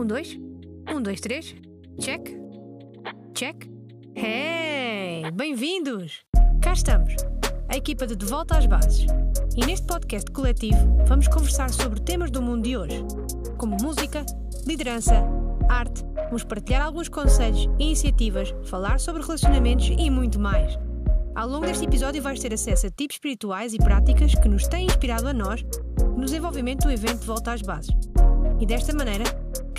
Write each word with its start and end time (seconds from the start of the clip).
Um, 0.00 0.06
dois. 0.06 0.34
Um, 0.90 1.02
dois, 1.02 1.20
três. 1.20 1.54
Check. 2.00 2.34
Check. 3.34 3.70
Hey! 4.16 5.30
Bem-vindos! 5.30 6.24
Cá 6.62 6.72
estamos, 6.72 7.14
a 7.68 7.76
equipa 7.76 8.06
de 8.06 8.16
De 8.16 8.24
Volta 8.24 8.56
às 8.56 8.64
Bases. 8.64 9.04
E 9.54 9.66
neste 9.66 9.86
podcast 9.86 10.30
coletivo 10.30 10.78
vamos 11.06 11.28
conversar 11.28 11.68
sobre 11.68 12.00
temas 12.00 12.30
do 12.30 12.40
mundo 12.40 12.62
de 12.62 12.78
hoje, 12.78 13.04
como 13.58 13.76
música, 13.82 14.24
liderança, 14.66 15.22
arte, 15.68 16.02
vamos 16.24 16.44
partilhar 16.44 16.80
alguns 16.80 17.10
conselhos 17.10 17.68
e 17.78 17.84
iniciativas, 17.84 18.54
falar 18.64 18.98
sobre 19.00 19.20
relacionamentos 19.20 19.88
e 19.98 20.08
muito 20.08 20.40
mais. 20.40 20.78
Ao 21.34 21.46
longo 21.46 21.66
deste 21.66 21.84
episódio 21.84 22.22
vais 22.22 22.40
ter 22.40 22.54
acesso 22.54 22.86
a 22.86 22.90
tipos 22.90 23.16
espirituais 23.16 23.74
e 23.74 23.78
práticas 23.78 24.34
que 24.34 24.48
nos 24.48 24.66
têm 24.66 24.86
inspirado 24.86 25.28
a 25.28 25.34
nós 25.34 25.62
no 26.16 26.24
desenvolvimento 26.24 26.84
do 26.84 26.90
evento 26.90 27.20
de 27.20 27.26
Volta 27.26 27.52
às 27.52 27.60
Bases. 27.60 27.94
E 28.58 28.64
desta 28.64 28.94
maneira, 28.94 29.24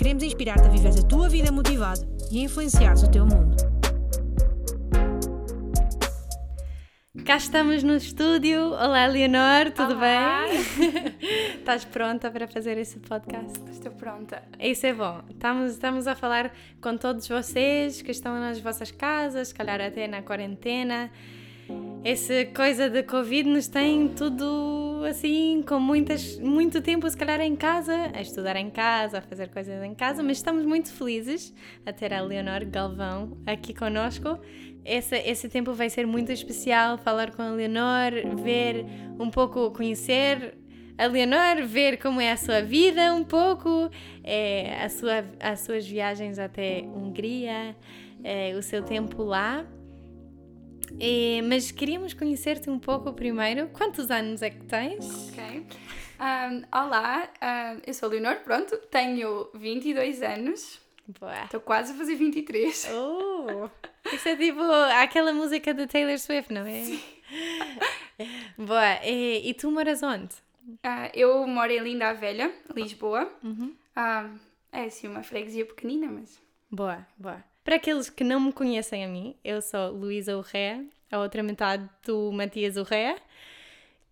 queremos 0.02 0.24
inspirar-te 0.24 0.66
a 0.66 0.68
viver 0.68 0.98
a 0.98 1.02
tua 1.04 1.28
vida 1.28 1.52
motivado 1.52 2.00
e 2.28 2.40
a 2.40 2.42
influenciares 2.42 3.04
o 3.04 3.08
teu 3.08 3.24
mundo. 3.24 3.54
Cá 7.24 7.36
estamos 7.36 7.84
no 7.84 7.94
estúdio. 7.94 8.72
Olá, 8.72 9.06
Leonor, 9.06 9.70
tudo 9.70 9.94
Olá. 9.94 10.40
bem? 10.48 11.14
Estás 11.54 11.84
pronta 11.84 12.32
para 12.32 12.48
fazer 12.48 12.78
esse 12.78 12.98
podcast? 12.98 13.60
Estou 13.70 13.92
pronta. 13.92 14.42
Isso 14.58 14.84
é 14.86 14.92
bom. 14.92 15.22
Estamos, 15.30 15.70
estamos 15.70 16.08
a 16.08 16.16
falar 16.16 16.52
com 16.80 16.96
todos 16.96 17.28
vocês 17.28 18.02
que 18.02 18.10
estão 18.10 18.40
nas 18.40 18.58
vossas 18.58 18.90
casas, 18.90 19.48
se 19.48 19.54
calhar 19.54 19.80
até 19.80 20.08
na 20.08 20.20
quarentena. 20.20 21.12
Essa 22.04 22.44
coisa 22.46 22.90
de 22.90 23.02
Covid 23.04 23.48
nos 23.48 23.68
tem 23.68 24.08
tudo 24.08 25.04
assim, 25.08 25.62
com 25.66 25.78
muitas, 25.78 26.38
muito 26.38 26.80
tempo, 26.80 27.08
se 27.08 27.16
calhar 27.16 27.40
em 27.40 27.54
casa, 27.54 28.10
a 28.12 28.20
estudar 28.20 28.56
em 28.56 28.70
casa, 28.70 29.18
a 29.18 29.22
fazer 29.22 29.48
coisas 29.50 29.82
em 29.84 29.94
casa, 29.94 30.22
mas 30.22 30.38
estamos 30.38 30.64
muito 30.64 30.92
felizes 30.92 31.54
a 31.86 31.92
ter 31.92 32.12
a 32.12 32.20
Leonor 32.20 32.66
Galvão 32.66 33.36
aqui 33.46 33.72
conosco. 33.72 34.38
Esse, 34.84 35.16
esse 35.18 35.48
tempo 35.48 35.72
vai 35.74 35.88
ser 35.88 36.06
muito 36.06 36.32
especial, 36.32 36.98
falar 36.98 37.30
com 37.30 37.42
a 37.42 37.50
Leonor, 37.50 38.12
ver 38.42 38.84
um 39.18 39.30
pouco, 39.30 39.70
conhecer 39.70 40.58
a 40.98 41.06
Leonor, 41.06 41.64
ver 41.66 41.98
como 41.98 42.20
é 42.20 42.32
a 42.32 42.36
sua 42.36 42.62
vida 42.62 43.14
um 43.14 43.22
pouco, 43.22 43.90
é, 44.24 44.82
a 44.82 44.88
sua, 44.88 45.24
as 45.38 45.60
suas 45.60 45.86
viagens 45.86 46.38
até 46.38 46.82
Hungria, 46.82 47.76
é, 48.24 48.54
o 48.56 48.62
seu 48.62 48.82
tempo 48.82 49.22
lá. 49.22 49.64
É, 51.00 51.42
mas 51.42 51.70
queríamos 51.70 52.14
conhecer-te 52.14 52.70
um 52.70 52.78
pouco 52.78 53.12
primeiro. 53.12 53.68
Quantos 53.68 54.10
anos 54.10 54.42
é 54.42 54.50
que 54.50 54.64
tens? 54.64 55.28
Ok. 55.28 55.66
Ahm, 56.18 56.62
olá, 56.72 57.28
ahm, 57.40 57.80
eu 57.86 57.92
sou 57.94 58.08
a 58.08 58.12
Leonor, 58.12 58.36
pronto, 58.44 58.76
tenho 58.90 59.50
22 59.54 60.22
anos, 60.22 60.80
Boa. 61.18 61.44
estou 61.44 61.60
quase 61.60 61.92
a 61.92 61.96
fazer 61.96 62.14
23. 62.14 62.88
Oh, 62.92 63.68
isso 64.12 64.28
é 64.28 64.36
tipo 64.36 64.60
aquela 65.00 65.32
música 65.32 65.74
de 65.74 65.86
Taylor 65.88 66.16
Swift, 66.18 66.52
não 66.52 66.64
é? 66.64 66.84
Sim. 66.84 67.02
Boa. 68.56 69.04
E, 69.04 69.50
e 69.50 69.54
tu 69.54 69.70
moras 69.72 70.02
onde? 70.02 70.34
Ah, 70.84 71.10
eu 71.12 71.44
moro 71.46 71.72
em 71.72 71.80
Linda 71.80 72.10
a 72.10 72.12
Velha, 72.12 72.52
Lisboa. 72.74 73.28
Uhum. 73.42 73.74
Ah, 73.96 74.30
é 74.70 74.84
assim 74.84 75.08
uma 75.08 75.24
freguesia 75.24 75.66
pequenina, 75.66 76.06
mas. 76.06 76.40
Boa, 76.70 77.04
boa. 77.18 77.42
Para 77.64 77.76
aqueles 77.76 78.10
que 78.10 78.24
não 78.24 78.40
me 78.40 78.52
conhecem 78.52 79.04
a 79.04 79.08
mim, 79.08 79.36
eu 79.44 79.62
sou 79.62 79.90
Luísa 79.92 80.36
Urrea, 80.36 80.84
a 81.10 81.18
outra 81.20 81.42
metade 81.42 81.88
do 82.04 82.32
Matias 82.32 82.76
Urrea, 82.76 83.16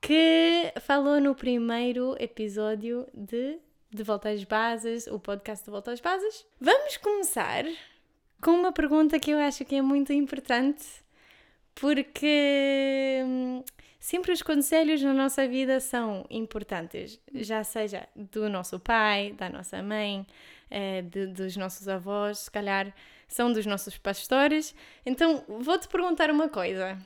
que 0.00 0.72
falou 0.80 1.20
no 1.20 1.34
primeiro 1.34 2.16
episódio 2.20 3.06
de 3.12 3.58
De 3.90 4.02
Volta 4.04 4.30
às 4.30 4.44
Bases, 4.44 5.06
o 5.08 5.18
podcast 5.18 5.64
De 5.64 5.70
Volta 5.70 5.90
às 5.92 6.00
Bases. 6.00 6.46
Vamos 6.60 6.96
começar 6.98 7.64
com 8.40 8.52
uma 8.52 8.72
pergunta 8.72 9.18
que 9.18 9.32
eu 9.32 9.38
acho 9.38 9.64
que 9.64 9.74
é 9.74 9.82
muito 9.82 10.12
importante, 10.12 10.86
porque 11.74 13.20
hum, 13.26 13.64
sempre 13.98 14.30
os 14.33 14.42
conselhos 14.42 15.02
na 15.02 15.12
nossa 15.12 15.46
vida 15.48 15.80
são 15.80 16.24
importantes, 16.30 17.20
já 17.34 17.64
seja 17.64 18.06
do 18.14 18.48
nosso 18.48 18.78
pai, 18.78 19.33
da 19.36 19.48
nossa 19.48 19.83
mãe, 19.83 20.24
eh, 20.70 21.02
de- 21.02 21.27
dos 21.27 21.56
nossos 21.56 21.89
avós, 21.89 22.39
se 22.39 22.50
calhar 22.50 22.94
são 23.30 23.52
dos 23.52 23.64
nossos 23.64 23.96
pastores. 23.96 24.74
Então, 25.07 25.45
vou-te 25.48 25.89
perguntar 25.89 26.30
uma 26.30 26.48
coisa. 26.48 26.98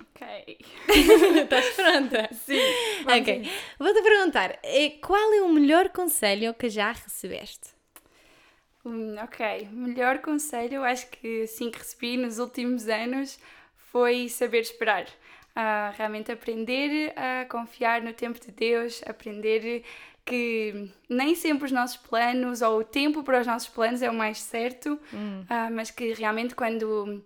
Ok. 0.00 0.58
Estás 1.42 1.70
pronta? 1.70 2.28
Sim. 2.34 2.60
Ok. 3.06 3.50
Vou-te 3.78 4.02
perguntar, 4.02 4.58
eh, 4.62 4.90
qual 5.00 5.32
é 5.32 5.40
o 5.42 5.48
melhor 5.48 5.88
conselho 5.90 6.52
que 6.54 6.68
já 6.68 6.92
recebeste? 6.92 7.70
Hum, 8.84 9.16
ok. 9.22 9.68
Melhor 9.70 10.18
conselho, 10.18 10.82
acho 10.84 11.08
que 11.08 11.42
assim 11.42 11.70
que 11.70 11.78
recebi 11.78 12.16
nos 12.16 12.38
últimos 12.38 12.88
anos 12.88 13.38
foi 13.76 14.28
saber 14.28 14.60
esperar. 14.60 15.06
Ah, 15.54 15.92
realmente 15.96 16.30
aprender 16.30 17.12
a 17.18 17.44
confiar 17.46 18.00
no 18.00 18.12
tempo 18.12 18.38
de 18.38 18.52
Deus, 18.52 19.02
aprender 19.06 19.82
que 20.28 20.90
nem 21.08 21.34
sempre 21.34 21.64
os 21.64 21.72
nossos 21.72 21.96
planos 21.96 22.60
ou 22.60 22.80
o 22.80 22.84
tempo 22.84 23.22
para 23.22 23.40
os 23.40 23.46
nossos 23.46 23.68
planos 23.68 24.02
é 24.02 24.10
o 24.10 24.14
mais 24.14 24.38
certo, 24.38 24.98
ah, 25.48 25.70
mas 25.70 25.90
que 25.90 26.12
realmente 26.12 26.54
quando, 26.54 27.24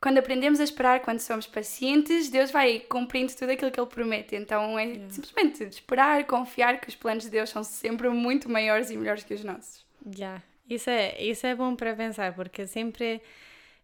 quando 0.00 0.16
aprendemos 0.16 0.58
a 0.58 0.64
esperar, 0.64 1.00
quando 1.00 1.20
somos 1.20 1.46
pacientes, 1.46 2.30
Deus 2.30 2.50
vai 2.50 2.80
cumprindo 2.80 3.34
tudo 3.34 3.52
aquilo 3.52 3.70
que 3.70 3.78
Ele 3.78 3.86
promete. 3.86 4.34
Então 4.34 4.78
é 4.78 4.98
simplesmente 5.10 5.64
esperar, 5.64 6.24
confiar 6.24 6.80
que 6.80 6.88
os 6.88 6.94
planos 6.94 7.24
de 7.24 7.30
Deus 7.30 7.50
são 7.50 7.62
sempre 7.62 8.08
muito 8.08 8.48
maiores 8.48 8.90
e 8.90 8.96
melhores 8.96 9.24
que 9.24 9.34
os 9.34 9.44
nossos. 9.44 9.84
Já, 10.10 10.40
isso 10.68 10.88
é, 10.88 11.22
isso 11.22 11.46
é 11.46 11.54
bom 11.54 11.76
para 11.76 11.94
pensar, 11.94 12.34
porque 12.34 12.66
sempre 12.66 13.20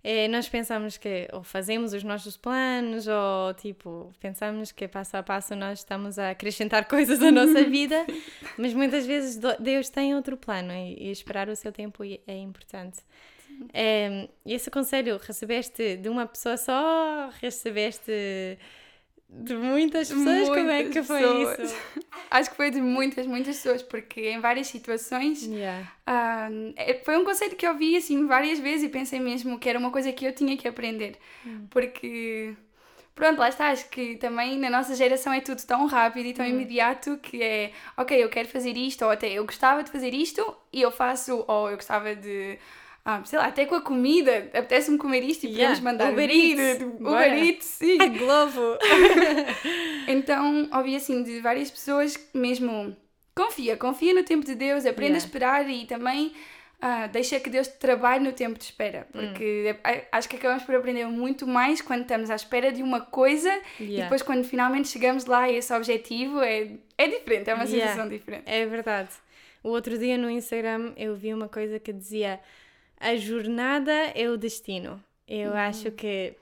eh, 0.04 0.28
nós 0.28 0.46
pensamos 0.48 0.98
que 0.98 1.26
ou 1.32 1.42
fazemos 1.42 1.94
os 1.94 2.04
nossos 2.04 2.36
planos 2.36 3.08
ou 3.08 3.54
tipo, 3.54 4.12
pensamos 4.20 4.70
que 4.70 4.86
passo 4.86 5.16
a 5.16 5.22
passo 5.22 5.56
nós 5.56 5.78
estamos 5.78 6.18
a 6.18 6.30
acrescentar 6.30 6.84
coisas 6.88 7.22
à 7.22 7.32
nossa 7.32 7.64
vida, 7.64 8.06
mas 8.58 8.74
muitas 8.74 9.06
vezes 9.06 9.40
Deus 9.58 9.88
tem 9.88 10.14
outro 10.14 10.36
plano 10.36 10.72
e, 10.72 11.08
e 11.08 11.10
esperar 11.10 11.48
o 11.48 11.56
seu 11.56 11.72
tempo 11.72 12.04
é 12.04 12.20
é 12.26 12.36
importante. 12.36 13.00
E 13.72 14.52
esse 14.52 14.70
conselho 14.70 15.16
recebeste 15.16 15.96
de 15.96 16.08
uma 16.08 16.26
pessoa 16.26 16.56
só? 16.56 17.30
Recebeste 17.40 18.58
de 19.28 19.54
muitas 19.56 20.08
pessoas? 20.08 20.48
Como 20.48 20.70
é 20.70 20.78
que 20.78 20.84
Muitas 20.84 21.06
foi 21.06 21.20
pessoas. 21.20 21.70
isso? 21.72 21.76
Acho 22.30 22.50
que 22.50 22.56
foi 22.56 22.70
de 22.70 22.80
muitas, 22.80 23.26
muitas 23.26 23.56
pessoas, 23.56 23.82
porque 23.82 24.28
em 24.30 24.40
várias 24.40 24.66
situações 24.66 25.44
Yeah. 25.44 25.86
ah, 26.06 26.48
é- 26.76 26.94
foi 27.04 27.16
um 27.16 27.24
conceito 27.24 27.54
que 27.56 27.66
eu 27.66 27.76
vi 27.76 27.96
assim 27.96 28.26
várias 28.26 28.58
vezes 28.58 28.84
e 28.84 28.88
pensei 28.88 29.20
mesmo 29.20 29.58
que 29.58 29.68
era 29.68 29.78
uma 29.78 29.90
coisa 29.90 30.12
que 30.12 30.24
eu 30.24 30.32
tinha 30.34 30.56
que 30.56 30.66
aprender. 30.66 31.16
Hum. 31.46 31.66
Porque, 31.70 32.54
pronto, 33.14 33.38
lá 33.38 33.48
está, 33.48 33.68
acho 33.68 33.88
que 33.88 34.16
também 34.16 34.58
na 34.58 34.68
nossa 34.70 34.94
geração 34.96 35.32
é 35.32 35.40
tudo 35.40 35.62
tão 35.64 35.86
rápido 35.86 36.26
e 36.26 36.30
Hum. 36.30 36.34
tão 36.34 36.46
imediato 36.46 37.18
que 37.18 37.42
é, 37.42 37.72
ok, 37.96 38.22
eu 38.22 38.28
quero 38.28 38.48
fazer 38.48 38.76
isto, 38.76 39.04
ou 39.04 39.10
até 39.10 39.28
eu 39.32 39.44
gostava 39.44 39.82
de 39.84 39.90
fazer 39.90 40.12
isto 40.14 40.56
e 40.72 40.82
eu 40.82 40.90
faço, 40.90 41.44
ou 41.46 41.70
eu 41.70 41.76
gostava 41.76 42.14
de. 42.16 42.58
Ah, 43.04 43.22
sei 43.24 43.38
lá, 43.38 43.46
até 43.46 43.66
com 43.66 43.74
a 43.74 43.80
comida, 43.82 44.48
apetece-me 44.54 44.96
comer 44.98 45.22
isto 45.22 45.44
e 45.44 45.50
Yeah, 45.50 45.74
podemos 45.76 45.80
mandar 45.80 46.12
Uber 46.12 46.30
Eats, 46.30 46.78
de- 46.78 46.84
bora. 47.02 47.26
Uber 47.26 47.44
Eats, 47.44 47.64
sim. 47.66 47.98
A 48.00 48.06
Globo! 48.18 48.78
Então, 50.08 50.68
ouvi 50.72 50.96
assim 50.96 51.22
de 51.22 51.40
várias 51.40 51.70
pessoas 51.70 52.18
mesmo 52.34 52.96
confia, 53.34 53.76
confia 53.76 54.14
no 54.14 54.22
tempo 54.22 54.44
de 54.44 54.54
Deus, 54.54 54.84
aprenda 54.86 55.14
Yeah. 55.14 55.16
a 55.16 55.18
esperar 55.26 55.68
e 55.70 55.86
também 55.86 56.32
ah, 56.80 57.06
deixa 57.06 57.40
que 57.40 57.48
Deus 57.48 57.66
trabalhe 57.66 58.22
no 58.22 58.32
tempo 58.32 58.58
de 58.58 58.64
espera. 58.64 59.06
Hum. 59.14 59.28
Porque 59.28 59.74
a- 59.82 60.18
acho 60.18 60.28
que 60.28 60.36
acabamos 60.36 60.64
por 60.64 60.74
aprender 60.74 61.06
muito 61.06 61.46
mais 61.46 61.80
quando 61.80 62.02
estamos 62.02 62.28
à 62.30 62.34
espera 62.34 62.70
de 62.70 62.82
uma 62.82 63.00
coisa 63.00 63.50
e 63.80 63.84
Yeah. 63.84 64.04
depois 64.04 64.20
quando 64.22 64.44
finalmente 64.44 64.88
chegamos 64.88 65.24
lá 65.24 65.44
a 65.44 65.50
esse 65.52 65.72
objetivo 65.72 66.40
é, 66.42 66.68
é 66.98 67.08
diferente, 67.08 67.48
é 67.48 67.54
uma 67.54 67.66
sensação 67.66 68.08
diferente. 68.08 68.44
É 68.46 68.66
verdade. 68.66 69.08
O 69.62 69.70
outro 69.70 69.96
dia 69.98 70.18
no 70.18 70.28
Instagram 70.28 70.92
eu 70.96 71.16
vi 71.16 71.32
uma 71.32 71.48
coisa 71.48 71.80
que 71.80 71.90
dizia: 71.92 72.38
a 72.98 73.16
jornada 73.16 73.92
é 74.14 74.28
o 74.28 74.36
destino. 74.36 75.02
Eu 75.26 75.54
acho 75.54 75.90
que 75.90 76.34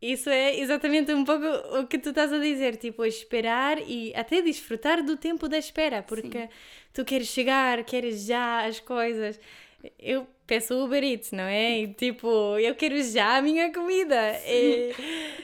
isso 0.00 0.28
é 0.28 0.58
exatamente 0.58 1.12
um 1.14 1.24
pouco 1.24 1.46
o 1.78 1.86
que 1.86 1.98
tu 1.98 2.10
estás 2.10 2.32
a 2.32 2.38
dizer, 2.38 2.76
tipo, 2.76 3.04
esperar 3.04 3.78
e 3.78 4.14
até 4.14 4.42
desfrutar 4.42 5.02
do 5.02 5.16
tempo 5.16 5.48
da 5.48 5.56
espera, 5.56 6.02
porque 6.02 6.48
tu 6.92 7.04
queres 7.04 7.28
chegar, 7.28 7.82
queres 7.84 8.26
já 8.26 8.66
as 8.66 8.80
coisas. 8.80 9.40
Eu 9.98 10.26
peço 10.46 10.74
Uber 10.74 11.02
Eats, 11.02 11.32
não 11.32 11.44
é? 11.44 11.80
E 11.80 11.94
tipo, 11.94 12.28
eu 12.58 12.74
quero 12.74 13.02
já 13.02 13.38
a 13.38 13.42
minha 13.42 13.72
comida. 13.72 14.38
E, 14.46 14.92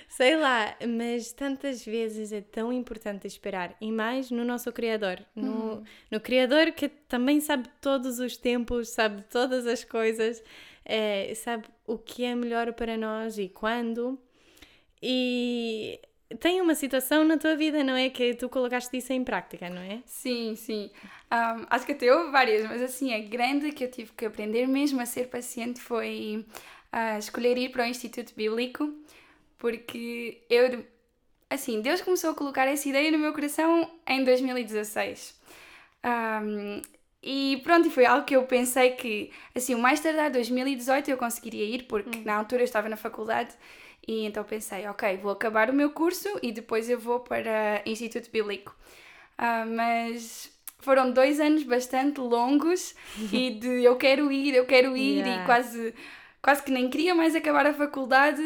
sei 0.09 0.37
lá, 0.37 0.77
mas 0.87 1.33
tantas 1.33 1.85
vezes 1.85 2.33
é 2.33 2.41
tão 2.41 2.73
importante 2.73 3.27
esperar. 3.27 3.77
E 3.81 3.91
mais 3.91 4.31
no 4.31 4.45
nosso 4.45 4.71
Criador. 4.73 5.25
No, 5.35 5.83
no 6.11 6.21
Criador 6.21 6.73
que 6.73 6.89
também 6.89 7.41
sabe 7.41 7.69
todos 7.81 8.19
os 8.19 8.37
tempos, 8.37 8.91
sabe 8.91 9.23
todas 9.31 9.67
as 9.67 9.85
coisas, 9.85 10.43
eh, 10.85 11.33
sabe 11.35 11.65
o 11.87 11.99
que 11.99 12.25
é 12.25 12.35
melhor 12.35 12.73
para 12.75 12.97
nós 12.97 13.39
e 13.39 13.49
quando. 13.49 14.19
E 15.03 15.99
tem 16.39 16.61
uma 16.61 16.75
situação 16.75 17.25
na 17.25 17.37
tua 17.37 17.57
vida, 17.57 17.83
não 17.83 17.97
é? 17.97 18.09
Que 18.09 18.35
tu 18.35 18.49
colocaste 18.49 18.97
isso 18.97 19.13
em 19.13 19.25
prática, 19.25 19.69
não 19.69 19.83
é? 19.83 20.01
Sim, 20.07 20.55
sim. 20.55 20.91
Um, 21.33 21.67
acho 21.69 21.85
que 21.85 21.93
até 21.93 22.15
houve 22.15 22.31
várias, 22.31 22.69
mas 22.69 22.81
assim, 22.83 23.13
a 23.13 23.19
grande 23.19 23.73
que 23.73 23.85
eu 23.85 23.91
tive 23.91 24.13
que 24.13 24.25
aprender 24.25 24.67
mesmo 24.69 25.01
a 25.01 25.07
ser 25.07 25.29
paciente 25.29 25.81
foi 25.81 26.45
uh, 26.93 27.19
escolher 27.19 27.59
ir 27.59 27.71
para 27.71 27.85
o 27.85 27.87
Instituto 27.87 28.33
Bíblico, 28.35 28.93
porque 29.59 30.43
eu, 30.49 30.85
assim, 31.49 31.81
Deus 31.81 32.01
começou 32.01 32.31
a 32.31 32.35
colocar 32.35 32.67
essa 32.67 32.89
ideia 32.89 33.11
no 33.11 33.19
meu 33.19 33.33
coração 33.33 33.91
em 34.07 34.23
2016. 34.23 35.39
Um, 36.05 36.81
e 37.23 37.61
pronto, 37.63 37.89
e 37.89 37.91
foi 37.91 38.07
algo 38.07 38.25
que 38.25 38.35
eu 38.35 38.45
pensei 38.45 38.93
que, 38.93 39.31
assim, 39.55 39.75
o 39.75 39.79
mais 39.79 40.01
tardar 40.01 40.31
2018 40.31 41.11
eu 41.11 41.19
conseguiria 41.19 41.65
ir, 41.65 41.83
porque 41.85 42.19
hum. 42.19 42.23
na 42.25 42.37
altura 42.37 42.63
eu 42.63 42.65
estava 42.65 42.89
na 42.89 42.97
faculdade 42.97 43.55
e 44.11 44.27
então 44.27 44.43
pensei, 44.43 44.89
ok, 44.89 45.19
vou 45.19 45.31
acabar 45.31 45.71
o 45.71 45.73
meu 45.73 45.93
curso 45.93 46.29
e 46.43 46.51
depois 46.51 46.91
eu 46.91 46.99
vou 46.99 47.21
para 47.21 47.81
Instituto 47.87 48.29
Bíblico. 48.29 48.75
Uh, 49.39 49.65
mas 49.73 50.51
foram 50.81 51.13
dois 51.13 51.39
anos 51.39 51.63
bastante 51.63 52.19
longos 52.19 52.97
e 53.33 53.51
de 53.51 53.85
eu 53.85 53.95
quero 53.95 54.33
ir, 54.33 54.53
eu 54.53 54.67
quero 54.67 54.97
ir 54.97 55.19
yeah. 55.19 55.45
e 55.45 55.47
quase, 55.47 55.95
quase 56.43 56.61
que 56.61 56.73
nem 56.73 56.91
queria 56.91 57.15
mais 57.15 57.37
acabar 57.37 57.65
a 57.69 57.73
faculdade, 57.73 58.43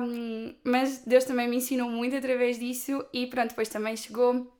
um, 0.00 0.54
mas 0.64 1.04
Deus 1.04 1.24
também 1.24 1.46
me 1.46 1.56
ensinou 1.56 1.90
muito 1.90 2.16
através 2.16 2.58
disso 2.58 3.04
e 3.12 3.26
pronto, 3.26 3.50
depois 3.50 3.68
também 3.68 3.94
chegou 3.94 4.50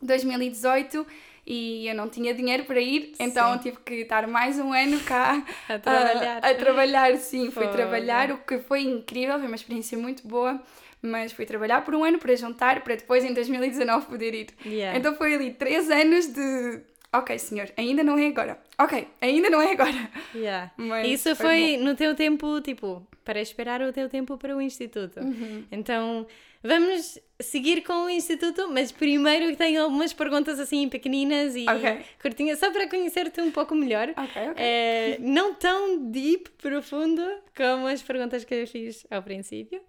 2018 0.00 1.04
e 1.46 1.86
eu 1.86 1.94
não 1.94 2.08
tinha 2.08 2.34
dinheiro 2.34 2.64
para 2.64 2.80
ir, 2.80 3.12
então 3.20 3.52
sim. 3.54 3.58
tive 3.60 3.76
que 3.84 3.94
estar 3.94 4.26
mais 4.26 4.58
um 4.58 4.72
ano 4.72 4.98
cá 5.00 5.44
a 5.68 5.78
trabalhar. 5.78 6.44
A, 6.44 6.50
a 6.50 6.54
trabalhar, 6.54 7.16
sim, 7.16 7.50
fui 7.50 7.68
trabalhar, 7.68 8.32
o 8.32 8.38
que 8.38 8.58
foi 8.58 8.82
incrível, 8.82 9.38
foi 9.38 9.46
uma 9.46 9.54
experiência 9.54 9.96
muito 9.96 10.26
boa, 10.26 10.60
mas 11.00 11.32
fui 11.32 11.46
trabalhar 11.46 11.82
por 11.84 11.94
um 11.94 12.02
ano 12.02 12.18
para 12.18 12.34
juntar, 12.34 12.82
para 12.82 12.96
depois 12.96 13.24
em 13.24 13.32
2019 13.32 14.06
poder 14.06 14.34
ir. 14.34 14.48
Yeah. 14.64 14.98
Então 14.98 15.14
foi 15.14 15.34
ali 15.34 15.52
três 15.52 15.88
anos 15.88 16.26
de 16.26 16.80
ok, 17.12 17.38
senhor, 17.38 17.70
ainda 17.76 18.02
não 18.02 18.18
é 18.18 18.26
agora. 18.26 18.58
Ok, 18.78 19.06
ainda 19.20 19.48
não 19.48 19.60
é 19.60 19.72
agora. 19.72 20.10
Yeah. 20.34 20.72
Isso 21.06 21.34
foi, 21.36 21.46
foi 21.46 21.76
no 21.78 21.94
teu 21.94 22.14
tempo, 22.14 22.60
tipo, 22.60 23.06
para 23.26 23.40
esperar 23.40 23.82
o 23.82 23.92
teu 23.92 24.08
tempo 24.08 24.38
para 24.38 24.56
o 24.56 24.62
instituto. 24.62 25.18
Uhum. 25.18 25.64
Então, 25.72 26.24
vamos 26.62 27.18
seguir 27.40 27.82
com 27.82 28.04
o 28.04 28.08
instituto, 28.08 28.70
mas 28.70 28.92
primeiro 28.92 29.54
tenho 29.56 29.82
algumas 29.82 30.12
perguntas 30.12 30.60
assim 30.60 30.88
pequeninas 30.88 31.56
e 31.56 31.68
okay. 31.68 32.04
curtinhas, 32.22 32.60
só 32.60 32.70
para 32.70 32.88
conhecer-te 32.88 33.40
um 33.40 33.50
pouco 33.50 33.74
melhor. 33.74 34.10
Okay, 34.10 34.50
okay. 34.50 34.64
É, 34.64 35.18
não 35.20 35.54
tão 35.54 36.08
deep, 36.08 36.48
profundo, 36.52 37.20
como 37.54 37.88
as 37.88 38.00
perguntas 38.00 38.44
que 38.44 38.54
eu 38.54 38.66
fiz 38.68 39.04
ao 39.10 39.20
princípio. 39.22 39.82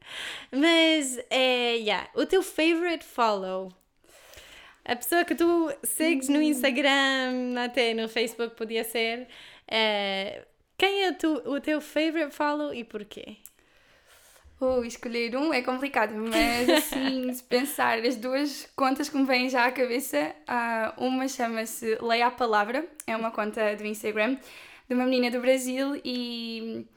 Mas, 0.51 1.19
é, 1.29 1.75
yeah, 1.75 2.09
o 2.15 2.25
teu 2.25 2.41
favorite 2.41 3.05
follow? 3.05 3.71
a 4.83 4.95
pessoa 4.95 5.25
que 5.25 5.35
tu 5.35 5.69
segues 5.83 6.29
no 6.29 6.41
Instagram, 6.41 7.55
até 7.61 7.93
no 7.93 8.07
Facebook 8.07 8.55
podia 8.55 8.85
ser. 8.85 9.27
É, 9.67 10.45
quem 10.77 11.05
é 11.05 11.11
tu, 11.11 11.41
o 11.45 11.59
teu 11.59 11.81
favorite 11.81 12.33
follow 12.33 12.73
e 12.73 12.83
porquê? 12.83 13.37
Uh, 14.59 14.83
escolher 14.83 15.35
um 15.35 15.53
é 15.53 15.61
complicado, 15.61 16.13
mas 16.15 16.67
assim, 16.69 17.31
se 17.33 17.43
pensar 17.43 17.99
as 17.99 18.15
duas 18.15 18.67
contas 18.75 19.07
que 19.07 19.15
me 19.15 19.25
vêm 19.25 19.49
já 19.49 19.65
à 19.65 19.71
cabeça, 19.71 20.33
uh, 20.49 21.05
uma 21.05 21.27
chama-se 21.27 21.97
Leia 22.01 22.27
a 22.27 22.31
Palavra, 22.31 22.87
é 23.05 23.15
uma 23.15 23.29
conta 23.29 23.75
do 23.75 23.85
Instagram 23.85 24.37
de 24.87 24.95
uma 24.95 25.05
menina 25.05 25.29
do 25.29 25.41
Brasil 25.41 26.01
e 26.03 26.87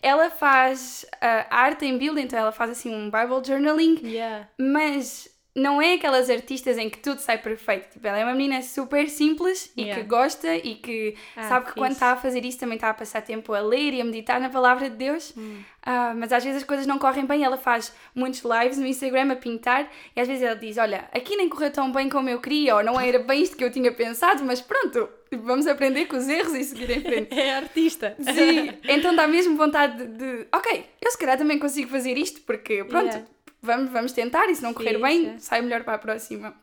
ela 0.00 0.30
faz 0.30 1.04
uh, 1.14 1.46
arte 1.50 1.84
em 1.84 1.98
build, 1.98 2.20
então 2.20 2.38
ela 2.38 2.52
faz 2.52 2.70
assim 2.70 2.94
um 2.94 3.10
Bible 3.10 3.44
journaling, 3.44 4.00
yeah. 4.04 4.48
mas 4.58 5.28
não 5.60 5.80
é 5.80 5.94
aquelas 5.94 6.30
artistas 6.30 6.78
em 6.78 6.88
que 6.88 6.98
tudo 6.98 7.20
sai 7.20 7.38
perfeito. 7.38 7.90
Tipo, 7.90 8.06
ela 8.06 8.18
é 8.18 8.24
uma 8.24 8.32
menina 8.32 8.62
super 8.62 9.08
simples 9.08 9.70
e 9.76 9.82
yeah. 9.82 10.00
que 10.00 10.08
gosta 10.08 10.56
e 10.56 10.76
que 10.76 11.14
ah, 11.36 11.42
sabe 11.44 11.66
que 11.66 11.72
fixe. 11.72 11.80
quando 11.80 11.92
está 11.92 12.12
a 12.12 12.16
fazer 12.16 12.44
isso 12.44 12.58
também 12.58 12.76
está 12.76 12.88
a 12.90 12.94
passar 12.94 13.20
tempo 13.20 13.52
a 13.52 13.60
ler 13.60 13.92
e 13.92 14.00
a 14.00 14.04
meditar 14.04 14.40
na 14.40 14.48
palavra 14.48 14.88
de 14.88 14.96
Deus. 14.96 15.34
Hum. 15.36 15.62
Uh, 15.80 16.14
mas 16.16 16.32
às 16.32 16.42
vezes 16.44 16.62
as 16.62 16.66
coisas 16.66 16.86
não 16.86 16.98
correm 16.98 17.26
bem. 17.26 17.44
Ela 17.44 17.58
faz 17.58 17.94
muitos 18.14 18.42
lives 18.42 18.78
no 18.78 18.86
Instagram 18.86 19.32
a 19.32 19.36
pintar 19.36 19.90
e 20.16 20.20
às 20.20 20.26
vezes 20.26 20.42
ela 20.42 20.56
diz: 20.56 20.78
Olha, 20.78 21.08
aqui 21.12 21.36
nem 21.36 21.48
correu 21.48 21.70
tão 21.70 21.92
bem 21.92 22.08
como 22.08 22.28
eu 22.28 22.40
queria, 22.40 22.76
ou 22.76 22.82
não 22.82 22.98
era 22.98 23.18
bem 23.18 23.42
isto 23.42 23.56
que 23.56 23.64
eu 23.64 23.70
tinha 23.70 23.92
pensado, 23.92 24.42
mas 24.44 24.60
pronto, 24.60 25.08
vamos 25.30 25.66
aprender 25.66 26.06
com 26.06 26.16
os 26.16 26.28
erros 26.28 26.54
e 26.54 26.64
seguir 26.64 26.90
em 26.90 27.00
frente. 27.00 27.28
É 27.40 27.54
artista. 27.54 28.16
Sim, 28.18 28.72
então 28.84 29.14
dá 29.14 29.26
mesmo 29.26 29.56
vontade 29.56 30.06
de, 30.06 30.06
de, 30.06 30.46
Ok, 30.54 30.86
eu 31.00 31.10
se 31.10 31.18
calhar 31.18 31.38
também 31.38 31.58
consigo 31.58 31.90
fazer 31.90 32.16
isto, 32.16 32.40
porque 32.42 32.84
pronto. 32.84 33.06
Yeah 33.06 33.39
vamos, 33.62 33.90
vamos 33.90 34.12
tentar 34.12 34.46
e 34.48 34.54
se 34.54 34.62
não 34.62 34.74
correr 34.74 34.98
bem, 34.98 35.38
sai 35.38 35.62
melhor 35.62 35.84
para 35.84 35.94
a 35.94 35.98
próxima. 35.98 36.54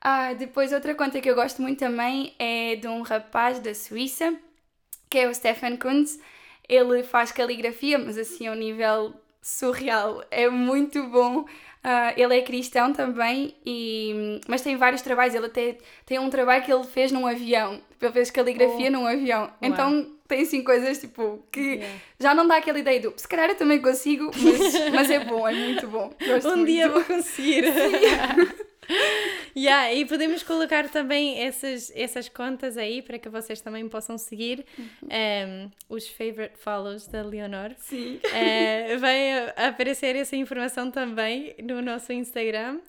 Ah, 0.00 0.32
depois, 0.32 0.72
outra 0.72 0.94
conta 0.94 1.20
que 1.20 1.28
eu 1.28 1.34
gosto 1.34 1.60
muito 1.60 1.78
também 1.78 2.34
é 2.38 2.76
de 2.76 2.88
um 2.88 3.02
rapaz 3.02 3.58
da 3.58 3.74
Suíça, 3.74 4.34
que 5.10 5.18
é 5.18 5.28
o 5.28 5.34
Stefan 5.34 5.76
Kunz. 5.76 6.18
Ele 6.68 7.02
faz 7.02 7.32
caligrafia, 7.32 7.98
mas 7.98 8.16
assim 8.16 8.46
a 8.46 8.52
um 8.52 8.54
nível 8.54 9.12
surreal. 9.42 10.24
É 10.30 10.48
muito 10.48 11.02
bom. 11.08 11.40
Uh, 11.40 12.12
ele 12.16 12.38
é 12.38 12.42
cristão 12.42 12.92
também, 12.92 13.54
e, 13.64 14.40
mas 14.46 14.62
tem 14.62 14.76
vários 14.76 15.02
trabalhos. 15.02 15.34
Ele 15.34 15.46
até 15.46 15.78
tem 16.06 16.18
um 16.18 16.30
trabalho 16.30 16.64
que 16.64 16.72
ele 16.72 16.84
fez 16.84 17.12
num 17.12 17.26
avião. 17.26 17.80
Ele 18.00 18.12
fez 18.12 18.30
caligrafia 18.30 18.88
oh. 18.88 18.92
num 18.92 19.06
avião. 19.06 19.52
Então 19.60 20.19
tem 20.30 20.42
assim 20.42 20.62
coisas 20.62 20.98
tipo 20.98 21.44
que 21.50 21.60
yeah. 21.60 22.00
já 22.20 22.34
não 22.34 22.46
dá 22.46 22.56
aquela 22.56 22.78
ideia 22.78 23.00
do 23.00 23.12
se 23.16 23.26
calhar 23.26 23.50
eu 23.50 23.56
também 23.56 23.80
consigo, 23.80 24.30
mas, 24.36 24.90
mas 24.94 25.10
é 25.10 25.24
bom, 25.24 25.46
é 25.46 25.52
muito 25.52 25.86
bom. 25.88 26.14
Gosto 26.24 26.48
um 26.50 26.56
muito. 26.58 26.66
dia 26.66 26.88
vou 26.88 27.04
conseguir. 27.04 27.64
yeah, 29.56 29.92
e 29.92 30.04
podemos 30.04 30.42
colocar 30.42 30.88
também 30.88 31.40
essas, 31.40 31.92
essas 31.94 32.28
contas 32.28 32.76
aí 32.76 33.02
para 33.02 33.18
que 33.18 33.28
vocês 33.28 33.60
também 33.60 33.88
possam 33.88 34.18
seguir 34.18 34.64
um, 34.78 35.08
ehm, 35.10 35.70
os 35.88 36.08
favorite 36.08 36.56
follows 36.58 37.06
da 37.06 37.22
Leonor. 37.22 37.72
Sim. 37.78 38.20
Uh, 38.24 38.98
vai 38.98 39.48
aparecer 39.56 40.16
essa 40.16 40.36
informação 40.36 40.90
também 40.90 41.54
no 41.62 41.80
nosso 41.82 42.12
Instagram. 42.12 42.80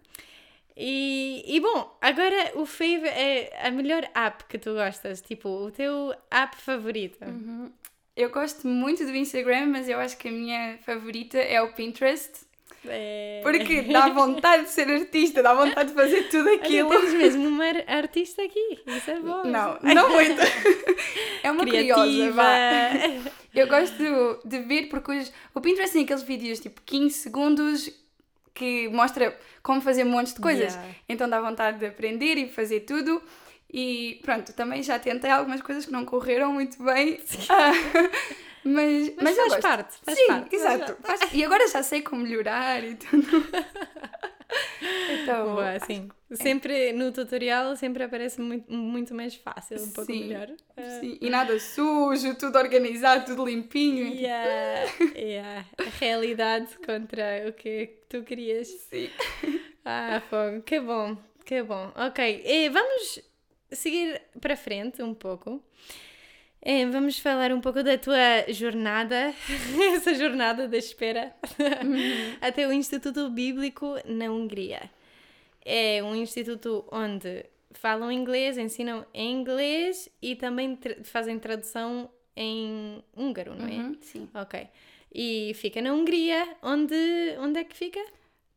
E, 0.75 1.44
e 1.45 1.59
bom, 1.59 1.97
agora 2.00 2.51
o 2.56 2.65
favorite 2.65 3.07
é 3.07 3.68
a 3.68 3.71
melhor 3.71 4.09
app 4.13 4.45
que 4.45 4.57
tu 4.57 4.73
gostas, 4.73 5.21
tipo, 5.21 5.50
o 5.50 5.71
teu 5.71 6.13
app 6.29 6.56
favorito. 6.57 7.23
Uhum. 7.25 7.71
Eu 8.15 8.29
gosto 8.29 8.68
muito 8.68 9.06
do 9.06 9.15
Instagram, 9.15 9.68
mas 9.68 9.88
eu 9.88 10.00
acho 10.00 10.18
que 10.18 10.27
a 10.27 10.31
minha 10.31 10.77
favorita 10.85 11.38
é 11.38 11.62
o 11.62 11.73
Pinterest. 11.73 12.45
É... 12.85 13.41
Porque 13.44 13.81
dá 13.91 14.09
vontade 14.09 14.63
de 14.63 14.69
ser 14.69 14.89
artista, 14.89 15.44
dá 15.44 15.53
vontade 15.53 15.89
de 15.89 15.95
fazer 15.95 16.29
tudo 16.29 16.50
aquilo. 16.50 16.89
Olha, 16.89 17.00
temos 17.00 17.13
mesmo 17.13 17.47
uma 17.47 17.65
artista 17.88 18.41
aqui, 18.41 18.79
isso 18.85 19.12
é 19.12 19.19
bom. 19.19 19.44
Não, 19.44 19.77
não 19.81 20.09
muito. 20.12 20.41
É 21.44 21.50
uma 21.50 21.65
Criativa. 21.65 21.95
curiosa, 21.95 22.31
vá. 22.33 22.89
Eu 23.53 23.68
gosto 23.68 24.40
de 24.45 24.59
ver 24.59 24.90
porque 24.90 25.23
o 25.56 25.59
Pinterest 25.59 25.94
tem 25.94 26.04
aqueles 26.04 26.21
vídeos 26.21 26.59
tipo 26.59 26.80
15 26.85 27.16
segundos 27.16 27.90
que 28.54 28.88
mostra 28.90 29.38
como 29.64 29.81
fazer 29.81 30.04
montes 30.04 30.34
de 30.34 30.42
coisas. 30.42 30.74
Yeah. 30.74 30.96
Então 31.08 31.30
dá 31.30 31.40
vontade 31.42 31.80
de 31.80 31.86
aprender 31.86 32.38
e 32.38 32.50
fazer 32.50 32.81
tudo. 32.81 33.22
E 33.74 34.20
pronto, 34.24 34.52
também 34.54 34.84
já 34.84 35.00
tentei 35.00 35.31
algumas 35.31 35.62
coisas 35.62 35.86
que 35.86 35.92
não 35.92 36.06
correram 36.06 36.54
muito 36.54 36.81
bem. 36.84 37.20
mas, 38.64 39.14
mas, 39.16 39.38
mas 39.38 39.38
faz 39.38 39.56
parte, 39.58 39.94
faz 40.04 40.18
Sim, 40.18 40.28
parte. 40.28 40.56
exato. 40.56 40.98
Faz... 41.02 41.22
E 41.34 41.44
agora 41.44 41.68
já 41.68 41.81
sei 41.81 42.02
como 42.02 42.24
melhorar 42.24 42.84
e 42.84 42.96
tudo. 42.96 43.28
Então, 45.10 45.56
Boa, 45.56 45.80
sim. 45.80 46.10
Sempre 46.31 46.94
no 46.94 47.12
tutorial 47.12 47.76
sempre 47.76 48.04
aparece 48.04 48.40
muito, 48.40 48.72
muito 48.72 49.14
mais 49.14 49.36
fácil, 49.36 49.78
um 49.81 49.92
pouco 49.92 50.12
sim, 50.12 50.28
melhor. 50.28 50.48
Sim. 51.00 51.18
E 51.20 51.30
nada 51.30 51.60
sujo, 51.60 52.36
tudo 52.36 52.58
organizado, 52.58 53.26
tudo 53.26 53.46
limpinho. 53.46 54.08
Yeah, 54.08 54.92
yeah. 55.16 55.66
A 55.78 55.90
realidade 56.00 56.78
contra 56.86 57.48
o 57.50 57.54
que 57.54 57.88
tu 58.08 58.24
querias. 58.24 58.68
Sim. 58.68 59.10
Ah, 59.84 60.22
fogo. 60.30 60.62
Que 60.62 60.80
bom, 60.80 61.18
que 61.46 61.62
bom. 61.64 61.92
Ok, 61.96 62.44
e 62.46 62.70
vamos 62.70 63.20
seguir 63.72 64.22
para 64.40 64.56
frente 64.56 65.02
um 65.02 65.14
pouco. 65.14 65.62
E 66.63 66.85
vamos 66.85 67.18
falar 67.18 67.51
um 67.51 67.59
pouco 67.59 67.81
da 67.81 67.97
tua 67.97 68.45
jornada, 68.49 69.33
essa 69.95 70.13
jornada 70.13 70.68
da 70.68 70.77
espera, 70.77 71.33
uhum. 71.83 72.35
até 72.39 72.68
o 72.68 72.71
Instituto 72.71 73.30
Bíblico 73.31 73.95
na 74.06 74.25
Hungria. 74.25 74.89
É 75.65 76.03
um 76.03 76.15
instituto 76.15 76.85
onde 76.91 77.45
falam 77.71 78.11
inglês, 78.11 78.57
ensinam 78.57 79.06
em 79.13 79.31
inglês 79.31 80.09
e 80.21 80.35
também 80.35 80.75
tra 80.75 80.95
fazem 81.03 81.39
tradução 81.39 82.09
em 82.35 83.03
húngaro, 83.15 83.56
não 83.56 83.68
é? 83.68 83.71
Uhum, 83.71 83.97
sim. 84.01 84.30
Ok. 84.33 84.68
E 85.13 85.53
fica 85.56 85.81
na 85.81 85.94
Hungria, 85.94 86.57
onde, 86.61 86.95
onde 87.39 87.59
é 87.59 87.63
que 87.63 87.75
fica? 87.75 87.99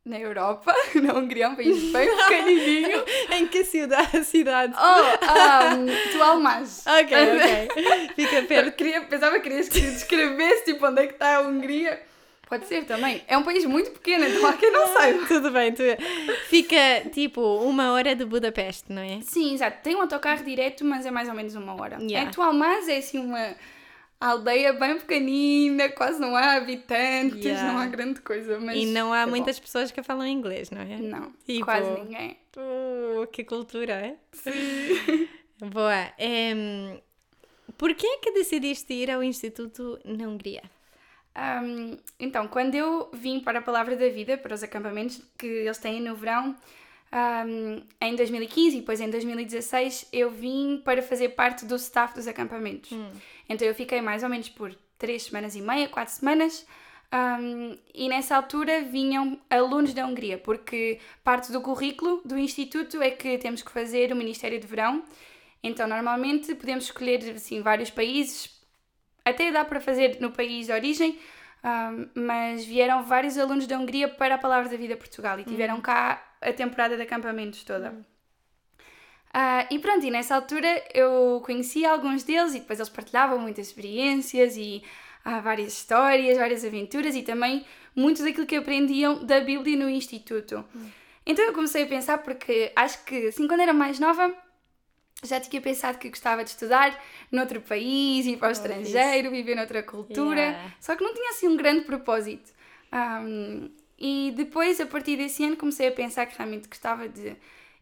Na 0.04 0.18
Europa, 0.18 0.74
na 1.00 1.14
Hungria, 1.14 1.48
um 1.48 1.56
país 1.56 1.90
bem 1.90 2.08
pequenininho. 2.16 3.02
em 3.32 3.46
que 3.46 3.64
cidade? 3.64 4.22
cidade? 4.26 4.74
Oh, 4.76 5.74
um, 5.76 6.12
Tualmas. 6.12 6.84
Ok, 6.86 7.16
ok. 7.16 8.08
Fica 8.14 8.42
perto. 8.42 8.76
Queria, 8.76 9.00
pensava 9.02 9.36
que 9.36 9.48
querias 9.48 9.68
que 9.68 9.80
descrevesse 9.80 10.66
tipo, 10.66 10.86
onde 10.86 11.02
é 11.02 11.06
que 11.06 11.14
está 11.14 11.36
a 11.36 11.40
Hungria. 11.40 12.02
Pode 12.46 12.66
ser 12.66 12.84
também. 12.84 13.22
É 13.26 13.38
um 13.38 13.42
país 13.42 13.64
muito 13.64 13.92
pequeno, 13.92 14.26
então 14.26 14.46
há 14.46 14.52
quem 14.52 14.70
não 14.70 14.86
saiba. 14.88 15.26
Tudo 15.26 15.50
bem, 15.50 15.72
tu... 15.72 15.82
fica 16.50 17.08
tipo 17.10 17.40
uma 17.40 17.92
hora 17.92 18.14
de 18.14 18.26
Budapeste, 18.26 18.92
não 18.92 19.00
é? 19.00 19.20
Sim, 19.22 19.54
exato. 19.54 19.78
Tem 19.82 19.96
um 19.96 20.02
autocarro 20.02 20.44
direto, 20.44 20.84
mas 20.84 21.06
é 21.06 21.10
mais 21.10 21.30
ou 21.30 21.34
menos 21.34 21.54
uma 21.54 21.80
hora. 21.80 21.96
Yeah. 21.98 22.30
É 22.30 22.42
Almaz 22.42 22.86
é 22.90 22.98
assim 22.98 23.18
uma 23.18 23.56
aldeia 24.28 24.72
bem 24.72 24.98
pequenina, 24.98 25.88
quase 25.90 26.20
não 26.20 26.34
há 26.36 26.52
habitantes, 26.56 27.44
Yeah. 27.44 27.72
não 27.72 27.78
há 27.78 27.86
grande 27.86 28.20
coisa. 28.20 28.58
Mas 28.60 28.76
E 28.76 28.86
não 28.86 29.12
há 29.12 29.20
é 29.20 29.24
bom. 29.24 29.30
muitas 29.30 29.58
pessoas 29.60 29.90
que 29.90 30.02
falam 30.02 30.26
inglês, 30.26 30.70
não 30.70 30.80
é? 30.80 30.96
Não, 30.98 31.32
Tipo- 31.46 31.64
quase 31.64 31.90
ninguém. 31.90 32.38
Oh, 32.56 33.26
que 33.26 33.44
cultura, 33.44 33.92
é? 33.94 34.16
Boa. 35.60 36.12
Em, 36.18 37.00
Porquê 37.78 38.06
é 38.06 38.18
que 38.18 38.30
decidiste 38.32 38.92
ir 38.94 39.10
ao 39.10 39.22
Instituto 39.22 39.98
na 40.04 40.28
Hungria? 40.28 40.62
Ahm, 41.34 41.96
então, 42.20 42.46
quando 42.46 42.74
eu 42.76 43.10
vim 43.12 43.40
para 43.40 43.58
a 43.58 43.62
Palavra 43.62 43.96
da 43.96 44.08
Vida, 44.08 44.38
para 44.38 44.54
os 44.54 44.62
acampamentos 44.62 45.20
que 45.36 45.46
eles 45.46 45.78
têm 45.78 46.00
no 46.00 46.14
verão, 46.14 46.54
ahm, 47.10 47.80
em 48.00 48.14
2015 48.14 48.76
e 48.76 48.80
depois 48.80 49.00
em 49.00 49.10
2016, 49.10 50.06
eu 50.12 50.30
vim 50.30 50.80
para 50.84 51.02
fazer 51.02 51.30
parte 51.30 51.64
do 51.66 51.74
staff 51.74 52.14
dos 52.14 52.28
acampamentos. 52.28 52.90
Então 53.48 53.66
eu 53.66 53.74
fiquei 53.74 54.00
mais 54.00 54.22
ou 54.22 54.28
menos 54.28 54.48
por 54.48 54.74
três 54.98 55.24
semanas 55.24 55.54
e 55.54 55.60
meia, 55.60 55.88
quatro 55.88 56.12
semanas. 56.14 56.66
ahm, 57.12 57.76
e 57.94 58.08
nessa 58.08 58.34
altura 58.36 58.82
vinham 58.82 59.38
alunos 59.48 59.94
da 59.94 60.04
Hungria, 60.06 60.36
porque 60.38 60.98
parte 61.22 61.52
do 61.52 61.60
currículo 61.60 62.20
do 62.24 62.36
Instituto 62.38 63.00
é 63.02 63.10
que 63.10 63.38
temos 63.38 63.62
que 63.62 63.70
fazer 63.70 64.12
o 64.12 64.16
Ministério 64.16 64.58
de 64.58 64.66
Verão. 64.66 65.04
Então, 65.62 65.86
normalmente 65.86 66.54
podemos 66.56 66.84
escolher 66.84 67.34
assim, 67.36 67.62
vários 67.62 67.90
países 67.90 68.50
até 69.24 69.50
dá 69.52 69.64
para 69.64 69.80
fazer 69.80 70.18
no 70.20 70.30
país 70.32 70.66
de 70.66 70.72
origem, 70.72 71.18
ahm, 71.62 72.08
mas 72.14 72.64
vieram 72.64 73.02
vários 73.04 73.38
alunos 73.38 73.66
da 73.66 73.78
Hungria 73.78 74.08
para 74.08 74.34
a 74.34 74.38
Palavra 74.38 74.68
da 74.68 74.76
Vida 74.76 74.96
Portugal 74.96 75.38
e 75.40 75.44
tiveram 75.44 75.80
cá 75.80 76.22
a 76.40 76.52
temporada 76.52 76.96
de 76.96 77.02
acampamentos 77.02 77.62
toda. 77.64 77.94
Ah, 79.36 79.66
e 79.68 79.80
pronto, 79.80 80.06
e 80.06 80.12
nessa 80.12 80.36
altura 80.36 80.68
eu 80.94 81.42
conheci 81.44 81.84
alguns 81.84 82.22
deles 82.22 82.54
e 82.54 82.60
depois 82.60 82.78
eles 82.78 82.88
partilhavam 82.88 83.36
muitas 83.36 83.66
experiências 83.66 84.56
e 84.56 84.80
ah, 85.24 85.40
várias 85.40 85.72
histórias, 85.72 86.38
várias 86.38 86.64
aventuras 86.64 87.16
e 87.16 87.22
também 87.22 87.66
muito 87.96 88.22
daquilo 88.22 88.46
que 88.46 88.54
aprendiam 88.54 89.24
da 89.24 89.40
Bíblia 89.40 89.76
no 89.76 89.90
Instituto. 89.90 90.64
Então 91.26 91.44
eu 91.44 91.52
comecei 91.52 91.82
a 91.82 91.86
pensar 91.86 92.18
porque 92.18 92.70
acho 92.76 93.02
que 93.04 93.26
assim 93.26 93.48
quando 93.48 93.60
era 93.62 93.72
mais 93.72 93.98
nova 93.98 94.32
já 95.24 95.40
tinha 95.40 95.60
pensado 95.60 95.98
que 95.98 96.10
gostava 96.10 96.44
de 96.44 96.50
estudar 96.50 96.96
noutro 97.32 97.60
país, 97.60 98.26
ir 98.26 98.36
para 98.36 98.50
o 98.50 98.52
estrangeiro, 98.52 99.32
viver 99.32 99.56
noutra 99.56 99.82
cultura, 99.82 100.40
Yeah. 100.40 100.74
só 100.78 100.94
que 100.94 101.02
não 101.02 101.12
tinha 101.12 101.30
assim 101.30 101.48
um 101.48 101.56
grande 101.56 101.84
propósito. 101.84 102.52
Ahm, 102.92 103.70
e 103.98 104.32
depois, 104.36 104.80
a 104.80 104.86
partir 104.86 105.16
desse 105.16 105.42
ano, 105.44 105.56
comecei 105.56 105.88
a 105.88 105.92
pensar 105.92 106.26
que 106.26 106.36
realmente 106.36 106.68
gostava 106.68 107.08
de 107.08 107.36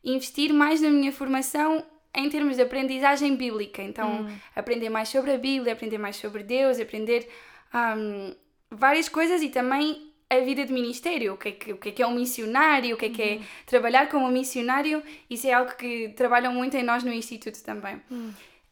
investir 0.05 0.53
mais 0.53 0.81
na 0.81 0.91
minha 0.91 1.13
formação 1.13 1.85
em 2.15 2.29
termos 2.29 2.57
de 2.57 2.63
aprendizagem 2.63 3.35
bíblica. 3.37 3.83
Então, 3.83 4.27
aprender 4.55 4.91
mais 4.91 5.09
sobre 5.09 5.33
a 5.33 5.39
Bíblia, 5.39 5.73
aprender 5.73 5.99
mais 5.99 6.17
sobre 6.17 6.43
Deus, 6.43 6.79
aprender 6.79 7.29
ahm, 7.73 8.35
várias 8.71 9.09
coisas 9.09 9.43
e 9.43 9.49
também 9.49 10.11
a 10.29 10.41
vida 10.41 10.65
de 10.65 10.73
ministério, 10.73 11.35
o 11.35 11.37
que, 11.37 11.49
é 11.49 11.53
que, 11.53 11.73
o 11.73 11.77
que 11.77 11.89
é 11.91 11.93
que 11.93 12.03
é 12.03 12.07
um 12.07 12.15
missionário, 12.15 12.95
o 12.95 12.99
que 12.99 13.07
é 13.07 13.11
que 13.11 13.23
é 13.23 13.41
trabalhar 13.67 14.09
como 14.09 14.29
missionário, 14.29 15.03
isso 15.29 15.47
é 15.47 15.53
algo 15.53 15.75
que 15.77 16.09
trabalham 16.17 16.55
muito 16.55 16.75
em 16.77 16.83
nós 16.83 17.03
no 17.05 17.13
Instituto 17.13 17.63
também. 17.63 18.01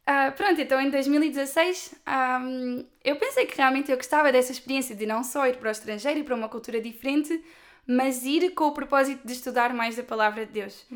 Ah, 0.07 0.33
pronto, 0.33 0.61
então 0.61 0.81
em 0.81 0.91
2016 0.91 1.95
ahm, 2.07 2.83
eu 3.05 3.17
pensei 3.17 3.47
que 3.47 3.57
realmente 3.57 3.91
eu 3.91 3.97
gostava 3.97 4.33
dessa 4.33 4.51
experiência 4.51 4.97
de 4.97 5.07
não 5.07 5.23
só 5.23 5.47
ir 5.47 5.57
para 5.57 5.69
o 5.69 5.71
estrangeiro 5.71 6.21
e 6.21 6.25
para 6.25 6.35
uma 6.35 6.49
cultura 6.49 6.81
diferente, 6.81 7.41
mas 7.87 8.25
ir 8.25 8.51
com 8.55 8.65
o 8.65 8.73
propósito 8.73 9.27
de 9.27 9.33
estudar 9.33 9.73
mais 9.75 9.97
da 9.97 10.03
palavra 10.03 10.47
de 10.47 10.53
Deus. 10.53 10.87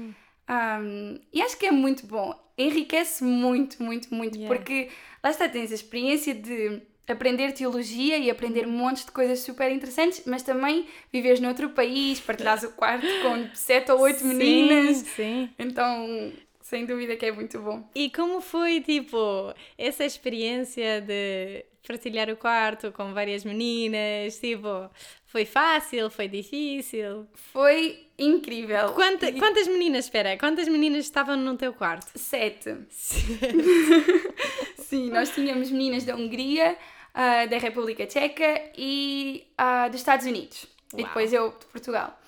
Ahm, 0.47 1.19
e 1.33 1.41
acho 1.43 1.57
que 1.59 1.67
é 1.67 1.71
muito 1.71 2.07
bom, 2.07 2.35
enriquece 2.59 3.25
muito, 3.25 3.83
muito, 3.83 4.15
muito, 4.15 4.37
Yeah. 4.37 4.55
porque 4.55 4.89
lá 5.23 5.31
está, 5.31 5.49
tens 5.49 5.73
a 5.73 5.75
experiência 5.75 6.35
de 6.35 6.83
aprender 7.09 7.53
teologia 7.53 8.17
e 8.19 8.31
aprender 8.31 8.67
montes 8.67 9.05
de 9.05 9.13
coisas 9.13 9.41
super 9.41 9.71
interessantes, 9.71 10.23
mas 10.27 10.43
também 10.43 10.87
viveres 11.13 11.41
noutro 11.41 11.71
país, 11.71 12.21
partilhares 12.21 12.63
o 12.63 12.73
quarto 12.73 13.07
com 13.23 13.49
sete 13.55 13.91
ou 13.93 14.01
oito 14.01 14.25
meninas, 14.25 14.99
Sim, 14.99 15.05
sim. 15.05 15.51
então 15.59 16.33
sem 16.65 16.87
dúvida 16.87 17.15
que 17.15 17.27
é 17.27 17.31
muito 17.31 17.59
bom. 17.61 17.87
E 17.95 18.09
como 18.11 18.41
foi, 18.41 18.81
tipo, 18.81 19.53
essa 19.77 20.03
experiência 20.03 21.03
de 21.03 21.63
partilhar 21.87 22.31
o 22.31 22.37
quarto 22.39 22.91
com 22.91 23.13
várias 23.13 23.45
meninas? 23.45 24.39
Tipo, 24.41 24.89
foi 25.27 25.45
fácil? 25.45 26.09
Foi 26.09 26.27
difícil? 26.27 27.27
Foi 27.35 28.07
incrível. 28.19 28.93
Quanta- 28.95 29.31
quantas 29.33 29.69
meninas, 29.69 30.07
espera, 30.07 30.39
quantas 30.39 30.67
meninas 30.67 31.05
estavam 31.05 31.37
no 31.37 31.55
teu 31.59 31.75
quarto? 31.75 32.11
Sete. 32.19 32.71
Sim, 34.79 35.11
nós 35.11 35.31
tínhamos 35.35 35.71
meninas 35.71 36.05
da 36.05 36.17
Hungria, 36.17 36.79
ah, 37.13 37.45
da 37.47 37.59
República 37.59 38.07
Tcheca 38.07 38.71
e 38.77 39.47
ah, 39.59 39.89
dos 39.89 40.01
Estados 40.01 40.25
Unidos. 40.27 40.67
E 40.95 41.03
Uau. 41.03 41.07
depois 41.09 41.31
eu 41.33 41.51
de 41.51 41.67
Portugal. 41.67 42.19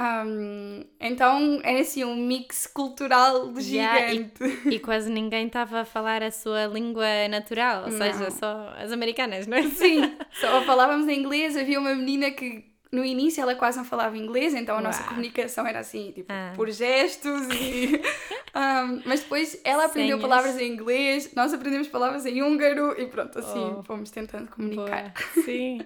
Ahm, 0.00 0.84
então 1.00 1.60
era 1.64 1.80
assim 1.80 2.04
um 2.04 2.14
mix 2.14 2.68
cultural 2.68 3.52
Yeah, 3.58 4.08
gigante. 4.12 4.68
E 4.70 4.78
quase 4.78 5.10
ninguém 5.10 5.48
estava 5.48 5.80
a 5.80 5.84
falar 5.84 6.22
a 6.22 6.30
sua 6.30 6.66
língua 6.66 7.26
natural, 7.28 7.84
ou 7.86 7.90
seja, 7.90 8.20
Não. 8.20 8.30
só 8.30 8.74
as 8.78 8.92
americanas, 8.92 9.48
não 9.48 9.56
é? 9.56 9.62
Sim, 9.70 10.00
só 10.40 10.62
falávamos 10.62 11.08
em 11.08 11.18
inglês. 11.18 11.56
Havia 11.56 11.80
uma 11.80 11.94
menina 11.96 12.30
que 12.30 12.64
no 12.92 13.04
início 13.04 13.40
ela 13.42 13.56
quase 13.56 13.76
não 13.78 13.84
falava 13.84 14.16
inglês, 14.16 14.54
então 14.54 14.78
a 14.78 14.80
nossa 14.80 15.00
Uau. 15.00 15.08
comunicação 15.08 15.66
era 15.66 15.80
assim, 15.80 16.12
tipo, 16.12 16.32
Ah. 16.32 16.52
por 16.54 16.70
gestos 16.70 17.48
e. 17.60 18.00
um, 18.54 19.02
mas 19.04 19.20
depois 19.20 19.60
ela 19.64 19.86
aprendeu 19.86 20.16
Senhas. 20.16 20.30
palavras 20.30 20.60
em 20.60 20.72
inglês, 20.72 21.32
nós 21.34 21.52
aprendemos 21.52 21.88
palavras 21.88 22.24
em 22.24 22.40
húngaro 22.40 22.94
e 23.00 23.06
pronto, 23.08 23.36
assim 23.40 23.74
Oh. 23.78 23.82
fomos 23.82 24.12
tentando 24.12 24.48
comunicar. 24.48 25.12
Boa. 25.34 25.44
Sim. 25.44 25.80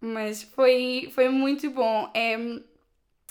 Mas 0.00 0.42
foi, 0.42 1.10
foi 1.14 1.28
muito 1.28 1.70
bom. 1.70 2.10
É, 2.14 2.36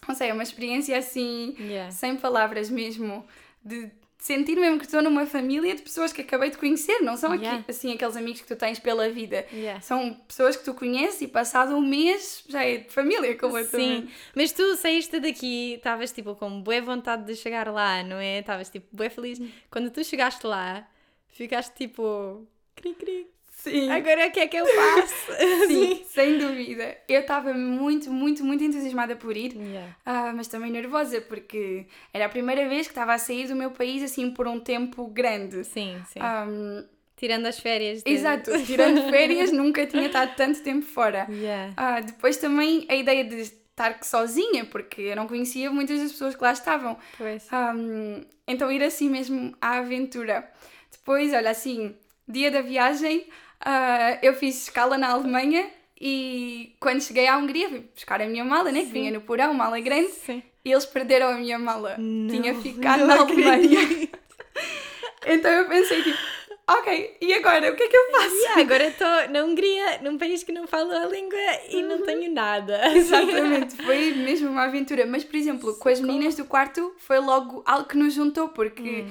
não 0.07 0.15
sei, 0.15 0.29
é 0.29 0.33
uma 0.33 0.43
experiência 0.43 0.97
assim, 0.97 1.55
Yeah. 1.59 1.91
sem 1.91 2.15
palavras 2.15 2.69
mesmo, 2.69 3.25
de 3.63 3.89
sentir 4.17 4.55
mesmo 4.55 4.79
que 4.79 4.85
estou 4.85 5.03
numa 5.03 5.25
família 5.27 5.75
de 5.75 5.83
pessoas 5.83 6.11
que 6.11 6.21
acabei 6.21 6.49
de 6.49 6.57
conhecer, 6.57 6.99
não 7.01 7.15
são 7.15 7.31
aqui, 7.31 7.43
Yeah. 7.43 7.63
assim 7.67 7.93
aqueles 7.93 8.15
amigos 8.17 8.41
que 8.41 8.47
tu 8.47 8.55
tens 8.55 8.79
pela 8.79 9.07
vida. 9.09 9.45
Yeah. 9.53 9.81
São 9.81 10.13
pessoas 10.27 10.55
que 10.55 10.63
tu 10.63 10.73
conheces 10.73 11.21
e 11.21 11.27
passado 11.27 11.75
um 11.75 11.81
mês 11.81 12.43
já 12.47 12.63
é 12.65 12.77
de 12.77 12.89
família 12.89 13.37
completamente. 13.37 14.07
Sim, 14.07 14.13
mas 14.35 14.51
tu 14.51 14.75
saíste 14.77 15.19
daqui, 15.19 15.73
estavas 15.75 16.11
tipo 16.11 16.33
com 16.35 16.59
boa 16.61 16.81
vontade 16.81 17.25
de 17.25 17.35
chegar 17.35 17.67
lá, 17.71 18.01
não 18.03 18.17
é? 18.17 18.39
Estavas 18.39 18.69
tipo 18.69 18.87
boa 18.95 19.09
feliz. 19.09 19.39
Quando 19.69 19.91
tu 19.91 20.03
chegaste 20.03 20.45
lá, 20.47 20.87
ficaste 21.27 21.75
tipo 21.75 22.47
cri 22.75 22.93
cri. 22.95 23.27
Sim. 23.69 23.89
Agora 23.91 24.27
o 24.27 24.31
que 24.31 24.39
é 24.39 24.47
que 24.47 24.57
eu 24.57 24.65
faço? 24.67 25.31
Sim, 25.67 26.03
sem 26.07 26.37
dúvida. 26.37 26.95
Eu 27.09 27.21
estava 27.21 27.53
muito, 27.53 28.11
muito, 28.11 28.43
muito 28.45 28.63
entusiasmada 28.63 29.15
por 29.15 29.35
ir, 29.35 29.53
Yeah. 29.55 29.95
ah, 30.05 30.31
mas 30.35 30.47
também 30.47 30.71
nervosa, 30.71 31.19
porque 31.21 31.87
era 32.13 32.25
a 32.27 32.29
primeira 32.29 32.69
vez 32.69 32.85
que 32.87 32.91
estava 32.91 33.13
a 33.13 33.17
sair 33.17 33.47
do 33.47 33.55
meu 33.55 33.71
país 33.71 34.03
assim 34.03 34.29
por 34.31 34.47
um 34.47 34.59
tempo 34.59 35.07
grande. 35.07 35.63
Sim, 35.63 36.01
sim. 36.11 36.19
Ahm, 36.19 36.85
Tirando 37.17 37.45
as 37.47 37.57
férias. 37.59 38.03
de- 38.03 38.11
exato, 38.11 38.51
tirando 38.65 39.01
férias, 39.09 39.51
nunca 39.51 39.85
tinha 39.87 40.05
estado 40.07 40.35
tanto 40.35 40.61
tempo 40.61 40.85
fora. 40.85 41.25
Yeah. 41.29 41.73
Ah, 41.77 42.01
depois 42.01 42.37
também 42.37 42.85
a 42.89 42.95
ideia 42.95 43.23
de 43.23 43.37
estar 43.41 44.03
sozinha, 44.03 44.65
porque 44.65 45.01
eu 45.01 45.15
não 45.15 45.25
conhecia 45.27 45.71
muitas 45.71 45.99
das 45.99 46.11
pessoas 46.11 46.35
que 46.35 46.43
lá 46.43 46.51
estavam. 46.51 46.97
Pois. 47.17 47.47
Um, 47.51 48.21
então 48.47 48.69
ir 48.71 48.83
assim 48.83 49.09
mesmo 49.09 49.55
à 49.61 49.77
aventura. 49.77 50.47
Depois, 50.91 51.33
olha 51.33 51.49
assim, 51.51 51.95
dia 52.27 52.51
da 52.51 52.61
viagem, 52.61 53.27
ah, 53.59 54.17
eu 54.21 54.33
fiz 54.33 54.63
escala 54.63 54.97
na 54.97 55.09
Alemanha 55.09 55.67
e 55.99 56.75
quando 56.79 57.01
cheguei 57.01 57.27
à 57.27 57.37
Hungria 57.37 57.69
fui 57.69 57.79
buscar 57.93 58.21
a 58.21 58.25
minha 58.27 58.43
mala, 58.43 58.71
né? 58.71 58.81
Que 58.81 58.87
Sim. 58.87 58.91
vinha 58.93 59.11
no 59.11 59.21
porão, 59.21 59.53
mala 59.53 59.79
grande, 59.79 60.11
Sim. 60.11 60.43
e 60.63 60.71
eles 60.71 60.85
perderam 60.85 61.29
a 61.29 61.33
minha 61.35 61.57
mala. 61.57 61.95
Não, 61.97 62.29
Tinha 62.29 62.53
ficado 62.55 63.05
na 63.05 63.19
Alemanha. 63.19 64.09
Então 65.27 65.51
eu 65.51 65.65
pensei 65.67 66.03
tipo, 66.03 66.17
ok, 66.67 67.17
e 67.19 67.33
agora? 67.33 67.71
O 67.71 67.75
que 67.75 67.83
é 67.83 67.87
que 67.87 67.97
eu 67.97 68.11
faço? 68.11 68.35
Yeah, 68.35 68.61
agora 68.61 68.83
estou 68.87 69.29
na 69.29 69.43
Hungria, 69.43 69.99
num 70.03 70.17
país 70.17 70.43
que 70.43 70.51
não 70.51 70.67
falo 70.67 70.91
a 70.91 71.05
língua 71.07 71.39
e 71.69 71.81
não 71.81 72.01
tenho 72.03 72.31
nada. 72.31 72.79
Exatamente, 72.95 73.75
foi 73.75 74.13
mesmo 74.13 74.49
uma 74.49 74.65
aventura. 74.65 75.05
Mas, 75.05 75.23
por 75.23 75.35
exemplo, 75.35 75.75
com 75.77 75.89
as 75.89 75.99
meninas 75.99 76.35
do 76.35 76.45
quarto 76.45 76.93
foi 76.97 77.19
logo 77.19 77.63
algo 77.65 77.87
que 77.87 77.97
nos 77.97 78.13
juntou, 78.13 78.49
porque 78.49 79.05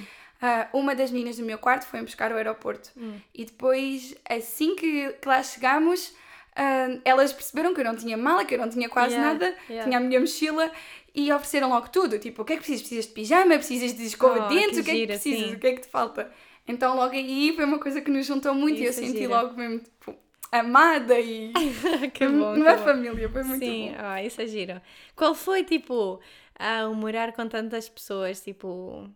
ah, 0.46 0.68
uma 0.72 0.94
das 0.94 1.10
meninas 1.10 1.36
do 1.38 1.44
meu 1.44 1.58
quarto 1.58 1.84
foi 1.86 2.00
buscar 2.02 2.30
ao 2.32 2.38
aeroporto. 2.38 2.90
E 3.34 3.44
depois, 3.44 4.14
assim 4.28 4.74
que, 4.76 5.12
que 5.20 5.28
lá 5.28 5.42
chegámos, 5.42 6.14
ah, 6.56 6.88
elas 7.04 7.32
perceberam 7.32 7.72
que 7.74 7.80
eu 7.80 7.84
não 7.84 7.96
tinha 7.96 8.16
mala, 8.16 8.44
que 8.44 8.54
eu 8.54 8.58
não 8.58 8.68
tinha 8.68 8.88
quase 8.88 9.14
Yeah, 9.14 9.32
nada, 9.32 9.46
yeah. 9.68 9.84
tinha 9.84 9.98
a 9.98 10.00
minha 10.00 10.20
mochila. 10.20 10.70
E 11.16 11.32
ofereceram 11.32 11.68
logo 11.68 11.88
tudo, 11.90 12.18
tipo, 12.18 12.42
o 12.42 12.44
que 12.44 12.54
é 12.54 12.56
que 12.56 12.62
precisas? 12.62 12.82
Precisas 12.82 13.06
de 13.06 13.12
pijama? 13.12 13.54
Precisas 13.56 13.94
de 13.96 14.04
escova 14.04 14.40
Oh, 14.46 14.48
de 14.48 14.54
dentes? 14.56 14.78
O 14.78 14.82
que 14.84 14.90
é 14.90 14.94
que 14.94 15.06
precisas? 15.06 15.52
O 15.52 15.58
que 15.60 15.66
é 15.68 15.72
que 15.74 15.80
te 15.82 15.88
falta? 15.88 16.32
Então 16.66 16.96
logo 16.96 17.14
aí 17.14 17.52
foi 17.54 17.64
uma 17.64 17.78
coisa 17.78 18.00
que 18.00 18.10
nos 18.10 18.26
juntou 18.26 18.52
muito 18.54 18.80
e 18.80 18.84
eu 18.86 18.90
Isso 18.90 19.00
é 19.00 19.06
senti 19.06 19.18
giro. 19.18 19.30
logo 19.30 19.54
mesmo, 19.54 19.78
tipo, 19.80 20.16
amada 20.50 21.18
e 21.20 21.52
que 22.14 22.26
bom, 22.28 22.56
numa 22.56 22.76
que 22.76 22.82
família. 22.82 23.28
Foi 23.28 23.44
muito 23.44 23.64
Sim, 23.64 23.92
bom. 23.92 23.94
ah, 23.98 24.22
isso 24.22 24.40
é 24.42 24.46
giro. 24.46 24.80
Qual 25.14 25.34
foi, 25.34 25.62
tipo, 25.64 26.20
ao 26.58 26.94
morar 26.94 27.32
com 27.32 27.48
tantas 27.48 27.88
pessoas, 27.88 28.40
tipo... 28.40 29.08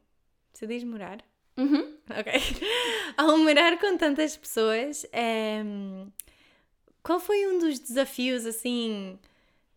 Se 0.59 0.67
diz 0.67 0.83
morar? 0.83 1.19
Uhum. 1.57 1.95
Ok. 2.11 2.33
Ao 3.17 3.37
morar 3.39 3.79
com 3.79 3.97
tantas 3.97 4.37
pessoas, 4.37 5.07
ehm, 5.13 6.09
qual 7.03 7.21
foi 7.21 7.47
um 7.47 7.59
dos 7.59 7.79
desafios, 7.79 8.45
assim... 8.47 9.19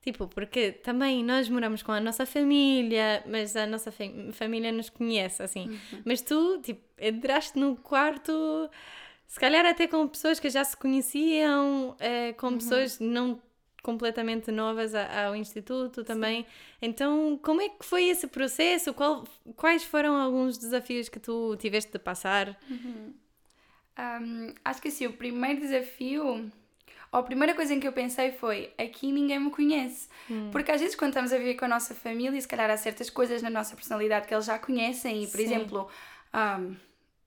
Tipo, 0.01 0.27
porque 0.27 0.71
também 0.71 1.23
nós 1.23 1.47
moramos 1.50 1.83
com 1.83 1.91
a 1.91 2.00
nossa 2.00 2.25
família, 2.25 3.23
mas 3.27 3.55
a 3.55 3.67
nossa 3.67 3.91
fam- 3.91 4.31
família 4.31 4.71
nos 4.71 4.89
conhece, 4.89 5.43
assim. 5.43 5.69
Uhum. 5.69 6.01
Mas 6.03 6.21
tu, 6.21 6.59
tipo, 6.63 6.81
entraste 7.00 7.59
no 7.59 7.75
quarto, 7.75 8.31
se 9.27 9.39
calhar 9.39 9.63
até 9.63 9.85
com 9.88 10.07
pessoas 10.07 10.39
que 10.39 10.50
já 10.50 10.63
se 10.63 10.75
conheciam, 10.75 11.95
eh, 12.00 12.33
com 12.33 12.57
pessoas 12.57 13.00
não 13.00 13.39
completamente 13.81 14.51
novas 14.51 14.93
ao 14.93 15.35
instituto 15.35 16.03
também. 16.03 16.45
Então, 16.81 17.39
como 17.41 17.61
é 17.61 17.69
que 17.69 17.83
foi 17.85 18.05
esse 18.05 18.27
processo? 18.27 18.93
Qual- 18.93 19.25
quais 19.55 19.83
foram 19.83 20.15
alguns 20.15 20.57
desafios 20.57 21.09
que 21.09 21.19
tu 21.19 21.55
tiveste 21.57 21.91
de 21.91 22.00
passar? 22.00 22.57
Um, 23.97 24.53
acho 24.63 24.81
que 24.81 24.88
assim, 24.88 25.05
o 25.05 25.13
primeiro 25.13 25.59
desafio, 25.61 26.51
ou 27.11 27.19
a 27.19 27.23
primeira 27.23 27.53
coisa 27.53 27.73
em 27.73 27.79
que 27.79 27.88
eu 27.88 27.93
pensei 27.93 28.31
foi: 28.31 28.71
aqui 28.77 29.11
ninguém 29.11 29.39
me 29.39 29.51
conhece. 29.51 30.07
Porque 30.51 30.71
às 30.71 30.79
vezes, 30.81 30.95
quando 30.95 31.09
estamos 31.11 31.33
a 31.33 31.38
viver 31.38 31.55
com 31.55 31.65
a 31.65 31.67
nossa 31.67 31.93
família, 31.93 32.39
se 32.39 32.47
calhar 32.47 32.69
há 32.69 32.77
certas 32.77 33.09
coisas 33.09 33.41
na 33.41 33.50
nossa 33.50 33.75
personalidade 33.75 34.27
que 34.27 34.33
eles 34.33 34.45
já 34.45 34.57
conhecem, 34.59 35.23
e 35.23 35.27
por 35.27 35.38
Sim. 35.38 35.43
exemplo, 35.43 35.89
um, 36.33 36.75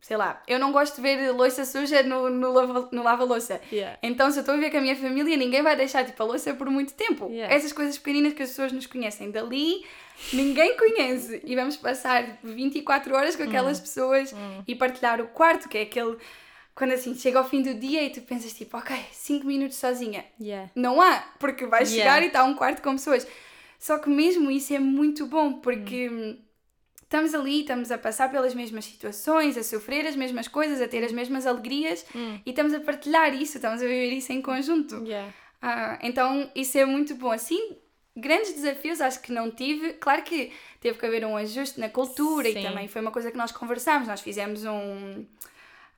sei 0.05 0.19
lá, 0.19 0.43
eu 0.47 0.59
não 0.59 0.71
gosto 0.71 0.97
de 0.97 1.01
ver 1.01 1.31
louça 1.31 1.65
suja 1.65 2.03
no, 2.03 2.29
no, 2.29 2.53
lava, 2.53 2.89
no 2.93 3.03
lava-louça. 3.03 3.59
Yeah. 3.73 3.99
Então, 4.03 4.31
se 4.31 4.37
eu 4.37 4.41
estou 4.43 4.53
a 4.53 4.59
viver 4.59 4.71
com 4.71 4.77
a 4.77 4.81
minha 4.83 4.95
família, 4.95 5.35
ninguém 5.35 5.63
vai 5.63 5.75
deixar 5.75 6.05
tipo, 6.05 6.23
a 6.23 6.27
louça 6.27 6.53
por 6.53 6.69
muito 6.69 6.93
tempo. 6.93 7.27
Yeah. 7.31 7.55
Essas 7.55 7.73
coisas 7.73 7.97
pequeninas 7.97 8.35
que 8.35 8.43
as 8.43 8.51
pessoas 8.51 8.71
nos 8.71 8.85
conhecem. 8.85 9.31
Dali, 9.31 9.83
ninguém 10.31 10.77
conhece. 10.77 11.41
E 11.43 11.57
vamos 11.57 11.79
passar 11.79 12.39
24 12.45 13.15
horas 13.17 13.35
com 13.35 13.45
aquelas 13.45 13.81
pessoas 13.81 14.35
e 14.69 14.75
partilhar 14.75 15.23
o 15.23 15.29
quarto, 15.29 15.71
que 15.71 15.79
é 15.79 15.83
aquele. 15.85 16.19
Quando 16.75 16.93
assim 16.93 17.15
chega 17.15 17.39
ao 17.39 17.49
fim 17.49 17.63
do 17.63 17.73
dia 17.73 18.03
e 18.03 18.11
tu 18.11 18.21
pensas 18.21 18.53
tipo, 18.53 18.77
ok, 18.77 18.95
5 19.11 19.47
minutos 19.47 19.79
sozinha. 19.79 20.23
Yeah. 20.39 20.71
Não 20.75 21.01
há, 21.01 21.25
porque 21.39 21.65
vais 21.65 21.89
chegar 21.89 22.23
e 22.23 22.27
está 22.27 22.45
um 22.45 22.55
quarto 22.55 22.83
com 22.83 22.93
pessoas. 22.93 23.27
Só 23.79 23.99
que 23.99 24.11
mesmo 24.11 24.51
isso 24.51 24.75
é 24.75 24.79
muito 24.79 25.27
bom, 25.27 25.61
porque 25.61 26.11
hum, 26.11 26.39
estamos 27.05 27.35
ali, 27.35 27.61
estamos 27.61 27.91
a 27.93 27.99
passar 27.99 28.31
pelas 28.31 28.55
mesmas 28.55 28.85
situações, 28.85 29.57
a 29.57 29.63
sofrer 29.63 30.07
as 30.07 30.17
mesmas 30.17 30.49
coisas, 30.49 30.81
a 30.83 30.89
ter 30.89 31.05
as 31.05 31.13
mesmas 31.13 31.47
alegrias 31.47 32.05
Hum. 32.15 32.41
e 32.45 32.51
estamos 32.51 32.75
a 32.75 32.81
partilhar 32.81 33.33
isso, 33.35 33.59
estamos 33.59 33.81
a 33.81 33.87
viver 33.87 34.13
isso 34.13 34.33
em 34.33 34.43
conjunto. 34.43 35.03
Yeah. 35.05 35.33
Ah, 35.63 35.99
então 36.03 36.51
isso 36.55 36.77
é 36.77 36.85
muito 36.85 37.15
bom. 37.15 37.31
Assim, 37.31 37.77
grandes 38.17 38.53
desafios 38.53 39.01
acho 39.01 39.21
que 39.23 39.33
não 39.33 39.51
tive. 39.51 39.95
Claro 39.95 40.23
que 40.23 40.53
teve 40.81 40.99
que 40.99 41.07
haver 41.07 41.25
um 41.25 41.37
ajuste 41.37 41.81
na 41.81 41.89
cultura 41.89 42.51
Sim. 42.51 42.59
e 42.59 42.63
também 42.63 42.89
foi 42.89 43.01
uma 43.01 43.11
coisa 43.11 43.31
que 43.31 43.37
nós 43.39 43.53
conversámos. 43.53 44.09
Nós 44.09 44.21
fizemos 44.21 44.65
um, 44.65 45.25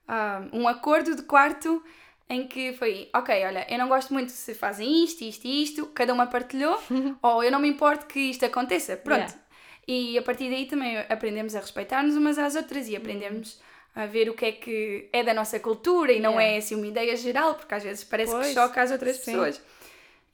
ah, 0.06 0.42
um 0.52 0.68
acordo 0.68 1.16
de 1.16 1.22
quarto 1.22 1.82
em 2.28 2.46
que 2.46 2.72
foi, 2.72 3.08
ok, 3.14 3.44
olha, 3.44 3.66
eu 3.70 3.78
não 3.78 3.88
gosto 3.88 4.12
muito 4.12 4.32
se 4.32 4.52
fazem 4.54 5.04
isto, 5.04 5.22
isto 5.22 5.44
e 5.46 5.62
isto, 5.62 5.86
cada 5.86 6.12
uma 6.12 6.26
partilhou, 6.26 6.76
ou 7.22 7.42
eu 7.44 7.52
não 7.52 7.60
me 7.60 7.68
importo 7.68 8.06
que 8.06 8.18
isto 8.18 8.44
aconteça, 8.44 8.96
pronto. 8.96 9.20
Yeah. 9.20 9.46
E 9.88 10.19
a 10.19 10.23
partir 10.23 10.50
daí 10.50 10.66
também 10.66 10.99
aprendemos 10.99 11.55
a 11.55 11.61
respeitar-nos 11.61 12.16
umas 12.16 12.38
às 12.38 12.57
outras 12.57 12.88
e 12.88 12.97
aprendemos 12.97 13.61
a 13.95 14.05
ver 14.05 14.28
o 14.28 14.35
que 14.35 14.45
é 14.47 14.52
que 14.52 15.09
é 15.12 15.23
da 15.23 15.33
nossa 15.33 15.59
cultura 15.61 16.12
e 16.12 16.21
não 16.21 16.38
é 16.40 16.57
assim 16.57 16.75
uma 16.75 16.87
ideia 16.87 17.16
geral, 17.16 17.55
porque 17.55 17.73
às 17.75 17.83
vezes 17.83 18.05
parece 18.05 18.33
Pois, 18.33 18.49
que 18.49 18.55
choca 18.55 18.83
as 18.83 18.90
outras 18.90 19.16
sim. 19.16 19.25
pessoas. 19.25 19.62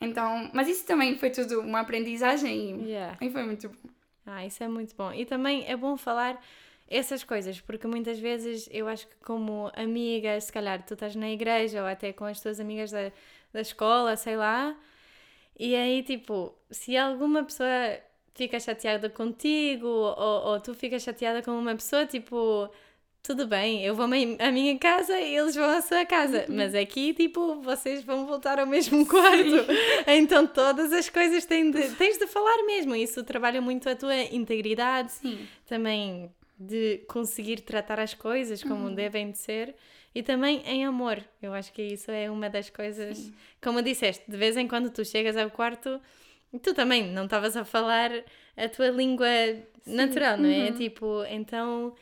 Então, 0.00 0.50
mas 0.52 0.68
isso 0.68 0.85
também 0.85 1.16
foi 1.16 1.30
tudo 1.30 1.61
uma 1.61 1.80
aprendizagem 1.80 2.80
e, 2.80 2.90
Yeah. 2.90 3.18
e 3.21 3.30
foi 3.30 3.42
muito 3.44 3.68
bom. 3.68 3.90
Ah, 4.26 4.44
isso 4.47 4.62
é 4.64 4.68
muito 4.68 4.94
bom. 4.97 5.12
E 5.12 5.25
também 5.25 5.64
é 5.68 5.76
bom 5.76 5.97
falar 5.97 6.42
essas 6.88 7.23
coisas, 7.23 7.61
porque 7.61 7.87
muitas 7.87 8.18
vezes 8.18 8.68
eu 8.73 8.88
acho 8.88 9.06
que 9.06 9.14
como 9.25 9.71
amiga, 9.75 10.40
se 10.40 10.52
calhar 10.52 10.82
tu 10.85 10.94
estás 10.94 11.14
na 11.14 11.30
igreja 11.30 11.82
ou 11.82 11.87
até 11.87 12.12
com 12.12 12.25
as 12.25 12.40
tuas 12.40 12.59
amigas 12.59 12.90
da, 12.90 13.12
da 13.52 13.61
escola, 13.61 14.16
sei 14.16 14.37
lá, 14.37 14.76
e 15.59 15.74
aí 15.76 16.03
tipo, 16.03 16.53
se 16.70 16.96
alguma 16.96 17.44
pessoa 17.44 17.68
fica 18.35 18.59
chateada 18.59 19.09
contigo 19.11 19.87
ou, 19.87 20.47
ou 20.47 20.61
tu 20.61 20.75
ficas 20.75 21.03
chateada 21.03 21.42
com 21.42 21.53
uma 21.53 21.75
pessoa, 21.75 22.07
tipo, 22.07 22.71
tudo 23.23 23.47
bem, 23.47 23.85
eu 23.85 23.95
vou 23.95 24.05
à 24.05 24.51
minha 24.51 24.79
casa 24.79 25.18
e 25.21 25.37
eles 25.37 25.55
vão 25.55 25.71
à 25.71 25.81
sua 25.81 26.05
casa, 26.05 26.45
mas 26.49 26.75
aqui, 26.75 27.14
tipo, 27.14 27.61
vocês 27.61 28.03
vão 28.03 28.27
voltar 28.27 28.59
ao 28.59 28.66
mesmo 28.66 29.07
quarto. 29.07 29.66
Então 30.07 30.47
todas 30.47 30.92
as 30.92 31.09
coisas 31.09 31.45
têm 31.47 31.71
de, 31.71 31.90
tens 31.90 32.18
de 32.18 32.27
falar 32.27 32.64
mesmo. 32.64 32.95
Isso 32.97 33.23
trabalha 33.23 33.61
muito 33.61 33.88
a 33.88 33.95
tua 33.95 34.16
integridade, 34.16 35.12
Sim. 35.12 35.47
também 35.66 36.31
de 36.59 36.99
conseguir 37.09 37.61
tratar 37.61 38.01
as 38.01 38.14
coisas 38.14 38.62
como 38.62 38.90
devem 38.90 39.31
de 39.31 39.38
ser 39.38 39.75
e 40.14 40.23
também 40.23 40.62
em 40.66 40.85
amor. 40.85 41.23
Eu 41.40 41.55
acho 41.55 41.73
que 41.73 41.83
isso 41.83 42.11
é 42.11 42.31
uma 42.31 42.51
das 42.51 42.71
coisas, 42.71 43.31
como 43.62 43.83
disseste, 43.83 44.25
de 44.29 44.37
vez 44.37 44.57
em 44.57 44.68
quando 44.68 44.90
tu 44.90 45.05
chegas 45.05 45.37
ao 45.37 45.51
quarto, 45.51 46.01
tu 46.60 46.74
também 46.74 47.10
não 47.12 47.24
estavas 47.24 47.56
a 47.56 47.64
falar 47.64 48.10
a 48.56 48.68
tua 48.68 48.88
língua 48.88 49.28
natural, 49.86 50.36
não 50.36 50.48
é? 50.48 50.72
Tipo, 50.72 51.24
então 51.30 51.94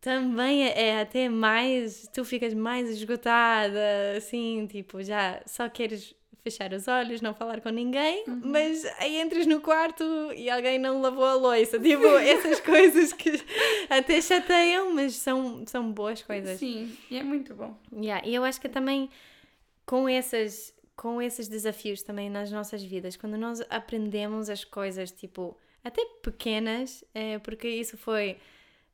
também 0.00 0.66
é 0.66 0.88
é 0.88 1.00
até 1.00 1.28
mais, 1.28 2.08
tu 2.12 2.24
ficas 2.24 2.54
mais 2.54 2.88
esgotada, 2.90 3.80
assim, 4.16 4.66
tipo, 4.66 5.02
já 5.02 5.42
só 5.46 5.68
queres 5.68 6.14
fechar 6.42 6.72
os 6.72 6.88
olhos, 6.88 7.20
não 7.20 7.34
falar 7.34 7.60
com 7.60 7.68
ninguém, 7.68 8.24
mas 8.42 8.84
aí 8.98 9.20
entras 9.20 9.46
no 9.46 9.60
quarto 9.60 10.02
e 10.34 10.48
alguém 10.48 10.78
não 10.78 11.00
lavou 11.02 11.24
a 11.24 11.34
louça, 11.34 11.78
tipo, 11.78 12.06
essas 12.16 12.60
coisas 12.60 13.12
que 13.12 13.32
até 13.90 14.20
chateiam, 14.22 14.94
mas 14.94 15.14
são, 15.16 15.64
são 15.66 15.92
boas 15.92 16.22
coisas. 16.22 16.58
Sim, 16.58 16.96
e 17.10 17.18
é 17.18 17.22
muito 17.22 17.54
bom. 17.54 17.76
Yeah, 17.92 18.26
e 18.26 18.34
eu 18.34 18.42
acho 18.42 18.58
que 18.60 18.70
também 18.70 19.10
com 19.84 20.08
essas 20.08 20.72
com 21.00 21.22
esses 21.22 21.48
desafios 21.48 22.02
também 22.02 22.28
nas 22.28 22.50
nossas 22.52 22.82
vidas, 22.82 23.16
quando 23.16 23.38
nós 23.38 23.62
aprendemos 23.70 24.50
as 24.50 24.64
coisas, 24.66 25.10
tipo, 25.10 25.56
até 25.82 26.04
pequenas, 26.22 27.02
é, 27.14 27.38
porque 27.38 27.66
isso 27.66 27.96
foi 27.96 28.36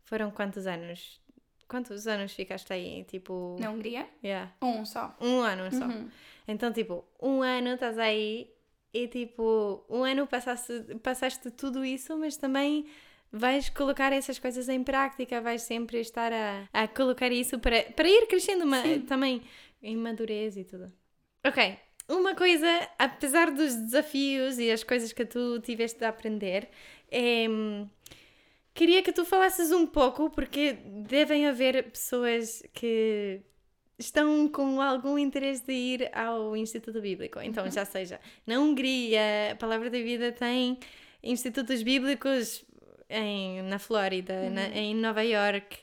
foram 0.04 0.30
quantos 0.30 0.68
anos? 0.68 1.20
Quantos 1.66 2.06
anos 2.06 2.32
ficaste 2.32 2.72
aí? 2.72 3.02
Tipo, 3.02 3.56
Na 3.58 3.72
Hungria? 3.72 4.06
yeah, 4.22 4.52
Um 4.62 4.84
só. 4.84 5.16
um 5.20 5.40
ano 5.40 5.68
só. 5.72 5.84
Uhum. 5.84 6.08
Então, 6.46 6.72
tipo, 6.72 7.04
um 7.20 7.42
ano 7.42 7.70
estás 7.70 7.98
aí 7.98 8.52
e 8.94 9.08
tipo, 9.08 9.84
um 9.90 10.04
ano 10.04 10.28
passaste, 10.28 10.72
passaste 11.02 11.50
tudo 11.50 11.84
isso, 11.84 12.16
mas 12.16 12.36
também 12.36 12.86
vais 13.32 13.68
colocar 13.68 14.12
essas 14.12 14.38
coisas 14.38 14.68
em 14.68 14.84
prática, 14.84 15.40
vais 15.40 15.62
sempre 15.62 15.98
estar 15.98 16.32
a, 16.32 16.68
a 16.72 16.86
colocar 16.86 17.32
isso 17.32 17.58
para, 17.58 17.82
para 17.96 18.08
ir 18.08 18.28
crescendo 18.28 18.64
ma- 18.64 18.84
também 19.08 19.42
em 19.82 19.96
madurez 19.96 20.56
e 20.56 20.62
tudo. 20.62 20.92
Ok, 21.44 21.78
uma 22.08 22.34
coisa, 22.34 22.66
apesar 22.98 23.50
dos 23.50 23.74
desafios 23.74 24.58
e 24.58 24.70
as 24.70 24.82
coisas 24.84 25.12
que 25.12 25.24
tu 25.24 25.60
tiveste 25.60 25.98
de 25.98 26.04
aprender, 26.04 26.68
é, 27.10 27.46
queria 28.74 29.02
que 29.02 29.12
tu 29.12 29.24
falasses 29.24 29.72
um 29.72 29.86
pouco, 29.86 30.30
porque 30.30 30.72
devem 30.72 31.46
haver 31.46 31.90
pessoas 31.90 32.62
que 32.72 33.40
estão 33.98 34.48
com 34.48 34.80
algum 34.80 35.18
interesse 35.18 35.64
de 35.66 35.72
ir 35.72 36.10
ao 36.14 36.56
Instituto 36.56 37.00
Bíblico. 37.00 37.40
Então, 37.40 37.70
já 37.70 37.84
seja 37.84 38.20
na 38.46 38.58
Hungria, 38.60 39.52
a 39.52 39.56
Palavra 39.56 39.88
da 39.88 39.98
Vida 39.98 40.30
tem 40.32 40.78
institutos 41.22 41.82
bíblicos 41.82 42.64
em, 43.08 43.62
na 43.62 43.78
Flórida, 43.78 44.50
na- 44.50 44.68
em 44.68 44.94
Nova 44.94 45.22
York, 45.24 45.78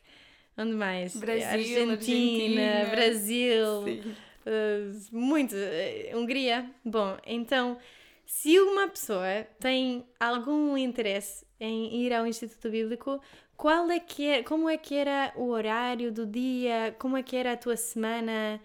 onde 0.57 0.73
mais? 0.73 1.15
Brasil, 1.15 1.43
Argentina, 1.89 1.91
Argentina. 1.91 2.89
Brasil, 2.91 3.65
Sim. 3.85 4.15
Eh, 4.45 4.91
muito, 5.11 5.55
eh, 5.55 6.11
Hungria. 6.15 6.69
Bom, 6.83 7.17
então, 7.25 7.77
se 8.25 8.59
uma 8.59 8.87
pessoa 8.87 9.45
tem 9.59 10.05
algum 10.19 10.77
interesse 10.77 11.45
em 11.59 12.03
ir 12.05 12.13
ao 12.13 12.25
Instituto 12.27 12.69
Bíblico, 12.69 13.21
qual 13.55 13.89
é 13.91 13.99
que 13.99 14.27
é, 14.27 14.43
como 14.43 14.69
é 14.69 14.77
que 14.77 14.95
era 14.95 15.31
o 15.35 15.49
horário 15.49 16.11
do 16.11 16.25
dia, 16.25 16.95
como 16.99 17.15
é 17.17 17.23
que 17.23 17.35
era 17.35 17.53
a 17.53 17.57
tua 17.57 17.77
semana, 17.77 18.59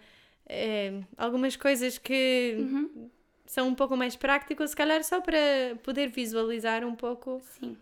eh, 0.47 1.01
algumas 1.17 1.55
coisas 1.55 1.97
que 1.97 2.55
Uhum. 2.57 3.09
são 3.45 3.67
um 3.67 3.75
pouco 3.75 3.95
mais 3.97 4.15
práticas, 4.15 4.71
se 4.71 4.75
calhar 4.75 5.03
só 5.03 5.21
para 5.21 5.37
poder 5.83 6.09
visualizar 6.09 6.83
um 6.85 6.95
pouco. 6.95 7.41
Sim. 7.59 7.77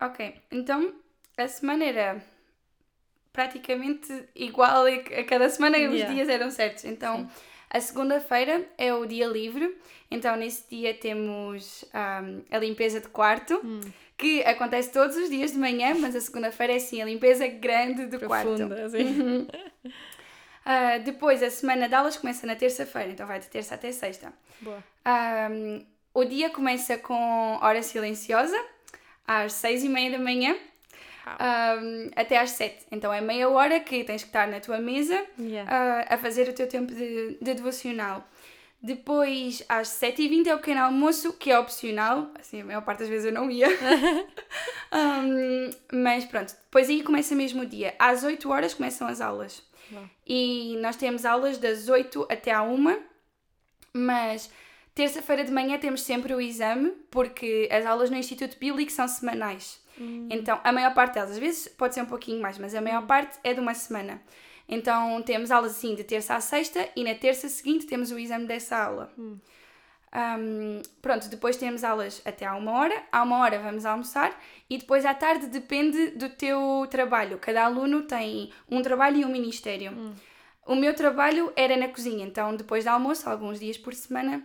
Ok, 0.00 0.34
então 0.50 0.94
a 1.38 1.48
semana 1.48 1.84
era 1.84 2.22
praticamente 3.36 4.10
igual 4.34 4.86
a 4.86 5.24
cada 5.24 5.48
semana 5.50 5.76
os 5.76 5.94
Yeah. 5.94 6.12
dias 6.14 6.28
eram 6.28 6.50
certos. 6.50 6.84
Então 6.86 7.28
a 7.68 7.78
segunda-feira 7.80 8.66
é 8.78 8.94
o 8.94 9.04
dia 9.04 9.26
livre, 9.26 9.76
então 10.10 10.34
nesse 10.36 10.64
dia 10.70 10.94
temos 10.94 11.84
ahm, 11.92 12.40
a 12.50 12.58
limpeza 12.58 12.98
de 13.00 13.08
quarto, 13.08 13.60
Hum. 13.62 13.80
que 14.16 14.42
acontece 14.44 14.90
todos 14.90 15.14
os 15.16 15.28
dias 15.28 15.52
de 15.52 15.58
manhã, 15.58 15.94
mas 15.98 16.16
a 16.16 16.20
segunda-feira 16.20 16.72
é 16.72 16.78
sim 16.78 17.02
a 17.02 17.04
limpeza 17.04 17.46
grande 17.46 18.06
do 18.06 18.18
quarto. 18.20 18.56
Profunda. 18.56 18.88
Uh, 20.64 21.02
depois, 21.04 21.42
a 21.42 21.50
semana 21.50 21.88
de 21.88 21.94
aulas 21.94 22.16
começa 22.16 22.46
na 22.46 22.56
terça-feira, 22.56 23.10
então 23.10 23.26
vai 23.26 23.38
de 23.38 23.48
terça 23.48 23.74
até 23.74 23.92
sexta. 23.92 24.32
Boa. 24.60 24.82
Um, 25.50 25.84
o 26.14 26.24
dia 26.24 26.48
começa 26.48 26.96
com 26.96 27.58
hora 27.60 27.82
silenciosa, 27.82 28.58
às 29.26 29.52
seis 29.52 29.84
e 29.84 29.88
meia 29.88 30.12
da 30.12 30.18
manhã, 30.18 30.56
um, 31.26 32.10
até 32.14 32.38
às 32.38 32.50
sete. 32.50 32.86
Então 32.90 33.12
é 33.12 33.20
meia 33.20 33.48
hora 33.48 33.80
que 33.80 34.04
tens 34.04 34.22
que 34.22 34.28
estar 34.28 34.46
na 34.46 34.60
tua 34.60 34.78
mesa 34.78 35.24
Yeah. 35.38 35.70
uh, 35.70 36.14
a 36.14 36.18
fazer 36.18 36.48
o 36.48 36.52
teu 36.52 36.68
tempo 36.68 36.94
de, 36.94 37.38
de 37.40 37.54
devocional. 37.54 38.26
Depois, 38.80 39.64
às 39.68 39.88
7h20 39.88 40.46
é 40.46 40.54
o 40.54 40.58
pequeno 40.58 40.82
almoço, 40.82 41.32
que 41.32 41.50
é 41.50 41.58
opcional. 41.58 42.30
Assim, 42.38 42.60
a 42.60 42.64
maior 42.64 42.82
parte 42.82 43.00
das 43.00 43.08
vezes 43.08 43.26
eu 43.26 43.32
não 43.32 43.50
ia. 43.50 43.66
Um, 44.92 45.70
mas 45.92 46.24
pronto, 46.24 46.54
depois 46.64 46.88
aí 46.88 47.02
começa 47.02 47.34
mesmo 47.34 47.62
o 47.62 47.66
dia. 47.66 47.94
Às 47.98 48.22
8 48.22 48.48
horas 48.48 48.72
começam 48.72 49.06
as 49.06 49.20
aulas. 49.20 49.62
Bom. 49.90 50.08
E 50.26 50.76
nós 50.80 50.96
temos 50.96 51.24
aulas 51.24 51.58
das 51.58 51.88
8 51.88 52.26
até 52.30 52.52
à 52.52 52.62
1, 52.62 53.02
mas 53.92 54.50
terça-feira 54.94 55.44
de 55.44 55.52
manhã 55.52 55.76
temos 55.76 56.02
sempre 56.02 56.32
o 56.32 56.40
exame, 56.40 56.92
porque 57.10 57.68
as 57.70 57.84
aulas 57.84 58.10
no 58.10 58.16
Instituto 58.16 58.56
Bíblico 58.58 58.90
são 58.92 59.06
semanais. 59.08 59.84
Então, 60.30 60.60
a 60.62 60.72
maior 60.72 60.92
parte 60.94 61.14
delas, 61.14 61.32
às 61.32 61.38
vezes 61.38 61.68
pode 61.68 61.94
ser 61.94 62.02
um 62.02 62.06
pouquinho 62.06 62.40
mais, 62.40 62.58
mas 62.58 62.74
a 62.74 62.80
maior 62.80 63.06
parte 63.06 63.38
é 63.42 63.54
de 63.54 63.60
uma 63.60 63.74
semana. 63.74 64.20
Então, 64.68 65.22
temos 65.22 65.50
aulas 65.50 65.72
assim 65.72 65.94
de 65.94 66.04
terça 66.04 66.34
à 66.34 66.40
sexta 66.40 66.88
e 66.96 67.04
na 67.04 67.14
terça 67.14 67.48
seguinte 67.48 67.86
temos 67.86 68.10
o 68.10 68.18
exame 68.18 68.46
dessa 68.46 68.76
aula. 68.76 69.12
Um, 69.18 70.80
pronto, 71.02 71.28
depois 71.28 71.56
temos 71.56 71.84
aulas 71.84 72.22
até 72.24 72.46
à 72.46 72.54
uma 72.54 72.72
hora. 72.72 73.02
À 73.12 73.22
uma 73.22 73.38
hora 73.38 73.58
vamos 73.58 73.84
almoçar 73.84 74.38
e 74.68 74.78
depois 74.78 75.04
à 75.04 75.14
tarde 75.14 75.46
depende 75.46 76.10
do 76.10 76.28
teu 76.30 76.86
trabalho. 76.90 77.38
Cada 77.38 77.64
aluno 77.64 78.02
tem 78.02 78.50
um 78.70 78.82
trabalho 78.82 79.18
e 79.18 79.24
um 79.24 79.28
ministério. 79.28 79.92
O 80.66 80.74
meu 80.74 80.94
trabalho 80.94 81.52
era 81.54 81.76
na 81.76 81.88
cozinha, 81.88 82.26
então 82.26 82.56
depois 82.56 82.84
do 82.84 82.88
almoço, 82.88 83.30
alguns 83.30 83.60
dias 83.60 83.78
por 83.78 83.94
semana, 83.94 84.44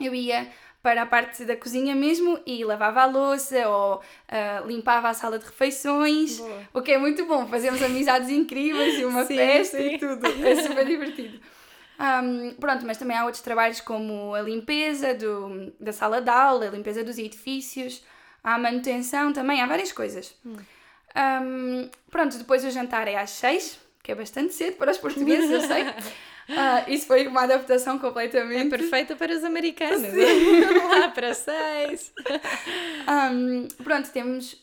eu 0.00 0.12
ia 0.12 0.50
para 0.84 1.00
a 1.00 1.06
parte 1.06 1.46
da 1.46 1.56
cozinha 1.56 1.96
mesmo 1.96 2.38
e 2.44 2.62
lavava 2.62 3.00
a 3.00 3.06
louça 3.06 3.66
ou 3.66 4.02
ah, 4.28 4.62
limpava 4.66 5.08
a 5.08 5.14
sala 5.14 5.38
de 5.38 5.46
refeições, 5.46 6.36
Boa. 6.36 6.60
o 6.74 6.82
que 6.82 6.92
é 6.92 6.98
muito 6.98 7.24
bom. 7.24 7.46
Fazemos 7.46 7.82
amizades 7.82 8.28
incríveis 8.28 8.98
e 8.98 9.04
uma 9.06 9.24
Sim, 9.26 9.34
festa 9.34 9.78
sim. 9.78 9.94
e 9.94 9.98
tudo. 9.98 10.26
É 10.26 10.56
super 10.56 10.84
divertido. 10.84 11.40
Um, 11.98 12.52
pronto, 12.60 12.84
mas 12.84 12.98
também 12.98 13.16
há 13.16 13.24
outros 13.24 13.42
trabalhos 13.42 13.80
como 13.80 14.34
a 14.34 14.42
limpeza 14.42 15.14
do, 15.14 15.72
da 15.80 15.90
sala 15.90 16.20
de 16.20 16.28
aula, 16.28 16.66
a 16.66 16.70
limpeza 16.70 17.02
dos 17.02 17.16
edifícios, 17.16 18.04
há 18.42 18.56
a 18.56 18.58
manutenção 18.58 19.32
também, 19.32 19.62
há 19.62 19.66
várias 19.66 19.90
coisas. 19.90 20.36
Um, 20.44 21.88
pronto, 22.10 22.36
depois 22.36 22.62
o 22.62 22.70
jantar 22.70 23.08
é 23.08 23.16
às 23.16 23.30
seis, 23.30 23.78
que 24.02 24.12
é 24.12 24.14
bastante 24.14 24.52
cedo 24.52 24.76
para 24.76 24.90
os 24.90 24.98
portugueses, 24.98 25.50
eu 25.50 25.62
sei. 25.62 25.84
Ah, 26.48 26.84
isso 26.88 27.06
foi 27.06 27.26
uma 27.26 27.42
adaptação 27.42 27.96
É 27.96 27.98
completamente. 27.98 28.70
perfeito 28.70 29.16
para 29.16 29.32
os 29.34 29.42
americanos. 29.44 30.02
Lá 30.90 31.08
para 31.08 31.32
seis. 31.34 32.12
Um, 33.32 33.68
pronto, 33.82 34.10
temos 34.10 34.62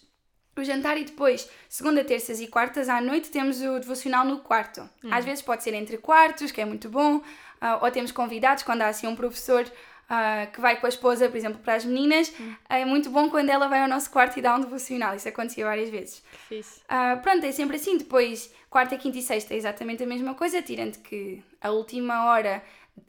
o 0.58 0.63
jantar 0.63 0.98
e 0.98 1.06
depois, 1.06 1.50
segunda, 1.70 2.04
terças 2.04 2.39
e 2.41 2.48
quartas 2.48 2.89
à 2.89 3.02
noite, 3.02 3.30
temos 3.32 3.62
o 3.62 3.80
devocional 3.80 4.26
no 4.26 4.39
quarto. 4.39 4.88
Às 5.10 5.26
vezes 5.26 5.41
pode 5.41 5.63
ser 5.63 5.74
entre 5.74 5.98
quartos, 5.98 6.52
que 6.52 6.62
é 6.62 6.65
muito 6.65 6.89
bom, 6.89 7.22
ah, 7.60 7.80
ou 7.82 7.89
temos 7.91 8.12
convidados, 8.12 8.63
quando 8.63 8.82
há 8.82 8.88
assim 8.88 9.08
um 9.08 9.15
professor 9.15 9.65
ah, 10.13 10.45
que 10.47 10.60
vai 10.60 10.78
com 10.78 10.86
a 10.86 10.89
esposa, 10.89 11.30
por 11.30 11.38
exemplo, 11.38 11.60
para 11.63 11.76
as 11.76 11.86
meninas. 11.86 12.34
É 12.67 12.84
muito 12.84 13.10
bom 13.10 13.30
quando 13.30 13.50
ela 13.50 13.69
vai 13.69 13.82
ao 13.82 13.88
nosso 13.88 14.12
quarto 14.12 14.38
e 14.38 14.41
dá 14.41 14.54
um 14.54 14.60
devocional. 14.60 15.15
Isso 15.15 15.30
acontecia 15.30 15.63
várias 15.63 15.89
vezes. 15.89 16.21
Fixe. 16.50 16.82
Ah, 16.89 17.17
pronto, 17.24 17.45
é 17.45 17.52
sempre 17.54 17.78
assim. 17.78 17.97
Depois, 17.97 18.54
quarta, 18.69 18.97
quinta 18.97 19.17
e 19.17 19.21
sexta 19.21 19.54
é 19.54 19.58
exatamente 19.58 20.04
a 20.04 20.06
mesma 20.06 20.36
coisa, 20.36 20.62
tirando 20.62 20.97
que 20.97 21.41
a 21.62 21.71
última 21.71 22.26
hora, 22.26 22.62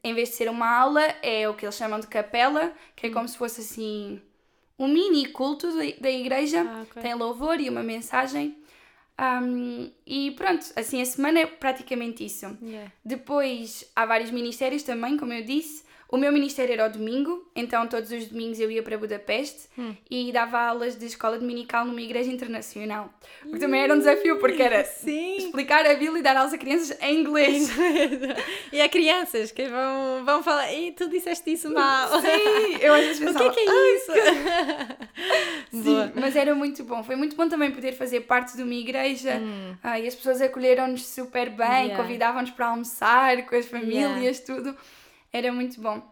em 0.04 0.14
vez 0.14 0.28
de 0.28 0.36
ser 0.36 0.48
uma 0.48 0.70
aula, 0.70 1.02
é 1.22 1.48
o 1.48 1.54
que 1.54 1.64
eles 1.64 1.74
chamam 1.74 1.98
de 1.98 2.06
capela, 2.06 2.72
que 2.94 3.08
é 3.08 3.10
como 3.10 3.26
se 3.26 3.36
fosse 3.36 3.62
assim 3.62 4.22
um 4.78 4.86
mini 4.86 5.26
culto 5.26 5.76
da, 6.00 6.08
igreja. 6.08 6.64
Ah, 6.64 6.82
ok. 6.88 7.02
Tem 7.02 7.14
louvor 7.14 7.58
e 7.58 7.68
uma 7.68 7.82
mensagem. 7.82 8.56
Ahm, 9.18 9.90
e 10.06 10.30
pronto, 10.30 10.64
assim 10.76 11.02
a 11.02 11.04
semana 11.04 11.40
é 11.40 11.46
praticamente 11.46 12.24
isso. 12.24 12.46
Yeah. 12.62 12.92
Depois 13.04 13.90
há 13.96 14.06
vários 14.06 14.30
ministérios 14.30 14.84
também, 14.84 15.16
como 15.16 15.32
eu 15.32 15.44
disse. 15.44 15.90
O 16.12 16.18
meu 16.18 16.31
ministério 16.31 16.75
era 16.75 16.85
ao 16.85 16.90
domingo, 16.90 17.51
então 17.57 17.87
todos 17.87 18.12
os 18.12 18.27
domingos 18.27 18.61
eu 18.61 18.70
ia 18.70 18.83
para 18.83 18.98
Budapeste 18.98 19.62
e 20.11 20.31
dava 20.31 20.59
aulas 20.61 20.94
de 20.94 21.07
escola 21.07 21.38
dominical 21.38 21.87
numa 21.87 22.03
igreja 22.03 22.31
internacional. 22.31 23.11
O 23.46 23.53
que 23.55 23.59
também 23.59 23.81
era 23.81 23.94
um 23.94 23.98
desafio, 23.98 24.38
porque 24.38 24.62
era 24.62 24.85
Sim. 24.85 25.38
explicar 25.38 25.87
a 25.87 25.94
Bíblia 25.94 26.18
e 26.20 26.22
dar 26.22 26.37
aulas 26.37 26.53
a 26.53 26.59
crianças 26.59 26.98
em 27.01 27.20
inglês. 27.20 27.70
e 28.70 28.81
há 28.83 28.88
crianças 28.90 29.51
que 29.53 29.66
vão, 29.68 30.22
vão 30.22 30.42
falar, 30.42 30.70
e 30.75 30.92
tu 30.92 31.09
disseste 31.09 31.51
isso 31.51 31.70
mal. 31.72 32.20
Sim, 32.20 32.77
eu 32.83 32.92
às 32.92 33.05
vezes 33.07 33.16
O 33.16 33.20
que 33.20 33.27
pensava, 33.33 33.46
é 33.46 33.51
que 33.51 33.61
é 33.61 33.96
isso? 33.96 34.12
Sim, 35.72 35.83
Boa. 35.83 36.12
mas 36.14 36.37
era 36.37 36.55
muito 36.55 36.85
bom. 36.85 37.03
Foi 37.03 37.16
muito 37.16 37.35
bom 37.35 37.48
também 37.48 37.70
poder 37.70 37.92
fazer 37.92 38.20
parte 38.20 38.55
de 38.57 38.62
uma 38.62 38.75
igreja 38.75 39.40
ah, 39.83 39.98
e 39.98 40.07
as 40.07 40.14
pessoas 40.14 40.42
acolheram-nos 40.42 41.07
super 41.07 41.48
bem, 41.48 41.66
Hum. 41.66 41.85
Yeah. 41.85 41.96
convidavam-nos 42.03 42.51
para 42.51 42.66
almoçar 42.66 43.46
com 43.46 43.57
as 43.57 43.66
famílias, 43.66 44.40
tudo. 44.40 44.77
Era 45.32 45.52
muito 45.52 45.80
bom. 45.80 46.02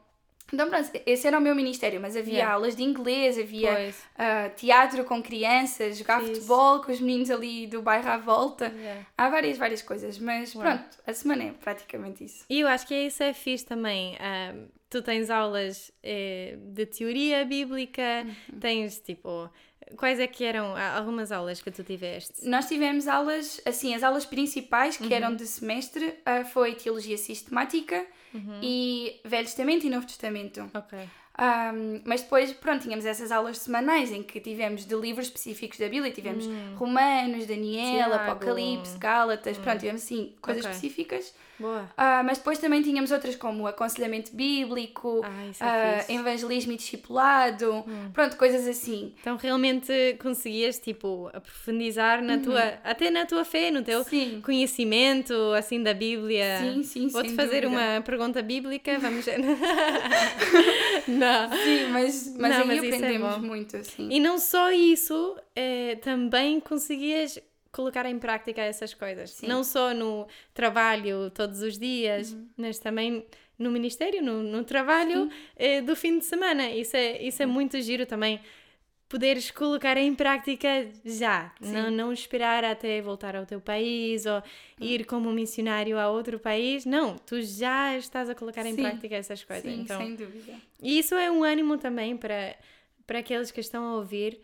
Então, 0.52 0.68
pronto, 0.68 0.90
esse 1.06 1.28
era 1.28 1.38
o 1.38 1.40
meu 1.40 1.54
ministério, 1.54 2.00
mas 2.00 2.16
havia 2.16 2.35
Yeah. 2.38 2.54
aulas 2.54 2.74
de 2.74 2.83
inglês, 2.83 3.38
havia 3.38 3.92
ah, 4.18 4.48
teatro 4.56 5.04
com 5.04 5.22
crianças, 5.22 5.96
jogar 5.98 6.18
Fixe. 6.20 6.35
futebol 6.35 6.80
com 6.80 6.90
os 6.90 7.00
meninos 7.00 7.30
ali 7.30 7.68
do 7.68 7.80
bairro 7.83 8.09
à 8.11 8.16
volta. 8.16 8.66
Yeah. 8.76 9.06
Há 9.16 9.28
várias, 9.28 9.56
várias 9.59 9.80
coisas, 9.80 10.18
mas 10.18 10.52
pronto, 10.52 10.85
a 11.06 11.12
semana 11.12 11.44
é 11.44 11.52
praticamente 11.52 12.24
isso. 12.24 12.44
E 12.50 12.59
eu 12.61 12.66
acho 12.66 12.85
que 12.85 12.94
isso 12.96 13.22
é 13.22 13.33
fixe 13.33 13.64
também. 13.64 14.16
ahm, 14.18 14.66
tu 14.88 15.00
tens 15.02 15.30
aulas 15.30 15.92
eh, 16.02 16.56
de 16.59 16.85
teoria 16.87 17.44
bíblica, 17.44 18.24
Uhum. 18.26 18.59
tens 18.59 18.98
tipo. 18.98 19.48
Quais 19.96 20.20
é 20.20 20.26
que 20.26 20.44
eram 20.44 20.76
algumas 20.76 21.30
aulas 21.33 21.61
que 21.61 21.70
tu 21.70 21.83
tiveste? 21.83 22.46
Nós 22.48 22.66
tivemos 22.68 23.09
aulas, 23.09 23.61
assim, 23.64 23.92
as 23.94 24.02
aulas 24.04 24.24
principais 24.24 24.96
que 24.96 25.04
Uhum. 25.04 25.12
eram 25.12 25.35
de 25.37 25.46
semestre 25.46 26.14
ah, 26.24 26.44
foi 26.44 26.74
Teologia 26.74 27.16
Sistemática 27.18 28.04
Uhum. 28.33 28.61
e 28.62 29.21
Velho 29.25 29.45
Testamento 29.47 29.87
e 29.87 29.90
Novo 29.90 30.07
Testamento. 30.07 30.71
Ok. 30.75 30.99
Um, 31.38 32.03
mas 32.05 32.21
depois, 32.23 32.53
pronto, 32.53 32.83
tínhamos 32.83 33.07
essas 33.07 33.33
aulas 33.33 33.59
semanais 33.59 34.12
em 34.12 34.23
que 34.23 34.38
tivemos 34.40 34.85
de 34.85 34.95
livros 34.95 35.27
específicos 35.29 35.79
da 35.79 35.88
Bíblia, 35.88 36.12
tivemos 36.12 36.45
Romanos, 36.77 37.47
Daniel, 37.47 38.09
Hum. 38.09 38.12
Tiago. 38.12 38.31
Apocalipse, 38.31 38.99
Gálatas, 38.99 39.57
pronto, 39.59 39.79
tivemos 39.81 40.03
assim 40.03 40.35
coisas 40.43 40.64
Ok. 40.64 40.71
específicas. 40.75 41.35
Boa. 41.61 41.88
Ah, 41.96 42.23
mas 42.25 42.38
depois 42.38 42.59
também 42.59 42.83
tínhamos 42.83 43.11
outras 43.11 43.37
como 43.37 43.66
aconselhamento 43.66 44.35
bíblico, 44.35 45.20
Ah, 45.25 45.44
é 45.46 45.51
ah. 45.61 46.05
Hum. 46.09 46.14
evangelismo 46.20 46.73
e 46.73 46.77
discipulado, 46.77 47.85
pronto, 48.14 48.37
coisas 48.37 48.66
assim. 48.66 49.12
Então 49.20 49.37
realmente 49.37 50.16
conseguias 50.23 50.79
tipo 50.79 51.31
aprofundizar 51.35 52.23
na 52.23 52.38
tua 52.38 52.79
até 52.83 53.11
na 53.11 53.27
tua 53.27 53.44
fé, 53.44 53.70
no 53.70 53.83
teu 53.83 53.99
Uhum. 54.01 54.05
Sim. 54.05 54.40
conhecimento 54.42 55.35
assim 55.57 55.83
da 55.83 55.92
Bíblia. 55.92 56.59
Sim, 56.59 56.83
sim, 56.83 57.09
Vou-te 57.09 57.29
sem 57.29 57.37
fazer 57.37 57.62
dúvida. 57.62 57.68
uma 57.96 58.01
pergunta 58.03 58.40
bíblica, 58.42 58.99
vamos. 58.99 59.27
Não. 61.07 61.51
Sim, 61.51 61.87
mas, 61.90 62.35
mas 62.38 62.51
Não, 62.53 62.61
aí 62.62 62.66
mas 62.66 62.83
é 62.83 62.87
aprendemos 62.87 63.37
bom. 63.37 63.42
muito, 63.42 63.77
assim. 63.77 64.09
E 64.11 64.20
não 64.20 64.38
só 64.38 64.70
isso, 64.73 65.37
eh, 65.55 65.96
também 66.03 66.61
conseguias 66.61 67.38
colocar 67.72 68.04
em 68.06 68.18
prática 68.18 68.61
essas 68.62 68.92
coisas. 68.94 69.30
Sim. 69.30 69.46
Não 69.46 69.62
só 69.64 69.94
no 69.94 70.26
trabalho 70.52 71.30
todos 71.30 71.62
os 71.62 71.78
dias, 71.78 72.33
Uhum. 72.33 72.48
mas 72.56 72.78
também 72.78 73.24
no 73.59 73.70
ministério, 73.70 74.22
no, 74.22 74.42
no 74.42 74.64
trabalho 74.64 75.28
eh, 75.56 75.80
do 75.83 75.94
fim 75.94 76.18
de 76.18 76.24
semana. 76.24 76.70
Isso 76.70 76.96
é, 76.96 77.22
isso 77.22 77.42
é 77.42 77.46
muito 77.46 77.80
giro 77.80 78.06
também. 78.06 78.40
Poderes 79.09 79.50
colocar 79.50 79.96
em 79.96 80.14
prática 80.14 80.88
já, 81.04 81.52
não, 81.61 81.90
não 81.90 82.12
esperar 82.12 82.64
até 82.64 83.02
voltar 83.02 83.35
ao 83.35 83.44
teu 83.44 83.61
país 83.61 84.24
ou 84.24 84.40
ir 84.80 85.04
como 85.04 85.33
missionário 85.33 85.98
a 85.98 86.09
outro 86.09 86.38
país. 86.38 86.85
Não, 86.87 87.16
tu 87.18 87.42
já 87.42 87.96
estás 87.98 88.30
a 88.30 88.37
colocar 88.37 88.64
em 88.64 88.74
Sim. 88.76 88.83
prática 88.83 89.16
essas 89.16 89.42
coisas. 89.42 89.64
Sim, 89.70 89.80
então, 89.80 90.00
sem 90.00 90.14
dúvida. 90.14 90.54
e 90.80 90.98
isso 91.00 91.16
é 91.16 91.28
um 91.28 91.42
ânimo 91.42 91.76
também 91.76 92.16
para, 92.16 92.54
para 93.04 93.18
aqueles 93.18 93.50
que 93.50 93.59
estão 93.61 93.85
a 93.85 93.96
ouvir, 93.96 94.40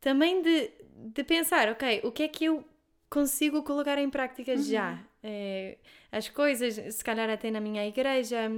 também 0.00 0.42
de, 0.42 0.70
de 0.96 1.22
pensar, 1.22 1.68
ok, 1.68 2.00
o 2.02 2.10
que 2.10 2.24
é 2.24 2.28
que 2.28 2.44
eu 2.46 2.64
consigo 3.08 3.62
colocar 3.62 3.98
em 3.98 4.10
prática 4.10 4.56
já? 4.56 4.98
Eh, 5.22 5.78
as 6.12 6.28
coisas, 6.28 6.94
se 6.94 7.04
calhar 7.04 7.28
até 7.28 7.50
na 7.50 7.60
minha 7.60 7.86
igreja, 7.86 8.50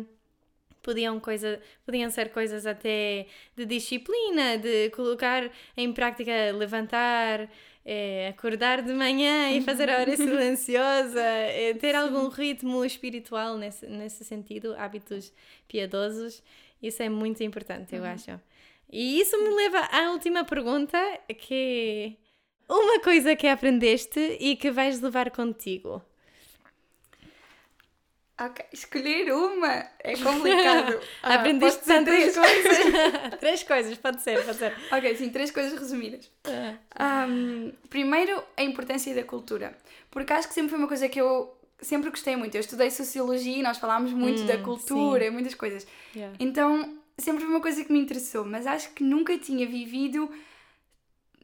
podiam, 0.83 1.21
coisa, 1.21 1.61
podiam 1.85 2.11
ser 2.11 2.31
coisas 2.31 2.67
até 2.67 3.27
de 3.57 3.65
disciplina, 3.67 4.59
de 4.59 4.91
colocar 4.91 5.51
em 5.77 5.93
prática, 5.93 6.33
levantar, 6.53 7.49
eh, 7.85 8.29
acordar 8.29 8.83
de 8.83 8.93
manhã 8.93 9.51
e 9.53 9.61
fazer 9.63 9.91
a 9.91 9.99
hora 10.01 10.15
silenciosa, 10.17 11.21
eh, 11.21 11.75
ter 11.75 11.95
algum 11.95 12.29
ritmo 12.29 12.85
espiritual 12.85 13.57
nesse, 13.57 13.87
nesse 13.87 14.25
sentido, 14.25 14.75
hábitos 14.79 15.33
piedosos. 15.69 16.43
Isso 16.83 17.03
é 17.03 17.09
muito 17.09 17.43
importante, 17.43 17.95
eu 17.95 18.05
acho. 18.05 18.41
E 18.93 19.21
isso 19.21 19.39
me 19.39 19.51
leva 19.51 19.79
à 19.93 20.11
última 20.11 20.45
pergunta, 20.45 20.99
que 21.39 22.17
é 22.17 22.20
uma 22.79 23.01
coisa 23.01 23.35
que 23.37 23.47
aprendeste 23.47 24.21
e 24.41 24.57
que 24.57 24.71
vais 24.71 25.01
levar 25.01 25.31
contigo. 25.31 26.03
Ok, 28.43 28.65
escolher 28.73 29.31
uma 29.35 29.85
é 30.03 30.17
complicado. 30.17 30.99
Ah, 31.23 31.35
Aprendeste 31.35 31.85
tantas 31.85 32.35
coisas. 32.35 32.79
três 33.39 33.63
coisas, 33.63 33.99
pode 33.99 34.23
ser, 34.23 34.43
pode 34.47 34.57
ser. 34.57 34.75
Ok, 34.91 35.15
sim, 35.17 35.29
três 35.29 35.51
coisas 35.51 35.79
resumidas. 35.79 36.31
Um, 36.99 37.71
primeiro, 37.91 38.43
a 38.57 38.63
importância 38.63 39.15
da 39.15 39.23
cultura. 39.25 39.77
Porque 40.11 40.33
acho 40.33 40.49
que 40.49 40.55
sempre 40.55 40.71
foi 40.71 40.79
uma 40.79 40.89
coisa 40.89 41.07
que 41.07 41.21
eu 41.21 41.55
sempre 41.83 42.09
gostei 42.09 42.35
muito. 42.35 42.55
Eu 42.55 42.61
estudei 42.63 42.91
sociologia 42.91 43.59
e 43.59 43.63
nós 43.63 43.77
falámos 43.77 44.13
muito 44.13 44.41
Hum, 44.43 44.47
da 44.47 44.57
cultura 44.57 45.27
e 45.27 45.31
muitas 45.31 45.55
coisas. 45.55 45.87
Yeah. 46.17 46.35
Então, 46.41 46.97
sempre 47.19 47.43
foi 47.45 47.51
uma 47.51 47.61
coisa 47.61 47.85
que 47.85 47.93
me 47.93 47.99
interessou, 48.01 48.47
mas 48.47 48.67
acho 48.67 48.91
que 48.95 49.05
nunca 49.05 49.37
tinha 49.37 49.67
vivido 49.67 50.31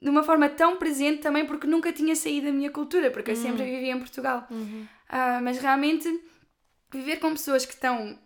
de 0.00 0.09
uma 0.11 0.22
forma 0.22 0.48
tão 0.48 0.76
presente 0.76 1.22
também 1.22 1.46
porque 1.46 1.66
nunca 1.66 1.92
tinha 1.92 2.14
saído 2.14 2.46
da 2.46 2.52
minha 2.52 2.70
cultura, 2.70 3.11
porque 3.11 3.30
eu 3.30 3.37
sempre 3.37 3.64
vivia 3.64 3.92
em 3.92 3.98
Portugal. 3.98 4.46
Ah, 5.09 5.40
mas 5.42 5.59
realmente 5.59 6.09
viver 6.92 7.16
com 7.16 7.30
pessoas 7.32 7.64
que 7.64 7.72
estão 7.72 8.18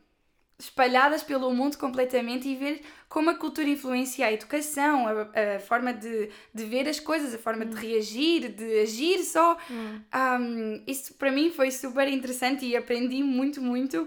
espalhadas 0.58 1.22
pelo 1.22 1.52
mundo 1.54 1.78
completamente 1.78 2.46
e 2.46 2.54
ver 2.54 2.82
como 3.08 3.30
a 3.30 3.34
cultura 3.34 3.66
influencia 3.68 4.26
a 4.26 4.32
educação, 4.32 5.06
a, 5.08 5.56
a 5.56 5.58
forma 5.60 5.92
de, 5.92 6.28
de 6.52 6.64
ver 6.64 6.86
as 6.86 7.00
coisas, 7.00 7.34
a 7.34 7.38
forma 7.38 7.64
de 7.64 7.74
reagir, 7.74 8.48
de 8.50 8.80
agir 8.80 9.24
só. 9.24 9.56
Um, 9.70 10.82
isso 10.86 11.14
para 11.14 11.32
mim 11.32 11.50
foi 11.50 11.70
super 11.70 12.06
interessante 12.08 12.66
e 12.66 12.76
aprendi 12.76 13.22
muito, 13.22 13.62
muito 13.62 14.06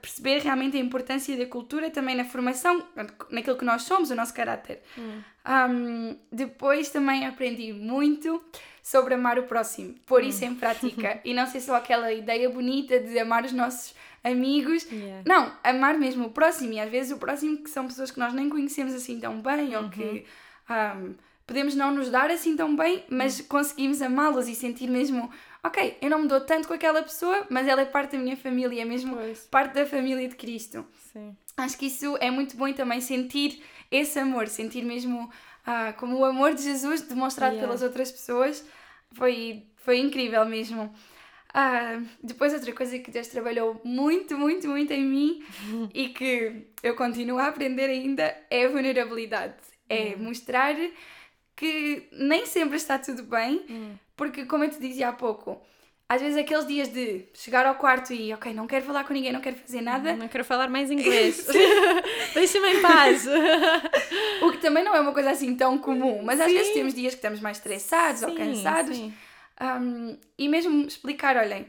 perceber 0.00 0.40
realmente 0.40 0.76
a 0.76 0.80
importância 0.80 1.36
da 1.36 1.46
cultura 1.46 1.90
também 1.90 2.14
na 2.14 2.24
formação, 2.24 2.86
naquilo 3.30 3.56
que 3.56 3.64
nós 3.64 3.82
somos, 3.82 4.10
o 4.10 4.14
nosso 4.14 4.34
caráter. 4.34 4.80
Um, 4.98 6.16
depois 6.30 6.90
também 6.90 7.26
aprendi 7.26 7.72
muito 7.72 8.42
sobre 8.82 9.14
amar 9.14 9.38
o 9.38 9.44
próximo, 9.44 9.94
pôr 10.06 10.22
isso 10.22 10.44
em 10.44 10.54
prática 10.54 11.20
e 11.24 11.34
não 11.34 11.46
ser 11.46 11.60
só 11.60 11.74
aquela 11.74 12.12
ideia 12.12 12.48
bonita 12.48 13.00
de 13.00 13.18
amar 13.18 13.44
os 13.44 13.52
nossos 13.52 13.94
amigos. 14.22 14.84
Yeah. 14.90 15.22
Não, 15.26 15.52
amar 15.64 15.98
mesmo 15.98 16.26
o 16.26 16.30
próximo 16.30 16.72
e 16.72 16.80
às 16.80 16.90
vezes 16.90 17.12
o 17.12 17.18
próximo 17.18 17.58
que 17.58 17.70
são 17.70 17.86
pessoas 17.86 18.10
que 18.10 18.18
nós 18.18 18.32
nem 18.32 18.48
conhecemos 18.48 18.94
assim 18.94 19.18
tão 19.18 19.40
bem 19.40 19.76
ou 19.76 19.88
que 19.88 20.24
um, 20.70 21.14
podemos 21.46 21.74
não 21.74 21.94
nos 21.94 22.10
dar 22.10 22.30
assim 22.30 22.56
tão 22.56 22.74
bem, 22.74 23.04
mas 23.08 23.40
conseguimos 23.40 24.02
amá-los 24.02 24.48
e 24.48 24.54
sentir 24.54 24.88
mesmo, 24.88 25.30
ok, 25.62 25.96
eu 26.02 26.10
não 26.10 26.20
me 26.22 26.28
dou 26.28 26.40
tanto 26.40 26.66
com 26.66 26.74
aquela 26.74 27.02
pessoa, 27.02 27.46
mas 27.48 27.68
ela 27.68 27.82
é 27.82 27.84
parte 27.84 28.16
da 28.16 28.22
minha 28.22 28.36
família, 28.36 28.82
é 28.82 28.84
mesmo 28.84 29.16
Pois. 29.16 29.40
parte 29.50 29.74
da 29.74 29.86
família 29.86 30.28
de 30.28 30.34
Cristo. 30.34 30.84
Sim. 31.12 31.36
Acho 31.56 31.78
que 31.78 31.86
isso 31.86 32.16
é 32.20 32.30
muito 32.30 32.56
bom 32.56 32.66
e 32.68 32.74
também 32.74 33.00
sentir 33.00 33.62
esse 33.90 34.18
amor, 34.18 34.48
sentir 34.48 34.82
mesmo 34.84 35.30
ah, 35.64 35.92
como 35.96 36.16
o 36.18 36.24
amor 36.24 36.52
de 36.54 36.62
Jesus 36.62 37.02
demonstrado 37.02 37.52
Yeah. 37.54 37.66
pelas 37.66 37.82
outras 37.82 38.10
pessoas 38.10 38.64
foi, 39.12 39.62
foi 39.76 39.98
incrível 39.98 40.44
mesmo. 40.44 40.92
Ah, 41.54 42.00
depois 42.22 42.52
outra 42.52 42.70
coisa 42.72 42.98
que 42.98 43.10
Deus 43.10 43.28
trabalhou 43.28 43.80
muito, 43.82 44.36
muito, 44.36 44.68
muito 44.68 44.92
em 44.92 45.04
mim 45.04 45.42
e 45.94 46.08
que 46.10 46.66
eu 46.82 46.94
continuo 46.94 47.38
a 47.38 47.46
aprender 47.46 47.88
ainda 47.88 48.36
é 48.50 48.66
a 48.66 48.68
vulnerabilidade. 48.68 49.54
É 49.88 50.16
mostrar 50.16 50.74
que 51.56 52.06
nem 52.12 52.44
sempre 52.46 52.76
está 52.76 52.98
tudo 52.98 53.22
bem, 53.22 53.98
porque 54.14 54.44
como 54.44 54.62
eu 54.64 54.70
te 54.70 54.78
dizia 54.78 55.08
há 55.08 55.12
pouco, 55.12 55.60
às 56.08 56.20
vezes 56.22 56.36
aqueles 56.38 56.66
dias 56.66 56.88
de 56.88 57.24
chegar 57.34 57.66
ao 57.66 57.74
quarto 57.74 58.12
e 58.12 58.32
ok, 58.32 58.52
não 58.54 58.66
quero 58.68 58.84
falar 58.84 59.02
com 59.04 59.12
ninguém, 59.12 59.32
não 59.32 59.40
quero 59.40 59.56
fazer 59.56 59.80
nada, 59.80 60.14
Não 60.14 60.28
quero 60.28 60.44
falar 60.44 60.68
mais 60.68 60.88
inglês. 60.92 61.44
Deixa-me 62.34 62.74
em 62.74 62.82
paz. 62.82 63.26
O 64.42 64.52
que 64.52 64.58
também 64.58 64.84
não 64.84 64.94
é 64.94 65.00
uma 65.00 65.12
coisa 65.12 65.30
assim 65.30 65.56
tão 65.56 65.78
comum, 65.78 66.22
mas 66.22 66.38
às 66.40 66.46
Sim. 66.46 66.58
vezes 66.58 66.72
temos 66.74 66.94
dias 66.94 67.14
que 67.14 67.18
estamos 67.18 67.40
mais 67.40 67.56
estressados 67.56 68.22
ou 68.22 68.28
Sim, 68.30 68.36
cansados. 68.36 68.96
sim. 68.96 69.12
Um, 69.60 70.16
e 70.38 70.46
mesmo 70.48 70.86
explicar, 70.86 71.36
olhem, 71.38 71.66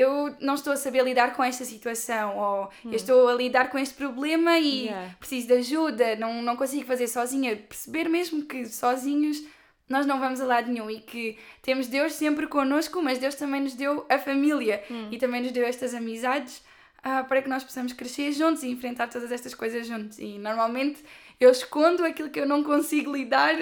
eu 0.00 0.34
não 0.40 0.54
estou 0.54 0.72
a 0.72 0.76
saber 0.76 1.02
lidar 1.04 1.34
com 1.34 1.42
esta 1.44 1.64
situação, 1.64 2.36
ou 2.38 2.70
eu 2.84 2.92
estou 2.94 3.28
a 3.28 3.34
lidar 3.34 3.70
com 3.70 3.78
este 3.78 3.94
problema 3.94 4.58
e 4.58 4.82
Hum. 4.82 4.84
Yeah. 4.86 5.14
preciso 5.18 5.46
de 5.48 5.52
ajuda, 5.54 6.16
não, 6.16 6.42
não 6.42 6.56
consigo 6.56 6.86
fazer 6.86 7.06
sozinha. 7.08 7.56
Perceber 7.56 8.08
mesmo 8.08 8.44
que 8.44 8.66
sozinhos 8.66 9.42
nós 9.88 10.06
não 10.06 10.20
vamos 10.20 10.40
a 10.40 10.44
lado 10.46 10.70
nenhum 10.70 10.88
e 10.88 11.00
que 11.00 11.36
temos 11.62 11.88
Deus 11.88 12.12
sempre 12.12 12.46
connosco, 12.46 13.02
mas 13.02 13.18
Deus 13.18 13.34
também 13.34 13.60
nos 13.60 13.74
deu 13.74 14.06
a 14.08 14.18
família 14.18 14.82
Hum. 14.90 15.08
e 15.10 15.18
também 15.18 15.42
nos 15.42 15.50
deu 15.52 15.64
estas 15.66 15.94
amizades 15.94 16.62
ah, 17.02 17.24
para 17.24 17.42
que 17.42 17.48
nós 17.48 17.64
possamos 17.64 17.92
crescer 17.92 18.30
juntos 18.32 18.62
e 18.62 18.68
enfrentar 18.70 19.08
todas 19.08 19.32
estas 19.32 19.54
coisas 19.54 19.86
juntos. 19.86 20.18
E 20.18 20.38
normalmente 20.38 21.02
eu 21.40 21.50
escondo 21.50 22.04
aquilo 22.04 22.28
que 22.30 22.38
eu 22.38 22.46
não 22.46 22.62
consigo 22.62 23.10
lidar, 23.12 23.54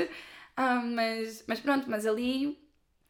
ah, 0.57 0.83
mas, 0.85 1.45
mas 1.47 1.61
pronto, 1.61 1.89
mas 1.89 2.05
ali 2.05 2.59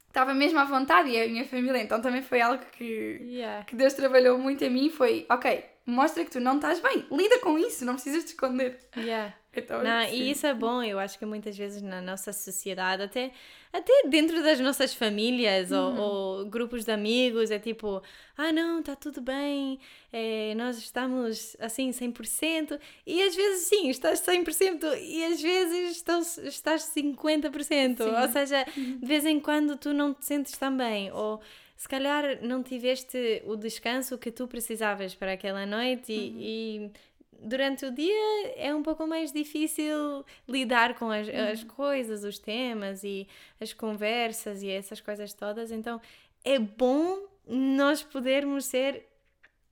estava 0.09 0.35
mesmo 0.35 0.59
à 0.59 0.65
vontade 0.65 1.11
e 1.11 1.21
a 1.23 1.27
minha 1.29 1.45
família, 1.45 1.79
então 1.81 2.01
também 2.01 2.23
foi 2.23 2.41
algo 2.41 2.63
que, 2.73 3.21
Yeah. 3.23 3.65
que 3.65 3.77
Deus 3.77 3.93
trabalhou 3.95 4.39
muito 4.39 4.65
em 4.65 4.71
mim. 4.71 4.91
Foi, 4.91 5.25
ok, 5.31 5.65
mostra 5.87 6.25
que 6.25 6.31
tu 6.31 6.41
não 6.41 6.57
estás 6.57 6.81
bem, 6.81 7.07
lida 7.11 7.39
com 7.41 7.59
isso, 7.59 7.85
não 7.85 7.95
precisas 7.95 8.25
te 8.25 8.29
esconder. 8.29 8.79
Yeah. 8.97 9.35
Então, 9.55 9.83
Não, 9.83 10.07
sim. 10.07 10.15
e 10.15 10.31
isso 10.31 10.47
é 10.47 10.53
bom, 10.55 10.83
eu 10.83 10.99
acho 10.99 11.19
que 11.19 11.25
muitas 11.25 11.57
vezes 11.57 11.81
na 11.83 12.01
nossa 12.03 12.33
sociedade, 12.33 13.03
até, 13.03 13.33
até 13.73 14.03
dentro 14.07 14.43
das 14.43 14.61
nossas 14.61 14.93
famílias 14.95 15.73
ou, 15.73 15.95
ou 15.99 16.45
grupos 16.47 16.85
de 16.85 16.93
amigos, 16.93 17.51
é 17.51 17.59
tipo, 17.59 18.03
ah 18.37 18.53
não, 18.53 18.81
está 18.81 18.95
tudo 18.95 19.21
bem, 19.23 19.81
é, 20.13 20.55
nós 20.55 20.77
estamos 20.79 21.57
assim 21.59 21.91
100%, 21.91 22.79
e 23.07 23.23
às 23.23 23.35
vezes 23.35 23.67
sim, 23.69 23.89
estás 23.89 24.21
100%, 24.21 24.85
e 25.01 25.25
às 25.25 25.41
vezes 25.41 25.97
estás, 25.97 26.39
estás 26.39 26.83
50%, 26.83 28.01
ou 28.23 28.29
seja, 28.29 28.65
de 29.01 29.07
vez 29.07 29.25
em 29.25 29.41
quando 29.41 29.77
tu 29.77 29.93
não 29.95 30.13
te 30.13 30.27
sentes 30.27 30.57
tão 30.59 30.77
bem, 30.77 31.11
ou 31.13 31.41
se 31.75 31.89
calhar 31.89 32.43
não 32.43 32.63
tiveste 32.63 33.41
o 33.47 33.57
descanso 33.57 34.19
que 34.19 34.31
tu 34.33 34.47
precisavas 34.49 35.15
para 35.15 35.33
aquela 35.33 35.65
noite 35.65 36.13
e- 36.13 36.85
e 36.87 36.91
durante 37.39 37.87
o 37.87 37.91
dia 37.91 38.53
é 38.57 38.75
um 38.75 38.83
pouco 38.83 39.07
mais 39.07 39.33
difícil 39.33 40.25
lidar 40.47 40.95
com 40.99 41.11
as, 41.11 41.29
as 41.29 41.65
coisas, 41.65 42.25
os 42.25 42.39
temas 42.39 43.05
e 43.05 43.27
as 43.61 43.73
conversas 43.73 44.63
e 44.63 44.69
essas 44.69 45.01
coisas 45.01 45.33
todas. 45.33 45.71
Então 45.71 46.01
é 46.45 46.59
bom 46.59 47.27
nós 47.47 48.03
podermos 48.03 48.67
ser 48.67 49.07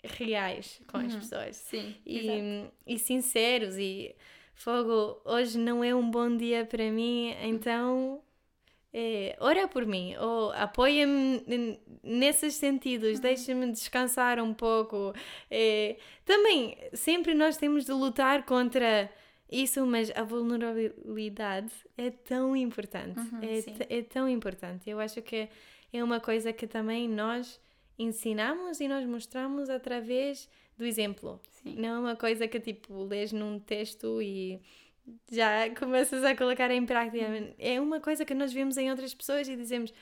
reais 0.02 0.80
com 0.86 0.98
as 0.98 1.14
pessoas 1.14 1.56
Sim, 1.56 1.94
e, 2.06 2.64
e 2.86 2.98
sinceros. 2.98 3.76
E 3.76 4.14
fogo, 4.54 5.20
hoje 5.24 5.58
não 5.58 5.82
é 5.82 5.94
um 5.94 6.10
bom 6.10 6.34
dia 6.36 6.64
para 6.64 6.90
mim, 6.90 7.34
então. 7.42 8.22
É, 8.98 9.36
ora 9.40 9.68
por 9.68 9.84
mim, 9.84 10.16
ou 10.16 10.52
apoia-me 10.52 11.78
nesses 12.02 12.54
sentidos, 12.54 13.20
deixa-me 13.20 13.70
descansar 13.70 14.40
um 14.40 14.54
pouco. 14.54 15.12
É, 15.50 15.96
também, 16.24 16.78
sempre 16.94 17.34
nós 17.34 17.58
temos 17.58 17.84
de 17.84 17.92
lutar 17.92 18.46
contra 18.46 19.10
isso, 19.52 19.84
mas 19.84 20.10
a 20.16 20.22
vulnerabilidade 20.22 21.70
é 21.98 22.10
tão 22.10 22.56
importante. 22.56 23.20
é, 23.42 23.60
sim. 23.60 23.74
t- 23.74 23.86
é 23.90 24.02
tão 24.02 24.26
importante. 24.28 24.88
Eu 24.88 24.98
acho 24.98 25.20
que 25.20 25.48
é 25.92 26.02
uma 26.02 26.18
coisa 26.18 26.52
que 26.52 26.66
também 26.66 27.08
nós 27.08 27.60
ensinamos 27.98 28.80
e 28.80 28.88
nós 28.88 29.04
mostramos 29.06 29.68
através 29.68 30.48
do 30.76 30.84
exemplo. 30.84 31.40
Sim. 31.50 31.76
Não 31.76 31.88
é 31.96 31.98
uma 31.98 32.16
coisa 32.16 32.46
que 32.48 32.60
tipo 32.60 33.02
lês 33.04 33.32
num 33.32 33.58
texto 33.58 34.20
e 34.22 34.60
já 35.30 35.68
começas 35.78 36.24
a 36.24 36.34
colocar 36.36 36.70
em 36.70 36.84
prática. 36.84 37.26
É 37.58 37.80
uma 37.80 38.00
coisa 38.00 38.24
que 38.24 38.34
nós 38.34 38.52
vemos 38.52 38.76
em 38.76 38.90
outras 38.90 39.14
pessoas 39.14 39.48
e 39.48 39.56
dizemos: 39.56 39.92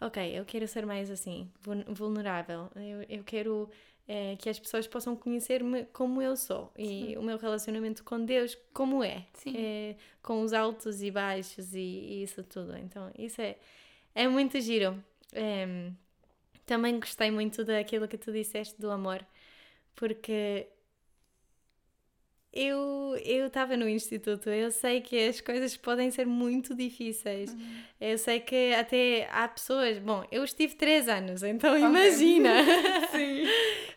Ok, 0.00 0.38
eu 0.38 0.44
quero 0.44 0.66
ser 0.68 0.84
mais 0.86 1.10
assim, 1.10 1.50
vul- 1.60 1.84
vulnerável. 1.88 2.70
Eu, 2.76 3.02
eu 3.18 3.24
quero 3.24 3.68
eh, 4.06 4.36
que 4.38 4.48
as 4.48 4.58
pessoas 4.58 4.86
possam 4.86 5.16
conhecer-me 5.16 5.84
como 5.86 6.20
eu 6.20 6.36
sou 6.36 6.72
e 6.76 7.16
o 7.16 7.22
meu 7.22 7.38
relacionamento 7.38 8.04
com 8.04 8.24
Deus 8.24 8.56
como 8.74 9.02
é, 9.02 9.24
Sim. 9.34 9.54
Eh, 9.56 9.96
com 10.22 10.42
os 10.42 10.52
altos 10.52 11.02
e 11.02 11.10
baixos 11.10 11.74
e, 11.74 11.78
e 11.80 12.22
isso 12.22 12.42
tudo. 12.44 12.76
Então, 12.76 13.10
isso 13.18 13.40
é, 13.40 13.56
é 14.14 14.28
muito 14.28 14.60
giro. 14.60 15.02
Em, 15.34 15.96
também 16.66 16.98
gostei 16.98 17.30
muito 17.30 17.64
daquilo 17.64 18.08
que 18.08 18.18
tu 18.18 18.32
disseste 18.32 18.80
do 18.80 18.90
amor, 18.90 19.24
porque 19.94 20.68
eu 22.56 23.16
eu 23.24 23.46
estava 23.46 23.76
no 23.76 23.88
instituto, 23.88 24.50
eu 24.50 24.70
sei 24.70 25.00
que 25.00 25.28
as 25.28 25.40
coisas 25.40 25.76
podem 25.76 26.10
ser 26.10 26.26
muito 26.26 26.74
difíceis. 26.74 27.54
Eu 28.00 28.18
sei 28.18 28.40
que 28.40 28.74
até 28.74 29.28
há 29.30 29.46
pessoas. 29.48 29.98
Bom, 29.98 30.24
eu 30.30 30.44
estive 30.44 30.74
três 30.74 31.08
anos, 31.08 31.42
então 31.42 31.78
imagina! 31.78 32.50
Sim. 33.12 33.44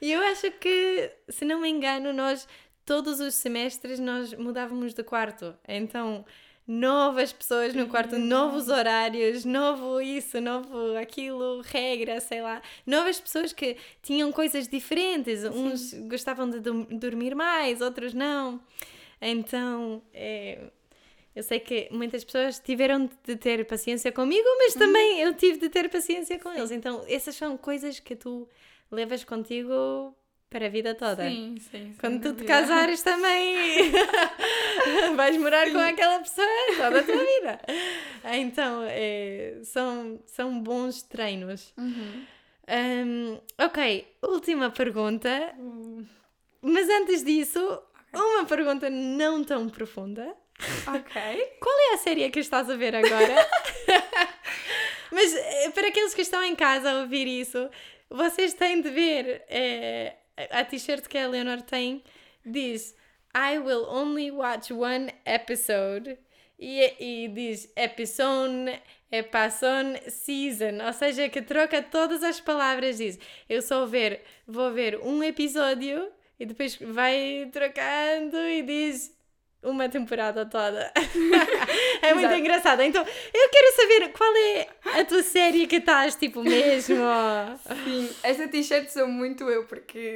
E 0.02 0.12
eu 0.12 0.22
acho 0.22 0.52
que, 0.52 1.12
se 1.28 1.46
não 1.46 1.62
me 1.62 1.70
engano, 1.70 2.14
nós 2.14 2.48
todos 2.86 3.20
os 3.20 3.36
semestres 3.36 4.00
nós 4.00 4.34
mudávamos 4.34 4.94
de 4.94 5.04
quarto. 5.04 5.56
Então, 5.68 6.26
novas 6.70 7.34
pessoas 7.34 7.74
no 7.74 7.88
quarto, 7.88 8.20
novos 8.20 8.70
horários, 8.70 9.44
novo 9.44 10.00
isso, 10.00 10.40
novo 10.40 10.96
aquilo, 10.96 11.62
regra, 11.62 12.22
sei 12.22 12.44
lá. 12.44 12.62
Novas 12.86 13.20
pessoas 13.20 13.52
que 13.52 13.76
tinham 14.04 14.32
coisas 14.32 14.68
diferentes. 14.68 15.44
Uns 15.46 15.96
gostavam 16.08 16.48
de 16.48 16.60
dormir 16.60 17.34
mais, 17.34 17.82
outros 17.82 18.14
não. 18.14 18.62
Então, 19.20 20.04
é, 20.14 20.60
eu 21.36 21.42
sei 21.42 21.60
que 21.60 21.88
muitas 21.90 22.24
pessoas 22.24 22.60
tiveram 22.60 23.10
de 23.26 23.36
ter 23.36 23.66
paciência 23.66 24.12
comigo, 24.12 24.48
mas 24.60 24.76
também 24.76 25.22
eu 25.22 25.34
tive 25.34 25.58
de 25.58 25.70
ter 25.70 25.90
paciência 25.90 26.38
com 26.38 26.54
eles. 26.54 26.70
Então, 26.70 27.04
essas 27.08 27.36
são 27.36 27.58
coisas 27.58 28.00
que 28.00 28.16
tu 28.16 28.48
levas 28.92 29.24
contigo 29.24 30.16
para 30.50 30.66
a 30.66 30.70
vida 30.70 30.96
toda. 30.96 31.30
Sim, 31.30 31.56
sim. 31.72 31.96
Quando 32.00 32.22
tu 32.22 32.34
te 32.34 32.44
casares 32.44 33.02
também 33.04 33.92
vais 35.16 35.38
morar 35.38 35.70
com 35.72 35.78
aquela 35.78 36.20
pessoa 36.20 36.48
toda 36.78 37.00
a 37.00 37.04
tua 37.04 37.18
vida. 37.18 37.60
Então, 38.34 38.84
é, 38.88 39.60
são, 39.64 40.20
são 40.26 40.60
bons 40.60 41.02
treinos. 41.04 41.74
Uhum. 41.78 42.26
Hum, 42.70 43.40
ok, 43.58 44.08
última 44.22 44.70
pergunta. 44.70 45.56
Mas 46.62 46.90
antes 46.90 47.24
disso, 47.24 47.82
uma 48.14 48.46
pergunta 48.46 48.90
não 48.90 49.44
tão 49.44 49.70
profunda. 49.70 50.36
Ok. 50.88 51.22
Qual 51.60 51.80
é 51.92 51.94
a 51.94 51.98
série 51.98 52.30
que 52.30 52.40
estás 52.40 52.70
a 52.70 52.76
ver 52.76 52.96
agora? 52.96 53.36
Mas 55.12 55.36
eh, 55.36 55.70
para 55.72 55.88
aqueles 55.88 56.14
que 56.14 56.22
estão 56.22 56.44
em 56.44 56.56
casa 56.56 56.92
a 56.92 57.02
ouvir 57.02 57.28
isso, 57.28 57.70
vocês 58.10 58.54
têm 58.54 58.82
de 58.82 58.90
ver 58.90 59.44
eh, 59.50 60.16
a 60.52 60.64
t-shirt 60.64 61.08
que 61.08 61.18
a 61.18 61.28
Leonor 61.28 61.62
tem 61.62 62.04
diz 62.46 62.96
I 63.36 63.60
will 63.60 63.86
only 63.90 64.32
watch 64.32 64.72
one 64.72 65.14
episode. 65.26 66.18
E, 66.62 66.94
e 67.00 67.28
diz 67.30 67.72
episode, 67.76 68.82
episode, 69.10 70.12
season, 70.12 70.84
ou 70.86 70.92
seja, 70.92 71.30
que 71.30 71.42
troca 71.42 71.82
todas 71.82 72.22
as 72.22 72.42
palavras, 72.42 72.98
diz. 72.98 73.18
Eu 73.48 73.62
só 73.62 73.86
ver, 73.86 74.24
vou 74.46 74.72
ver 74.74 75.00
um 75.02 75.24
episódio 75.24 76.12
e 76.38 76.46
depois 76.46 76.76
vai 76.76 77.50
trocando 77.52 78.38
e 78.38 78.62
diz 78.62 79.16
uma 79.62 79.90
temporada 79.90 80.46
toda. 80.46 80.92
é 82.02 82.14
muito 82.14 82.28
Exato. 82.28 82.40
engraçado. 82.40 82.82
Então, 82.82 83.06
eu 83.34 83.50
quero 83.50 83.76
saber 83.76 84.12
qual 84.14 84.36
é 84.36 84.68
a 85.00 85.06
tua 85.06 85.24
série 85.24 85.68
que 85.68 85.78
estás, 85.78 86.16
tipo, 86.16 86.42
mesmo. 86.44 86.96
Sim, 87.84 88.10
esta 88.24 88.48
t-shirt 88.48 88.90
sou 88.90 89.08
muito 89.08 89.50
eu, 89.50 89.66
porque 89.66 90.16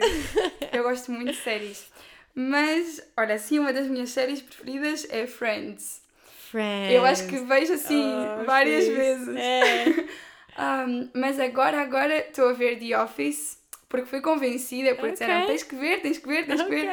eu 0.72 0.84
gosto 0.84 1.12
muito 1.12 1.32
de 1.32 1.38
séries. 1.38 1.88
Mas, 2.36 3.02
olha, 3.18 3.38
sim, 3.38 3.60
uma 3.60 3.72
das 3.72 3.88
minhas 3.88 4.10
séries 4.10 4.42
preferidas 4.42 5.06
é 5.10 5.28
Friends. 5.28 6.02
Friends. 6.50 6.94
Eu 6.94 7.06
acho 7.06 7.28
que 7.28 7.38
vejo 7.40 7.74
assim 7.74 8.04
Oh, 8.42 8.46
várias 8.46 8.88
vezes. 8.88 9.36
É. 9.36 9.86
Um, 10.56 11.10
mas 11.16 11.40
agora, 11.40 11.82
agora 11.82 12.16
estou 12.16 12.50
a 12.50 12.54
ver 12.54 12.78
The 12.78 12.96
Office, 13.02 13.58
porque 13.94 14.08
fui 14.08 14.22
convencida, 14.22 14.96
porque 14.96 15.06
Ok. 15.06 15.12
disseram 15.20 15.46
tens 15.46 15.62
que 15.62 15.76
ver, 15.76 16.02
tens 16.02 16.18
que 16.18 16.28
ver, 16.28 16.48
tens 16.48 16.64
que 16.64 16.68
ver. 16.68 16.90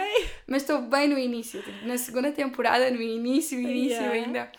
Mas 0.46 0.60
estou 0.60 0.82
bem 0.82 1.08
no 1.08 1.18
início, 1.18 1.62
tipo, 1.62 1.86
na 1.86 1.96
segunda 1.96 2.30
temporada, 2.30 2.90
no 2.90 3.00
início, 3.00 3.58
início 3.58 3.96
Yeah. 4.02 4.12
ainda. 4.12 4.52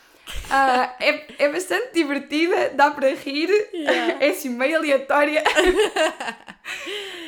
Ah, 0.50 0.96
é, 1.00 1.28
é 1.38 1.50
bastante 1.50 1.94
divertida, 1.94 2.72
dá 2.74 2.90
para 2.90 3.14
rir, 3.14 3.48
Yeah. 3.72 4.18
é 4.26 4.30
assim 4.30 4.50
meio 4.50 4.78
aleatória. 4.78 5.44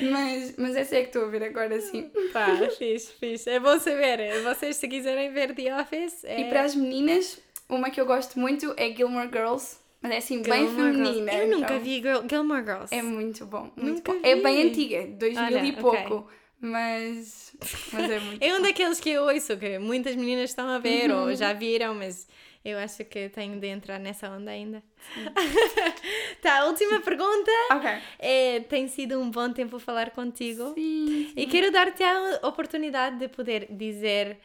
mas, 0.02 0.56
mas 0.58 0.76
essa 0.76 0.95
é 0.95 1.02
que 1.02 1.08
estou 1.10 1.26
a 1.26 1.28
ver 1.28 1.43
agora, 1.43 1.80
sim. 1.80 2.10
Pá, 2.32 2.58
fixe, 2.78 3.13
fixe. 3.19 3.49
É 3.52 3.60
bom 3.60 3.78
saber. 3.80 4.41
Vocês, 4.41 4.78
se 4.78 4.88
quiserem 4.88 5.32
ver 5.32 5.54
The 5.54 5.76
Office, 5.80 6.23
é... 6.23 6.41
E 6.41 6.45
para 6.45 6.62
as 6.63 6.73
meninas, 6.76 7.39
uma 7.69 7.91
que 7.91 8.02
eu 8.02 8.06
gosto 8.08 8.39
muito 8.39 8.73
é 8.78 8.89
Gilmore 8.91 9.30
Girls, 9.32 9.78
mas 10.04 10.12
é 10.12 10.18
assim, 10.18 10.44
bem 10.44 10.68
Gilmore 10.68 10.94
Girls. 10.94 11.04
feminina. 11.13 11.34
Eu 11.34 11.48
nunca 11.48 11.74
então 11.74 11.80
vi 11.80 12.02
Gil- 12.02 12.30
Gilmore 12.30 12.63
Girls. 12.63 12.94
É 12.94 13.02
muito 13.02 13.46
bom, 13.48 13.72
muito 13.76 13.82
Nunca 13.82 14.13
bom. 14.13 14.20
É 14.22 14.36
bem 14.36 14.68
antiga, 14.70 15.08
2000 15.08 15.44
Olha, 15.44 15.66
e 15.66 15.72
pouco, 15.72 16.30
mas, 16.60 17.56
mas 17.92 18.10
é 18.12 18.20
muito 18.20 18.44
É 18.44 18.54
um 18.54 18.62
daqueles 18.62 19.00
que 19.00 19.10
eu 19.10 19.24
ouço 19.24 19.58
que 19.58 19.80
muitas 19.80 20.16
meninas 20.16 20.50
estão 20.52 20.68
a 20.70 20.78
ver 20.78 21.10
Uhum. 21.10 21.30
ou 21.30 21.36
já 21.36 21.54
viram, 21.54 21.96
mas 21.96 22.28
eu 22.63 22.78
acho 22.78 23.04
que 23.06 23.30
tenho 23.30 23.60
de 23.60 23.68
entrar 23.68 24.00
nessa 24.00 24.30
onda 24.30 24.52
ainda. 24.52 24.84
tá, 26.42 26.60
a 26.60 26.66
última 26.66 27.00
pergunta. 27.02 27.52
Ok. 27.72 27.89
É, 28.20 28.60
tem 28.62 28.88
sido 28.88 29.20
um 29.20 29.30
bom 29.30 29.52
tempo 29.52 29.80
falar 29.80 30.12
contigo. 30.12 30.74
Sim, 30.74 31.32
E 31.36 31.46
quero 31.48 31.72
dar-te 31.72 32.04
a 32.04 32.39
oportunidade 32.48 33.18
de 33.20 33.28
poder 33.28 33.68
dizer 33.70 34.38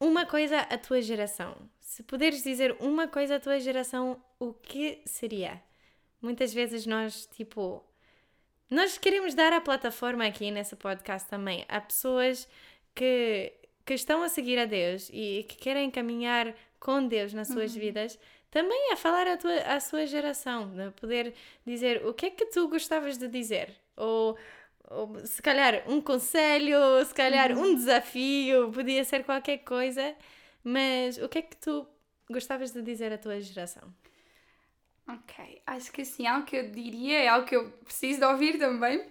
uma 0.00 0.26
coisa 0.26 0.58
à 0.60 0.76
tua 0.76 1.00
geração. 1.00 1.54
Se 1.94 2.02
puderes 2.02 2.42
dizer 2.42 2.76
uma 2.80 3.06
coisa 3.06 3.36
à 3.36 3.38
tua 3.38 3.60
geração, 3.60 4.20
o 4.40 4.52
que 4.52 5.00
seria? 5.04 5.62
Muitas 6.20 6.52
vezes 6.52 6.86
nós, 6.86 7.24
tipo, 7.26 7.84
nós 8.68 8.98
queremos 8.98 9.32
dar 9.32 9.52
a 9.52 9.60
plataforma 9.60 10.26
aqui 10.26 10.50
nesse 10.50 10.74
podcast 10.74 11.28
também 11.28 11.64
a 11.68 11.80
pessoas 11.80 12.48
que, 12.96 13.52
que 13.86 13.94
estão 13.94 14.24
a 14.24 14.28
seguir 14.28 14.58
a 14.58 14.64
Deus 14.64 15.08
e 15.12 15.46
que 15.48 15.54
querem 15.54 15.88
caminhar 15.88 16.52
com 16.80 17.06
Deus 17.06 17.32
nas 17.32 17.46
suas 17.46 17.72
vidas, 17.72 18.18
também 18.50 18.90
a 18.90 18.96
falar 18.96 19.28
à, 19.28 19.36
tua, 19.36 19.54
à 19.58 19.78
sua 19.78 20.04
geração, 20.04 20.72
poder 21.00 21.32
dizer 21.64 22.04
o 22.04 22.12
que 22.12 22.26
é 22.26 22.30
que 22.30 22.46
tu 22.46 22.66
gostavas 22.66 23.18
de 23.18 23.28
dizer, 23.28 23.72
ou, 23.96 24.36
ou 24.90 25.24
se 25.24 25.40
calhar 25.40 25.84
um 25.86 26.00
conselho, 26.00 27.04
se 27.06 27.14
calhar 27.14 27.52
um 27.56 27.72
desafio, 27.72 28.72
podia 28.72 29.04
ser 29.04 29.22
qualquer 29.22 29.58
coisa, 29.58 30.12
mas 30.64 31.18
o 31.18 31.28
que 31.28 31.38
é 31.38 31.42
que 31.42 31.56
tu 31.56 31.86
gostavas 32.30 32.72
de 32.72 32.82
dizer 32.82 33.12
à 33.12 33.18
tua 33.18 33.40
geração? 33.40 33.92
Ok, 35.06 35.62
acho 35.66 35.92
que 35.92 36.00
assim, 36.00 36.26
algo 36.26 36.46
que 36.46 36.56
eu 36.56 36.70
diria 36.70 37.18
é 37.18 37.28
algo 37.28 37.46
que 37.46 37.54
eu 37.54 37.70
preciso 37.84 38.20
de 38.20 38.24
ouvir 38.24 38.58
também. 38.58 39.06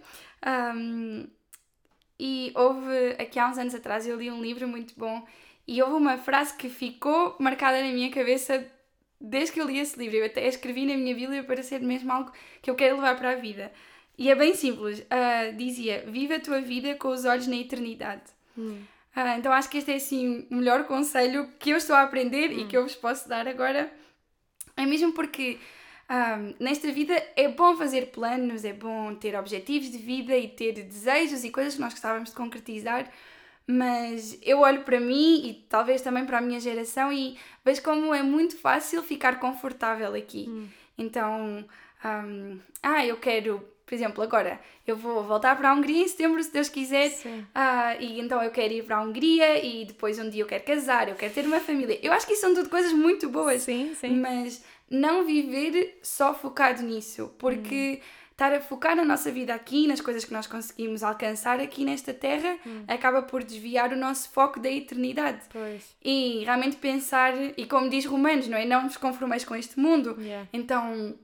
Um, 0.76 1.28
e 2.20 2.52
houve, 2.56 3.16
aqui 3.20 3.38
há 3.38 3.48
uns 3.48 3.58
anos 3.58 3.76
atrás, 3.76 4.08
eu 4.08 4.18
li 4.18 4.32
um 4.32 4.42
livro 4.42 4.68
muito 4.68 4.94
bom 4.98 5.26
e 5.68 5.82
houve 5.82 5.96
uma 5.96 6.18
frase 6.18 6.56
que 6.58 6.68
ficou 6.68 7.36
marcada 7.40 7.82
na 7.82 7.92
minha 7.92 8.10
cabeça 8.12 8.66
desde 9.22 9.54
que 9.54 9.62
eu 9.62 9.68
li 9.68 9.80
esse 9.80 9.98
livro. 9.98 10.18
Eu 10.18 10.26
até 10.26 10.44
a 10.46 10.48
escrevi 10.48 10.86
na 10.86 10.98
minha 10.98 11.16
Bíblia 11.16 11.44
para 11.44 11.62
ser 11.62 11.80
mesmo 11.80 12.12
algo 12.12 12.32
que 12.62 12.70
eu 12.70 12.76
quero 12.76 12.96
levar 12.96 13.16
para 13.18 13.32
a 13.32 13.36
vida. 13.36 13.72
E 14.18 14.30
é 14.30 14.36
bem 14.36 14.54
simples. 14.56 15.06
ah, 15.10 15.52
dizia: 15.56 16.06
Viva 16.08 16.36
a 16.36 16.40
tua 16.40 16.62
vida 16.62 16.96
com 16.96 17.10
os 17.10 17.26
olhos 17.26 17.48
na 17.48 17.56
eternidade. 17.56 18.24
Ah, 19.16 19.38
então 19.38 19.52
acho 19.52 19.70
que 19.70 19.78
este 19.78 19.92
é 19.92 19.96
assim 19.96 20.48
o 20.50 20.56
melhor 20.56 20.86
conselho 20.86 21.48
que 21.60 21.70
eu 21.70 21.78
estou 21.78 21.96
a 21.96 22.02
aprender 22.02 22.52
e 22.52 22.66
que 22.66 22.76
eu 22.76 22.84
vos 22.84 22.96
posso 22.96 23.30
dar 23.30 23.48
agora. 23.48 23.92
É 24.76 24.86
mesmo 24.86 25.14
porque 25.14 25.60
ahm, 26.10 26.54
nesta 26.60 26.92
vida 26.92 27.14
é 27.36 27.48
bom 27.48 27.76
fazer 27.78 28.08
planos, 28.08 28.66
é 28.66 28.74
bom 28.74 29.14
ter 29.16 29.36
objetivos 29.38 29.92
de 29.92 29.98
vida 30.00 30.36
e 30.36 30.48
ter 30.48 30.74
desejos 30.74 31.44
e 31.44 31.52
coisas 31.52 31.76
que 31.76 31.82
nós 31.82 31.94
gostávamos 31.94 32.30
de 32.30 32.36
concretizar, 32.36 33.12
mas 33.68 34.38
eu 34.42 34.60
olho 34.62 34.82
para 34.84 35.00
mim 35.00 35.48
e 35.48 35.54
talvez 35.70 36.02
também 36.02 36.26
para 36.26 36.40
a 36.40 36.42
minha 36.42 36.60
geração 36.60 37.12
e 37.14 37.38
vejo 37.64 37.82
como 37.84 38.14
é 38.14 38.24
muito 38.24 38.58
fácil 38.58 39.04
ficar 39.04 39.40
confortável 39.40 40.16
aqui. 40.16 40.46
Então, 40.98 41.64
ahm, 42.04 42.60
ah, 42.82 43.06
eu 43.06 43.18
quero, 43.18 43.64
por 43.86 43.94
exemplo, 43.94 44.24
agora 44.24 44.60
eu 44.88 44.96
vou 44.96 45.24
voltar 45.24 45.56
para 45.58 45.70
a 45.70 45.74
Hungria 45.74 46.04
em 46.04 46.08
setembro, 46.08 46.42
se 46.44 46.52
Deus 46.52 46.70
quiser, 46.70 47.12
ah, 47.54 47.96
e 48.00 48.20
então 48.20 48.42
eu 48.42 48.52
quero 48.52 48.74
ir 48.74 48.84
para 48.84 48.98
a 48.98 49.02
Hungria 49.02 49.64
e 49.64 49.86
depois 49.86 50.18
um 50.20 50.30
dia 50.30 50.44
eu 50.44 50.48
quero 50.48 50.64
casar, 50.64 51.10
eu 51.10 51.16
quero 51.16 51.34
ter 51.34 51.46
uma 51.46 51.60
família. 51.60 52.00
Eu 52.02 52.14
acho 52.14 52.26
que 52.26 52.34
isso 52.34 52.42
são 52.42 52.54
tudo 52.54 52.70
coisas 52.70 52.94
muito 52.94 53.30
boas, 53.30 53.64
Sim, 53.64 53.94
sim. 53.96 54.16
mas 54.20 54.64
não 54.90 55.26
viver 55.26 56.00
só 56.02 56.34
focado 56.34 56.82
nisso, 56.82 57.34
porque 57.38 58.02
estar 58.32 58.52
a 58.54 58.60
focar 58.60 58.96
na 58.96 59.06
nossa 59.06 59.32
vida 59.32 59.54
aqui, 59.54 59.88
nas 59.88 60.02
coisas 60.02 60.26
que 60.26 60.34
nós 60.34 60.48
conseguimos 60.48 61.04
alcançar 61.04 61.60
aqui 61.60 61.86
nesta 61.86 62.14
terra, 62.14 62.58
acaba 62.88 63.22
por 63.22 63.44
desviar 63.44 63.94
o 63.94 63.96
nosso 63.96 64.30
foco 64.32 64.60
da 64.60 64.70
eternidade. 64.70 65.42
Pois. 65.52 65.96
E 66.04 66.44
realmente 66.44 66.78
pensar, 66.78 67.34
e 67.56 67.66
como 67.66 67.90
diz 67.90 68.06
Romanos, 68.06 68.48
não 68.48 68.58
é? 68.58 68.66
Não 68.66 68.88
vos 68.88 68.98
conformeis 68.98 69.46
com 69.46 69.56
este 69.56 69.80
mundo. 69.80 70.18
Yeah. 70.20 70.48
Então, 70.52 71.16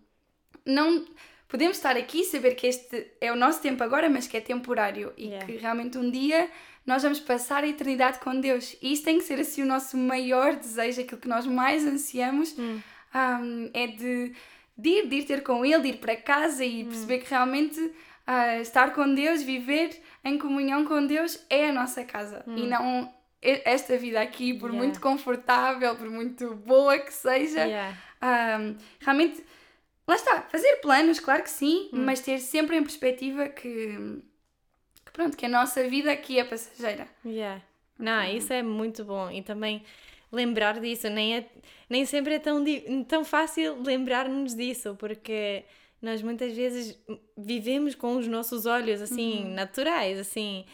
não 0.65 1.03
podemos 1.49 1.75
estar 1.77 1.97
aqui 1.97 2.21
e 2.21 2.23
saber 2.25 2.55
que 2.55 2.65
este 2.67 3.07
é 3.19 3.31
o 3.31 3.35
nosso 3.35 3.61
tempo 3.61 3.83
agora, 3.83 4.07
mas 4.09 4.25
que 4.27 4.37
é 4.37 4.41
temporário 4.41 5.11
e 5.17 5.25
Yeah. 5.27 5.45
que 5.45 5.57
realmente 5.57 5.97
um 5.97 6.09
dia 6.09 6.49
nós 6.85 7.03
vamos 7.03 7.19
passar 7.19 7.63
a 7.63 7.67
eternidade 7.67 8.19
com 8.19 8.39
Deus. 8.39 8.77
E 8.81 8.93
isso 8.93 9.03
tem 9.03 9.17
que 9.17 9.23
ser 9.25 9.39
assim 9.39 9.61
o 9.63 9.65
nosso 9.65 9.97
maior 9.97 10.55
desejo, 10.55 11.01
aquilo 11.01 11.19
que 11.19 11.27
nós 11.27 11.45
mais 11.45 11.85
ansiamos, 11.85 12.55
Hum. 12.57 12.79
um, 13.13 13.69
é 13.73 13.87
de, 13.87 14.33
de 14.77 14.89
ir, 14.89 15.07
de 15.07 15.15
ir 15.17 15.23
ter 15.25 15.43
com 15.43 15.65
Ele, 15.65 15.81
de 15.81 15.87
ir 15.89 15.97
para 15.97 16.15
casa 16.15 16.63
e 16.63 16.83
perceber 16.85 17.19
que 17.19 17.29
realmente 17.29 17.91
ah, 18.25 18.59
estar 18.59 18.93
com 18.93 19.11
Deus, 19.13 19.41
viver 19.41 19.89
em 20.23 20.37
comunhão 20.37 20.85
com 20.85 21.05
Deus 21.05 21.43
é 21.49 21.69
a 21.69 21.73
nossa 21.73 22.03
casa 22.03 22.43
e 22.47 22.61
não 22.67 23.11
esta 23.41 23.97
vida 23.97 24.19
aqui, 24.21 24.53
por 24.53 24.69
Yeah. 24.69 24.77
muito 24.85 24.99
confortável, 25.01 25.95
por 25.95 26.09
muito 26.09 26.53
boa 26.55 26.97
que 26.99 27.13
seja, 27.13 27.65
Yeah. 27.65 27.97
um, 28.59 28.75
realmente, 28.99 29.43
lá 30.09 30.15
está, 30.15 30.41
fazer 30.41 30.77
planos, 30.77 31.19
claro 31.19 31.43
que 31.43 31.49
sim, 31.51 31.89
mas 31.93 32.19
ter 32.19 32.39
sempre 32.39 32.75
em 32.75 32.81
perspectiva 32.81 33.47
que, 33.47 33.95
que 35.05 35.11
pronto, 35.13 35.37
que 35.37 35.45
a 35.45 35.49
nossa 35.49 35.87
vida 35.87 36.11
aqui 36.11 36.39
é 36.39 36.43
passageira. 36.43 37.07
Yeah. 37.23 37.61
Não, 37.97 38.23
isso 38.23 38.51
é 38.51 38.63
muito 38.63 39.05
bom. 39.05 39.29
E 39.29 39.43
também 39.43 39.83
lembrar 40.31 40.79
disso, 40.79 41.09
nem, 41.09 41.37
é, 41.37 41.49
nem 41.87 42.05
sempre 42.05 42.33
é 42.35 42.39
tão, 42.39 42.63
tão 43.07 43.23
fácil 43.23 43.81
lembrar-nos 43.83 44.55
disso, 44.55 44.95
porque 44.97 45.63
nós 46.01 46.23
muitas 46.23 46.55
vezes 46.55 46.97
vivemos 47.37 47.93
com 47.93 48.15
os 48.15 48.27
nossos 48.27 48.65
olhos 48.65 49.01
assim, 49.01 49.43
naturais, 49.53 50.17
assim, 50.17 50.65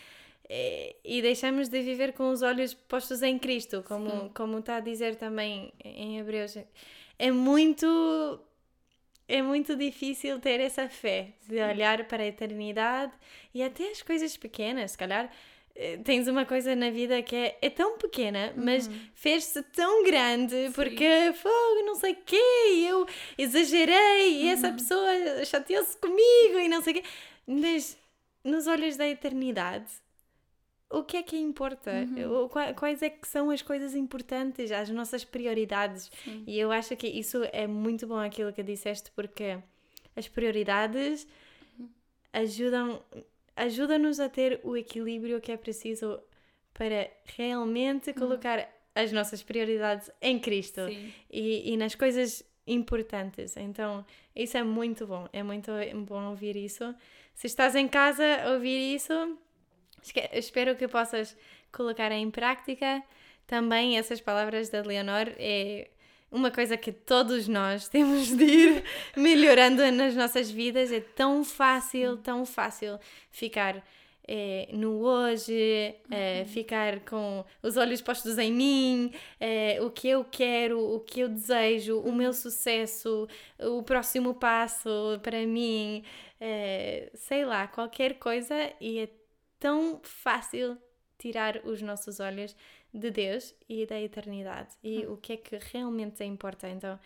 eh, 0.48 0.96
e 1.04 1.22
deixamos 1.22 1.68
de 1.68 1.82
viver 1.82 2.14
com 2.14 2.30
os 2.30 2.42
olhos 2.42 2.74
postos 2.74 3.22
em 3.22 3.38
Cristo, 3.38 3.84
como, 3.86 4.30
como 4.34 4.60
está 4.60 4.78
a 4.78 4.80
dizer 4.80 5.16
também 5.16 5.74
em 5.84 6.20
Hebreus. 6.20 6.58
É 7.20 7.32
muito. 7.32 8.40
É 9.28 9.42
muito 9.42 9.76
difícil 9.76 10.40
ter 10.40 10.60
essa 10.60 10.88
fé 10.90 11.30
de 11.48 11.56
olhar 11.62 12.06
para 12.06 12.24
a 12.24 12.28
eternidade 12.28 13.14
e 13.54 13.64
até 13.64 13.90
as 13.90 14.02
coisas 14.02 14.38
pequenas, 14.38 14.92
se 14.92 14.98
calhar 14.98 15.32
eh, 15.76 15.98
tens 16.04 16.28
uma 16.28 16.46
coisa 16.46 16.76
na 16.76 16.90
vida 16.90 17.22
que 17.24 17.36
é, 17.36 17.58
é 17.62 17.70
tão 17.70 17.98
pequena, 17.98 18.54
mas 18.56 18.88
Uhum. 18.88 19.00
fez-se 19.14 19.62
tão 19.64 20.04
grande 20.04 20.72
porque 20.74 21.34
fogo, 21.34 21.86
não 21.86 21.96
sei 21.96 22.14
o 22.14 22.18
quê, 22.26 22.36
eu 22.88 23.06
exagerei 23.38 24.44
e 24.44 24.48
essa 24.50 24.70
Uhum. 24.70 24.76
pessoa 24.76 25.10
chateou-se 25.46 25.98
comigo 25.98 26.60
e 26.60 26.68
não 26.68 26.82
sei 26.82 26.94
o 26.94 26.96
quê. 27.02 27.04
Mas 27.48 27.98
nos 28.44 28.68
olhos 28.68 28.96
da 28.96 29.08
eternidade, 29.08 29.92
o 31.00 31.04
que 31.04 31.18
é 31.18 31.24
que 31.24 31.38
importa? 31.38 31.92
Uhum. 31.92 32.50
Quais 32.76 33.02
é 33.02 33.10
que 33.10 33.28
são 33.28 33.50
as 33.50 33.62
coisas 33.62 33.96
importantes, 33.96 34.72
as 34.72 34.90
nossas 34.90 35.24
prioridades? 35.24 36.10
Sim. 36.24 36.44
E 36.48 36.60
eu 36.60 36.72
acho 36.72 36.96
que 36.96 37.08
isso 37.08 37.42
é 37.52 37.68
muito 37.68 38.08
bom 38.08 38.18
aquilo 38.18 38.54
que 38.54 38.64
disseste, 38.64 39.12
porque 39.12 39.58
as 40.16 40.28
prioridades 40.28 41.28
ajudam 42.34 43.02
ajuda-nos 43.56 44.20
a 44.20 44.28
ter 44.28 44.60
o 44.64 44.76
equilíbrio 44.76 45.40
que 45.40 45.52
é 45.52 45.58
preciso 45.58 46.20
para 46.74 47.10
realmente 47.38 48.12
colocar 48.14 48.70
as 48.94 49.12
nossas 49.12 49.42
prioridades 49.42 50.12
em 50.22 50.38
Cristo 50.40 50.82
e, 51.32 51.72
e 51.72 51.78
nas 51.78 51.96
coisas 51.96 52.44
importantes. 52.68 53.56
Então, 53.56 54.06
isso 54.36 54.58
é 54.58 54.64
muito 54.64 55.06
bom. 55.08 55.28
É 55.32 55.44
muito 55.44 55.72
bom 56.06 56.30
ouvir 56.30 56.56
isso. 56.56 56.94
Se 57.34 57.48
estás 57.48 57.76
em 57.76 57.88
casa 57.88 58.24
a 58.44 58.52
ouvir 58.52 58.96
isso, 58.96 59.38
espero 60.34 60.76
que 60.76 60.88
possas 60.88 61.38
colocar 61.72 62.12
em 62.12 62.30
prática 62.32 63.04
também 63.48 63.98
essas 63.98 64.22
palavras 64.22 64.70
da 64.70 64.82
Leonor. 64.82 65.28
É 65.38 65.90
uma 66.32 66.52
coisa 66.52 66.76
que 66.78 66.92
todos 66.92 67.48
nós 67.48 67.88
temos 67.90 68.36
de 68.36 68.44
ir 68.44 68.84
melhorando 69.16 69.90
nas 69.92 70.16
nossas 70.16 70.50
vidas. 70.50 70.92
É 70.92 71.00
tão 71.00 71.44
fácil, 71.44 72.18
tão 72.18 72.46
fácil 72.46 73.00
ficar 73.32 73.84
eh, 74.28 74.68
no 74.74 75.02
hoje, 75.04 75.96
eh, 76.10 76.46
ficar 76.48 77.02
com 77.02 77.46
os 77.62 77.78
olhos 77.78 78.02
postos 78.02 78.40
em 78.40 78.52
mim, 78.52 79.12
eh, 79.40 79.78
o 79.82 79.92
que 79.92 80.08
eu 80.08 80.24
quero, 80.26 80.80
o 80.80 81.00
que 81.00 81.20
eu 81.20 81.30
desejo, 81.30 82.00
o 82.00 82.12
meu 82.12 82.34
sucesso, 82.34 83.28
o 83.60 83.84
próximo 83.84 84.34
passo 84.34 85.20
para 85.22 85.46
mim, 85.46 86.04
sei 87.14 87.46
lá, 87.46 87.68
qualquer 87.68 88.16
coisa, 88.16 88.56
e 88.82 89.00
é 89.00 89.10
tão 89.66 90.00
fácil 90.04 90.78
tirar 91.18 91.60
os 91.66 91.82
nossos 91.82 92.20
olhos 92.20 92.56
de 92.94 93.10
Deus 93.10 93.56
e 93.68 93.84
da 93.88 94.00
eternidade 94.00 94.76
e 94.84 95.08
o 95.08 95.18
que 95.18 95.34
é 95.34 95.38
que 95.38 95.58
realmente 95.74 96.24
importa. 96.24 96.70
Então, 96.70 97.00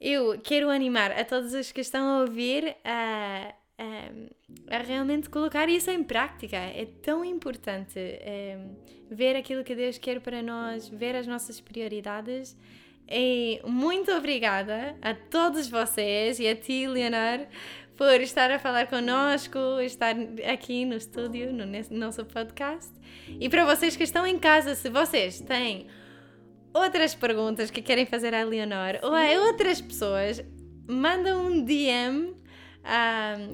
eu 0.00 0.40
quero 0.40 0.70
animar 0.70 1.10
a 1.10 1.24
todos 1.24 1.54
os 1.54 1.72
que 1.72 1.80
estão 1.80 2.06
a 2.06 2.20
ouvir 2.20 2.76
a, 2.84 3.52
a, 3.78 4.76
a 4.76 4.78
realmente 4.78 5.28
colocar 5.28 5.68
isso 5.68 5.90
em 5.90 6.04
prática. 6.04 6.56
É 6.56 6.86
tão 7.02 7.24
importante 7.24 7.98
eh, 7.98 8.60
ver 9.10 9.34
aquilo 9.34 9.64
que 9.64 9.74
Deus 9.74 9.98
quer 9.98 10.20
para 10.20 10.40
nós, 10.40 10.88
ver 10.88 11.16
as 11.16 11.26
nossas 11.26 11.60
prioridades. 11.60 12.56
E 13.08 13.60
muito 13.64 14.12
obrigada 14.12 14.96
a 15.02 15.14
todos 15.14 15.68
vocês 15.68 16.38
e 16.38 16.46
a 16.46 16.54
ti, 16.54 16.86
Leonor, 16.86 17.46
por 17.96 18.20
estar 18.20 18.50
a 18.50 18.58
falar 18.58 18.86
connosco, 18.88 19.58
estar 19.80 20.14
aqui 20.52 20.84
no 20.84 20.96
estúdio, 20.96 21.52
no 21.52 21.64
nosso 21.90 22.24
podcast. 22.24 22.92
E 23.40 23.48
para 23.48 23.64
vocês 23.64 23.96
que 23.96 24.04
estão 24.04 24.26
em 24.26 24.38
casa, 24.38 24.74
se 24.74 24.90
vocês 24.90 25.40
têm 25.40 25.86
outras 26.74 27.14
perguntas 27.14 27.70
que 27.70 27.80
querem 27.80 28.04
fazer 28.04 28.34
à 28.34 28.44
Leonor 28.44 28.98
ou 29.02 29.14
a 29.14 29.46
outras 29.46 29.80
pessoas, 29.80 30.44
manda 30.86 31.38
um 31.38 31.64
DM 31.64 32.36